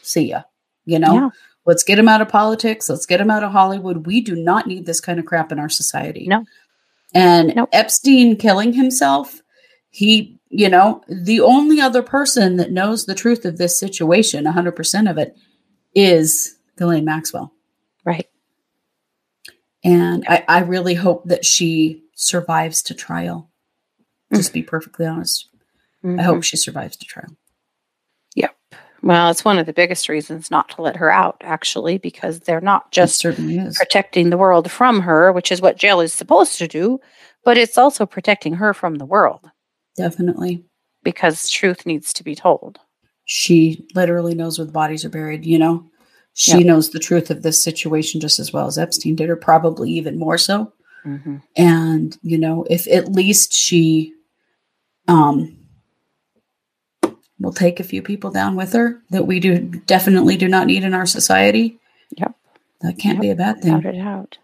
see 0.03 0.30
ya. 0.30 0.43
You 0.86 0.99
know, 0.99 1.14
Yeah. 1.16 1.30
let's 1.66 1.84
get 1.84 1.95
them 1.95 2.08
out 2.10 2.22
of 2.22 2.28
politics. 2.30 2.89
Let's 2.89 3.06
get 3.08 3.18
them 3.18 3.32
out 3.32 3.43
of 3.43 3.51
Hollywood. 3.53 4.06
We 4.06 4.20
do 4.22 4.36
not 4.36 4.68
need 4.68 4.86
this 4.86 4.99
kind 5.01 5.18
of 5.20 5.26
crap 5.26 5.51
in 5.51 5.58
our 5.60 5.70
society. 5.70 6.28
No. 6.28 6.45
And 7.14 7.56
Nope. 7.56 7.70
Epstein 7.72 8.36
killing 8.36 8.74
himself, 8.74 9.41
he, 9.89 10.38
you 10.49 10.68
know, 10.70 11.01
the 11.08 11.39
only 11.39 11.80
other 11.80 12.03
person 12.03 12.58
that 12.58 12.72
knows 12.74 13.06
the 13.06 13.16
truth 13.16 13.45
of 13.45 13.58
this 13.58 13.80
situation, 13.80 14.43
100% 14.45 15.10
of 15.10 15.18
it, 15.18 15.36
is 15.95 16.58
Ghislaine 16.78 17.06
Maxwell. 17.06 17.53
Right. 18.03 18.28
And 19.84 20.26
I, 20.28 20.43
I 20.47 20.60
really 20.60 20.95
hope 20.95 21.24
that 21.26 21.45
she 21.45 22.03
survives 22.16 22.82
to 22.84 22.93
trial. 22.93 23.49
Just 24.34 24.51
be 24.51 24.62
perfectly 24.64 25.06
honest. 25.06 25.47
I 26.03 26.08
Mhm. 26.08 26.22
hope 26.22 26.43
she 26.43 26.58
survives 26.58 26.97
to 26.97 27.06
trial. 27.06 27.36
Well, 29.06 29.30
it's 29.30 29.45
one 29.45 29.60
of 29.60 29.68
the 29.68 29.72
biggest 29.74 30.10
reasons 30.10 30.49
not 30.49 30.68
to 30.70 30.82
let 30.82 30.95
her 30.95 31.12
out, 31.12 31.38
actually, 31.41 31.99
because 31.99 32.39
they're 32.39 32.60
not 32.60 32.91
just 32.91 33.22
protecting 33.22 34.32
the 34.32 34.38
world 34.38 34.72
from 34.72 35.01
her, 35.01 35.32
which 35.32 35.51
is 35.51 35.62
what 35.62 35.78
jail 35.78 36.01
is 36.01 36.12
supposed 36.12 36.58
to 36.58 36.68
do, 36.68 36.99
but 37.43 37.56
it's 37.56 37.78
also 37.78 38.08
protecting 38.08 38.56
her 38.56 38.74
from 38.74 38.95
the 38.95 39.06
world 39.06 39.51
Definitely. 39.95 40.66
because 41.03 41.51
truth 41.51 41.86
needs 41.86 42.14
to 42.14 42.24
be 42.24 42.34
told. 42.34 42.80
She 43.26 43.86
literally 43.93 44.34
knows 44.34 44.58
where 44.58 44.66
the 44.66 44.72
bodies 44.72 45.06
are 45.06 45.10
buried, 45.10 45.45
you 45.45 45.60
know? 45.60 45.86
She 46.34 46.58
Yep. 46.58 46.66
knows 46.66 46.89
the 46.89 46.99
truth 46.99 47.30
of 47.30 47.43
this 47.43 47.62
situation 47.64 48.20
just 48.20 48.39
as 48.39 48.51
well 48.51 48.66
as 48.66 48.80
Epstein 48.80 49.16
did, 49.16 49.30
or 49.30 49.36
probably 49.36 49.91
even 49.91 50.18
more 50.18 50.39
so. 50.39 50.74
Mm-hmm. 51.06 51.38
And, 51.56 52.18
you 52.24 52.39
know, 52.39 52.66
if 52.72 52.88
at 52.88 53.12
least 53.12 53.53
she 53.53 54.14
um 55.08 55.56
will 57.40 57.54
take 57.54 57.80
a 57.80 57.84
few 57.84 58.02
people 58.02 58.32
down 58.32 58.56
with 58.56 58.74
her 58.74 59.02
that 59.10 59.28
we 59.28 59.40
do 59.40 59.60
definitely 59.60 60.38
do 60.38 60.48
not 60.48 60.68
need 60.68 60.84
in 60.84 60.94
our 60.94 61.06
society. 61.06 61.80
Yep. 62.18 62.34
That 62.82 62.98
can't 62.98 63.16
Yep. 63.18 63.22
be 63.22 63.30
a 63.30 63.36
bad 63.36 63.62
thing. 63.62 63.76
Without 63.76 63.96
it 63.96 64.00
out. 64.02 64.38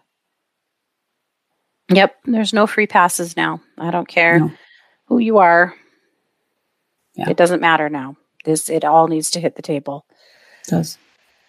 Yep. 1.90 2.16
There's 2.24 2.52
no 2.52 2.66
free 2.66 2.86
passes 2.86 3.36
now. 3.36 3.60
I 3.78 3.90
don't 3.90 4.08
care 4.08 4.38
No. 4.40 4.52
who 5.06 5.18
you 5.18 5.38
are. 5.38 5.74
Yeah. 7.14 7.28
It 7.30 7.36
doesn't 7.36 7.60
matter 7.60 7.88
now. 7.88 8.16
This 8.44 8.68
it 8.68 8.84
all 8.84 9.08
needs 9.08 9.30
to 9.32 9.40
hit 9.40 9.56
the 9.56 9.62
table. 9.62 10.06
It 10.66 10.70
does. 10.70 10.98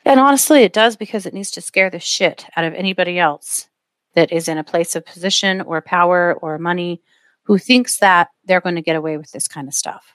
And 0.06 0.20
honestly, 0.20 0.64
it 0.64 0.74
does 0.74 0.96
because 0.98 1.26
it 1.26 1.34
needs 1.34 1.52
to 1.52 1.62
scare 1.62 1.89
the 1.89 2.00
shit 2.00 2.46
out 2.58 2.66
of 2.66 2.74
anybody 2.74 3.18
else 3.20 3.70
that 4.16 4.32
is 4.32 4.48
in 4.48 4.58
a 4.58 4.64
place 4.64 4.96
of 4.96 5.06
position 5.06 5.62
or 5.62 5.82
power 5.82 6.34
or 6.41 6.58
money 6.58 7.02
who 7.44 7.58
thinks 7.58 7.98
that 8.00 8.30
they're 8.46 8.62
going 8.62 8.76
to 8.76 8.82
get 8.82 8.96
away 8.98 9.18
with 9.18 9.32
this 9.32 9.48
kind 9.48 9.68
of 9.68 9.74
stuff. 9.74 10.14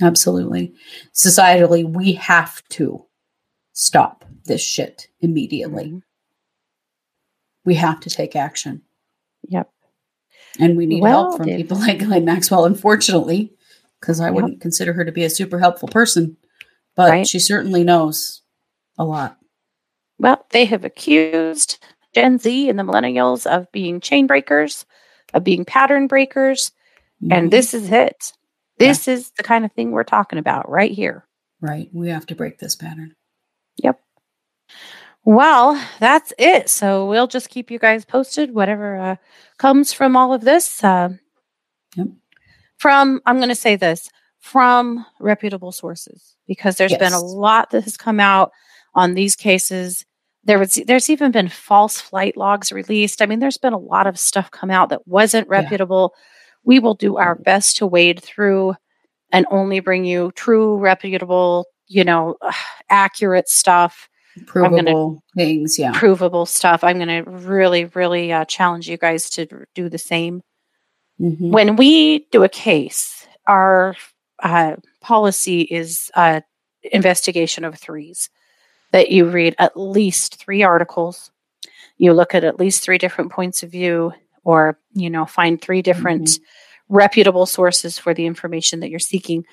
Absolutely. 0.00 0.74
Societally, 1.14 1.84
we 1.88 2.12
have 2.14 2.62
to 2.70 3.04
stop 3.72 4.24
this 4.44 4.62
shit 4.62 5.08
immediately. 5.20 5.86
Mhm. 5.86 6.02
We 7.64 7.74
have 7.74 8.00
to 8.00 8.10
take 8.10 8.36
action. 8.36 8.82
Yep. 9.48 9.70
And 10.58 10.76
we 10.76 10.86
need 10.86 11.02
Well, 11.02 11.30
help 11.30 11.36
from 11.38 11.46
people 11.46 11.78
like 11.80 11.98
Ghislaine 11.98 12.24
Maxwell, 12.24 12.64
unfortunately, 12.64 13.52
because 14.00 14.20
I 14.20 14.26
Yep. 14.26 14.34
wouldn't 14.34 14.60
consider 14.60 14.92
her 14.92 15.04
to 15.04 15.12
be 15.12 15.24
a 15.24 15.30
super 15.30 15.58
helpful 15.58 15.88
person. 15.88 16.36
But 16.94 17.10
Right. 17.10 17.26
she 17.26 17.38
certainly 17.38 17.84
knows 17.84 18.42
a 18.98 19.04
lot. 19.04 19.38
Well, 20.18 20.46
they 20.50 20.64
have 20.66 20.84
accused 20.84 21.78
Gen 22.14 22.38
Z 22.38 22.68
and 22.70 22.78
the 22.78 22.82
millennials 22.84 23.46
of 23.46 23.70
being 23.72 24.00
chain 24.00 24.26
breakers, 24.26 24.86
of 25.34 25.44
being 25.44 25.64
pattern 25.66 26.06
breakers. 26.06 26.72
Mhm. 27.22 27.32
And 27.36 27.50
this 27.50 27.74
is 27.74 27.90
it. 27.90 28.32
This 28.78 29.08
is 29.08 29.30
the 29.36 29.42
kind 29.42 29.64
of 29.64 29.72
thing 29.72 29.90
we're 29.90 30.04
talking 30.04 30.38
about 30.38 30.70
right 30.70 30.90
here. 30.90 31.26
right. 31.60 31.88
We 31.92 32.08
have 32.10 32.26
to 32.26 32.34
break 32.34 32.58
this 32.58 32.74
pattern. 32.76 33.14
Yep. 33.78 34.00
Well, 35.24 35.82
that's 35.98 36.32
it. 36.38 36.68
So 36.68 37.06
we'll 37.06 37.26
just 37.26 37.50
keep 37.50 37.70
you 37.70 37.78
guys 37.78 38.04
posted, 38.04 38.54
whatever 38.54 38.96
uh, 38.96 39.16
comes 39.58 39.92
from 39.92 40.16
all 40.16 40.32
of 40.32 40.42
this. 40.42 40.82
Uh, 40.84 41.10
Yep. 41.96 42.08
From, 42.78 43.22
I'm 43.24 43.38
going 43.38 43.48
to 43.48 43.54
say 43.54 43.74
this, 43.76 44.10
from 44.38 45.06
reputable 45.18 45.72
sources, 45.72 46.36
because 46.46 46.76
there's 46.76 46.92
been 46.98 47.14
a 47.14 47.20
lot 47.20 47.70
that 47.70 47.84
has 47.84 47.96
come 47.96 48.20
out 48.20 48.52
on 48.94 49.14
these 49.14 49.34
cases. 49.34 50.04
There 50.44 50.58
was, 50.58 50.74
there's 50.86 51.08
even 51.08 51.32
been 51.32 51.48
false 51.48 51.98
flight 52.00 52.36
logs 52.36 52.70
released. 52.70 53.22
I 53.22 53.26
mean, 53.26 53.38
there's 53.38 53.56
been 53.58 53.72
a 53.72 53.78
lot 53.78 54.06
of 54.06 54.18
stuff 54.18 54.50
come 54.50 54.70
out 54.70 54.90
that 54.90 55.08
wasn't 55.08 55.48
Yeah. 55.48 55.78
We 56.66 56.78
will 56.80 56.94
do 56.94 57.16
our 57.16 57.34
best 57.34 57.78
to 57.78 57.86
wade 57.86 58.22
through 58.22 58.74
and 59.32 59.46
only 59.50 59.80
bring 59.80 60.04
you 60.04 60.32
true, 60.32 60.76
reputable, 60.76 61.66
you 61.88 62.04
know, 62.04 62.36
accurate 62.90 63.48
stuff 63.48 64.08
gonna- 64.52 64.68
Provable 64.70 65.22
things. 65.34 65.78
Yeah. 65.78 65.92
provable 65.94 66.44
stuff. 66.44 66.84
I'm 66.84 66.98
going 66.98 67.24
to 67.24 67.30
really, 67.30 67.86
really 67.86 68.32
uh, 68.32 68.44
challenge 68.44 68.86
you 68.86 68.98
guys 68.98 69.30
to 69.30 69.46
do 69.74 69.88
the 69.88 69.96
same. 69.98 70.42
Mhm. 71.18 71.50
When 71.50 71.76
we 71.76 72.26
do 72.30 72.44
a 72.44 72.48
case, 72.50 73.26
our 73.46 73.96
uh, 74.42 74.76
policy 75.00 75.62
is 75.62 76.10
uh, 76.14 76.42
investigation 76.92 77.64
of 77.64 77.78
threes. 77.78 78.28
That 78.92 79.10
you 79.10 79.24
read 79.26 79.54
at 79.58 79.76
least 79.78 80.36
three 80.36 80.62
articles, 80.62 81.30
you 81.98 82.12
look 82.12 82.34
at 82.34 82.44
at 82.44 82.58
least 82.60 82.82
three 82.82 82.98
different 82.98 83.32
points 83.32 83.62
of 83.62 83.70
view, 83.70 84.12
or 84.46 84.78
you 84.94 85.10
know, 85.10 85.26
find 85.26 85.60
three 85.60 85.82
different 85.82 86.38
reputable 86.88 87.46
sources 87.46 87.98
for 87.98 88.14
the 88.14 88.26
information 88.26 88.80
that 88.80 88.88
you're 88.90 88.98
seeking. 89.00 89.44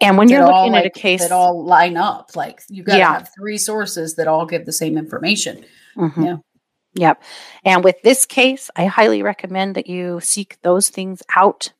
And 0.00 0.16
when 0.16 0.28
you're 0.28 0.42
That 0.42 0.52
looking 0.52 0.76
at 0.76 0.86
a 0.86 0.90
case, 0.90 1.20
that 1.22 1.32
all 1.32 1.64
line 1.64 1.96
up. 1.96 2.30
Like 2.36 2.60
you 2.68 2.84
got 2.84 2.92
to 2.92 2.98
Yeah. 2.98 3.12
have 3.14 3.30
three 3.36 3.58
sources 3.58 4.14
that 4.14 4.28
all 4.28 4.46
give 4.46 4.64
the 4.64 4.72
same 4.72 4.96
information. 4.96 5.64
Mhm. 5.96 6.24
Yeah. 6.24 6.36
Yep. 6.94 7.22
And 7.64 7.82
with 7.82 8.00
this 8.02 8.24
case, 8.26 8.70
I 8.76 8.86
highly 8.86 9.22
recommend 9.24 9.74
that 9.74 9.88
you 9.88 10.20
seek 10.20 10.56
those 10.62 10.88
things 10.88 11.20
out 11.34 11.72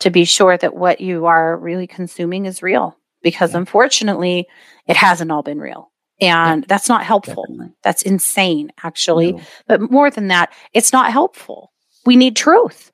to 0.00 0.10
be 0.10 0.24
sure 0.24 0.56
that 0.58 0.74
what 0.74 1.00
you 1.00 1.26
are 1.26 1.56
really 1.56 1.86
consuming 1.86 2.44
is 2.44 2.60
real 2.62 2.96
because 3.22 3.52
Yeah. 3.52 3.58
unfortunately 3.58 4.46
it 4.88 4.96
hasn't 4.96 5.30
all 5.30 5.42
been 5.42 5.60
real. 5.60 5.87
And 6.20 6.64
that's 6.64 6.88
not 6.88 7.04
helpful. 7.04 7.44
Definitely. 7.44 7.74
That's 7.82 8.02
insane, 8.02 8.72
actually. 8.82 9.32
No. 9.32 9.40
But 9.68 9.90
more 9.90 10.10
than 10.10 10.28
that, 10.28 10.52
it's 10.74 10.92
not 10.92 11.12
helpful. 11.12 11.72
We 12.04 12.16
need 12.16 12.34
truth. 12.34 12.90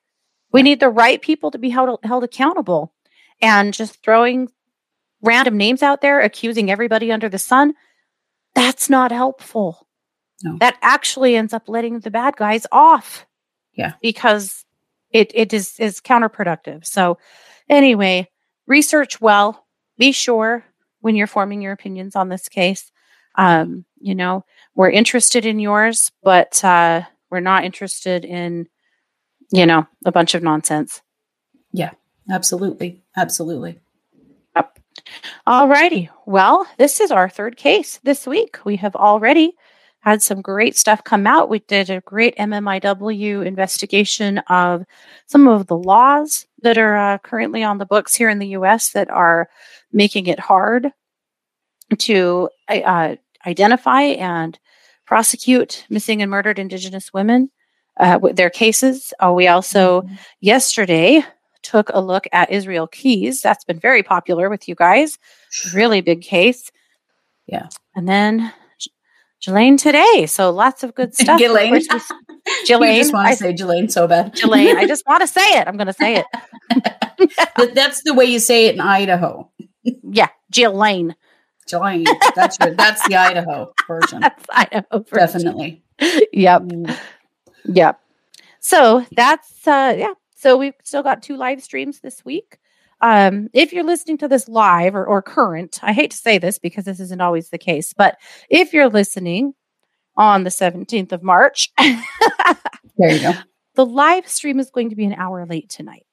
We 0.52 0.62
need 0.62 0.80
the 0.80 0.90
right 0.90 1.20
people 1.20 1.50
to 1.50 1.58
be 1.58 1.70
held 1.70 1.98
held 2.02 2.24
accountable. 2.24 2.92
And 3.40 3.72
just 3.72 4.02
throwing 4.02 4.48
random 5.22 5.56
names 5.56 5.82
out 5.82 6.00
there, 6.00 6.20
accusing 6.20 6.70
everybody 6.70 7.10
under 7.10 7.28
the 7.28 7.38
sun, 7.38 7.74
that's 8.54 8.90
not 8.90 9.10
helpful. 9.10 9.86
No. 10.42 10.56
That 10.58 10.76
actually 10.82 11.36
ends 11.36 11.52
up 11.52 11.68
letting 11.68 12.00
the 12.00 12.10
bad 12.10 12.36
guys 12.36 12.66
off. 12.70 13.26
Yeah. 13.72 13.94
Because 14.02 14.64
it 15.10 15.32
it 15.34 15.52
is 15.54 15.80
is 15.80 16.00
counterproductive. 16.00 16.84
So 16.84 17.18
anyway, 17.68 18.28
research 18.66 19.20
well. 19.20 19.66
Be 19.96 20.12
sure 20.12 20.64
when 21.00 21.14
you're 21.14 21.26
forming 21.26 21.62
your 21.62 21.72
opinions 21.72 22.16
on 22.16 22.28
this 22.28 22.48
case. 22.48 22.90
Um, 23.36 23.84
you 24.00 24.14
know, 24.14 24.44
we're 24.74 24.90
interested 24.90 25.46
in 25.46 25.58
yours, 25.58 26.12
but 26.22 26.62
uh, 26.64 27.02
we're 27.30 27.40
not 27.40 27.64
interested 27.64 28.24
in, 28.24 28.68
you 29.50 29.66
know, 29.66 29.86
a 30.04 30.12
bunch 30.12 30.34
of 30.34 30.42
nonsense. 30.42 31.02
Yeah, 31.72 31.92
absolutely. 32.30 33.02
Absolutely. 33.16 33.80
All 35.46 35.68
righty. 35.68 36.10
Well, 36.26 36.66
this 36.78 37.00
is 37.00 37.10
our 37.10 37.28
third 37.28 37.56
case 37.56 38.00
this 38.02 38.26
week. 38.26 38.58
We 38.64 38.76
have 38.76 38.96
already 38.96 39.54
had 40.00 40.22
some 40.22 40.42
great 40.42 40.76
stuff 40.76 41.02
come 41.04 41.26
out. 41.26 41.48
We 41.48 41.60
did 41.60 41.90
a 41.90 42.00
great 42.02 42.36
MMIW 42.36 43.44
investigation 43.44 44.38
of 44.48 44.84
some 45.26 45.48
of 45.48 45.66
the 45.66 45.76
laws 45.76 46.46
that 46.62 46.78
are 46.78 46.96
uh, 46.96 47.18
currently 47.18 47.62
on 47.62 47.78
the 47.78 47.86
books 47.86 48.14
here 48.14 48.28
in 48.28 48.38
the 48.38 48.48
US 48.48 48.90
that 48.90 49.10
are 49.10 49.48
making 49.92 50.26
it 50.26 50.38
hard 50.38 50.90
to 51.98 52.48
uh, 52.68 53.16
identify 53.46 54.02
and 54.02 54.58
prosecute 55.06 55.84
missing 55.90 56.22
and 56.22 56.30
murdered 56.30 56.58
Indigenous 56.58 57.12
women, 57.12 57.50
uh, 58.00 58.18
with 58.20 58.36
their 58.36 58.50
cases. 58.50 59.12
Uh, 59.24 59.32
we 59.32 59.46
also 59.48 60.02
Mhm. 60.02 60.18
yesterday 60.40 61.24
took 61.62 61.88
a 61.94 62.00
look 62.00 62.26
at 62.32 62.50
Israel 62.50 62.86
Keyes. 62.86 63.40
That's 63.40 63.64
been 63.64 63.78
very 63.80 64.02
popular 64.02 64.48
with 64.50 64.68
you 64.68 64.74
guys. 64.74 65.18
Really 65.74 66.00
big 66.00 66.22
case. 66.22 66.70
Yeah. 67.46 67.68
And 67.94 68.08
then 68.08 68.52
Jelaine 69.40 69.76
today. 69.76 70.26
So 70.26 70.50
lots 70.50 70.82
of 70.82 70.94
good 70.94 71.14
stuff. 71.20 71.34
Of 71.34 71.38
Ghislaine. 71.40 71.70
course, 71.72 71.86
we 71.90 71.96
s- 71.96 72.10
you 72.46 72.66
Jelaine. 72.66 72.96
just 72.96 73.12
want 73.12 73.26
I- 73.28 73.30
to 73.32 73.36
say 73.36 73.52
Jelaine 73.52 73.88
so 73.90 74.06
bad. 74.06 74.34
Jelaine. 74.34 74.76
I 74.76 74.86
just 74.92 75.04
want 75.06 75.20
to 75.20 75.26
say 75.26 75.58
it. 75.58 75.68
I'm 75.68 75.76
going 75.76 75.86
to 75.86 75.92
say 75.92 76.16
it. 76.16 76.26
That's 77.74 78.02
the 78.04 78.14
way 78.14 78.24
you 78.24 78.38
say 78.38 78.66
it 78.66 78.74
in 78.74 78.80
Idaho. 78.80 79.50
Yeah. 79.82 80.28
Jelaine. 80.50 81.14
Jelaine. 81.66 82.04
That's 82.34 82.58
your, 82.60 82.74
that's 82.74 83.06
the 83.08 83.16
Idaho 83.16 83.72
version. 83.86 84.20
That's 84.20 84.44
Idaho. 84.50 85.00
version. 85.00 85.16
Definitely. 85.42 85.82
Yep. 86.32 86.62
Mm. 86.62 86.98
Yep. 87.66 88.00
So 88.60 89.04
that's 89.12 89.66
uh 89.66 89.94
yeah. 89.98 90.14
So 90.36 90.56
we've 90.56 90.74
still 90.82 91.02
got 91.02 91.22
two 91.22 91.36
live 91.36 91.62
streams 91.62 92.00
this 92.00 92.24
week. 92.24 92.58
Um, 93.00 93.48
if 93.52 93.72
you're 93.72 93.84
listening 93.84 94.18
to 94.18 94.28
this 94.28 94.48
live 94.48 94.94
or, 94.94 95.04
or 95.04 95.20
current, 95.20 95.78
I 95.82 95.92
hate 95.92 96.10
to 96.12 96.16
say 96.16 96.38
this 96.38 96.58
because 96.58 96.84
this 96.84 97.00
isn't 97.00 97.20
always 97.20 97.50
the 97.50 97.58
case, 97.58 97.92
but 97.92 98.16
if 98.48 98.72
you're 98.72 98.88
listening 98.88 99.52
on 100.16 100.44
the 100.44 100.50
17th 100.50 101.12
of 101.12 101.22
March, 101.22 101.70
There 102.96 103.10
you 103.12 103.20
go. 103.20 103.32
the 103.74 103.84
live 103.84 104.28
stream 104.28 104.60
is 104.60 104.70
going 104.70 104.90
to 104.90 104.96
be 104.96 105.04
an 105.04 105.14
hour 105.14 105.44
late 105.44 105.68
tonight. 105.68 106.06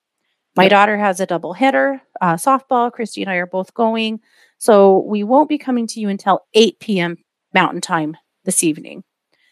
My 0.58 0.68
daughter 0.68 0.98
has 0.98 1.20
a 1.22 1.26
double 1.26 1.54
header, 1.54 2.02
uh, 2.20 2.34
softball. 2.36 2.92
Kristi 2.92 3.22
and 3.22 3.30
I 3.30 3.36
are 3.36 3.46
both 3.46 3.74
going. 3.74 4.20
So 4.62 5.00
we 5.08 5.24
won't 5.24 5.50
be 5.50 5.58
coming 5.58 5.88
to 5.88 6.00
you 6.00 6.08
until 6.08 6.42
8 6.54 6.80
p.m. 6.80 7.18
Mountain 7.52 7.82
Time 7.82 8.16
this 8.46 8.64
evening. 8.64 9.04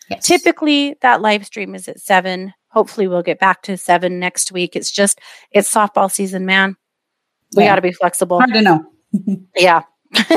Yes. 0.08 0.24
Typically, 0.24 0.98
that 1.02 1.20
live 1.20 1.48
stream 1.48 1.74
is 1.74 1.88
at 1.88 2.00
seven. 2.00 2.54
Hopefully, 2.68 3.08
we'll 3.08 3.24
get 3.24 3.40
back 3.40 3.64
to 3.64 3.76
seven 3.76 4.20
next 4.20 4.52
week. 4.52 4.76
It's 4.76 4.92
just, 4.92 5.20
it's 5.50 5.74
softball 5.74 6.12
season, 6.12 6.46
man. 6.46 6.76
We 7.56 7.64
Yeah. 7.64 7.72
got 7.72 7.76
to 7.78 7.82
be 7.82 7.92
flexible. 7.92 8.38
Hard 8.38 8.54
to 8.54 8.62
know. 8.62 8.86
Yeah. 9.56 9.82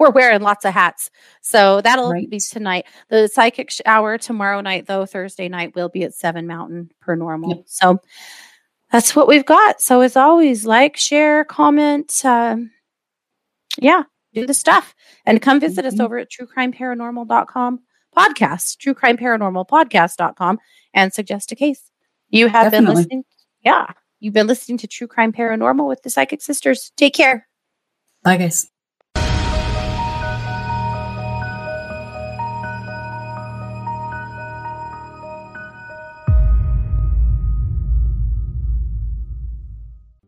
We're 0.00 0.10
wearing 0.10 0.40
lots 0.42 0.64
of 0.64 0.74
hats. 0.74 1.08
So 1.42 1.80
that'll 1.82 2.10
Right. 2.10 2.28
be 2.28 2.40
tonight. 2.40 2.86
The 3.10 3.28
psychic 3.28 3.70
hour 3.86 4.18
tomorrow 4.18 4.60
night, 4.60 4.86
though, 4.86 5.06
Thursday 5.06 5.48
night, 5.48 5.76
will 5.76 5.88
be 5.88 6.02
at 6.02 6.14
7 6.14 6.48
Mountain 6.48 6.90
per 7.00 7.14
normal. 7.14 7.50
Yep. 7.50 7.64
So 7.66 7.98
that's 8.90 9.14
what 9.14 9.28
we've 9.28 9.46
got. 9.46 9.80
So 9.80 10.00
as 10.00 10.16
always, 10.16 10.66
like, 10.66 10.96
share, 10.96 11.44
comment. 11.44 12.24
Um, 12.24 12.72
yeah, 13.78 14.02
do 14.34 14.46
the 14.46 14.54
stuff. 14.54 14.94
And 15.26 15.40
come 15.40 15.58
mm-hmm. 15.58 15.66
visit 15.66 15.84
us 15.84 16.00
over 16.00 16.18
at 16.18 16.30
truecrimeparanormal.com 16.30 17.80
podcast, 18.16 18.76
truecrimeparanormalpodcast.com, 18.78 20.58
and 20.94 21.12
suggest 21.12 21.52
a 21.52 21.56
case. 21.56 21.90
You 22.28 22.48
have 22.48 22.70
been 22.70 22.84
listening. 22.84 23.24
Yeah. 23.64 23.86
You've 24.20 24.34
been 24.34 24.46
listening 24.46 24.78
to 24.78 24.86
True 24.86 25.08
Crime 25.08 25.32
Paranormal 25.32 25.88
with 25.88 26.02
the 26.02 26.10
Psychic 26.10 26.42
Sisters. 26.42 26.92
Take 26.96 27.14
care. 27.14 27.48
Bye, 28.22 28.36
guys. 28.36 28.71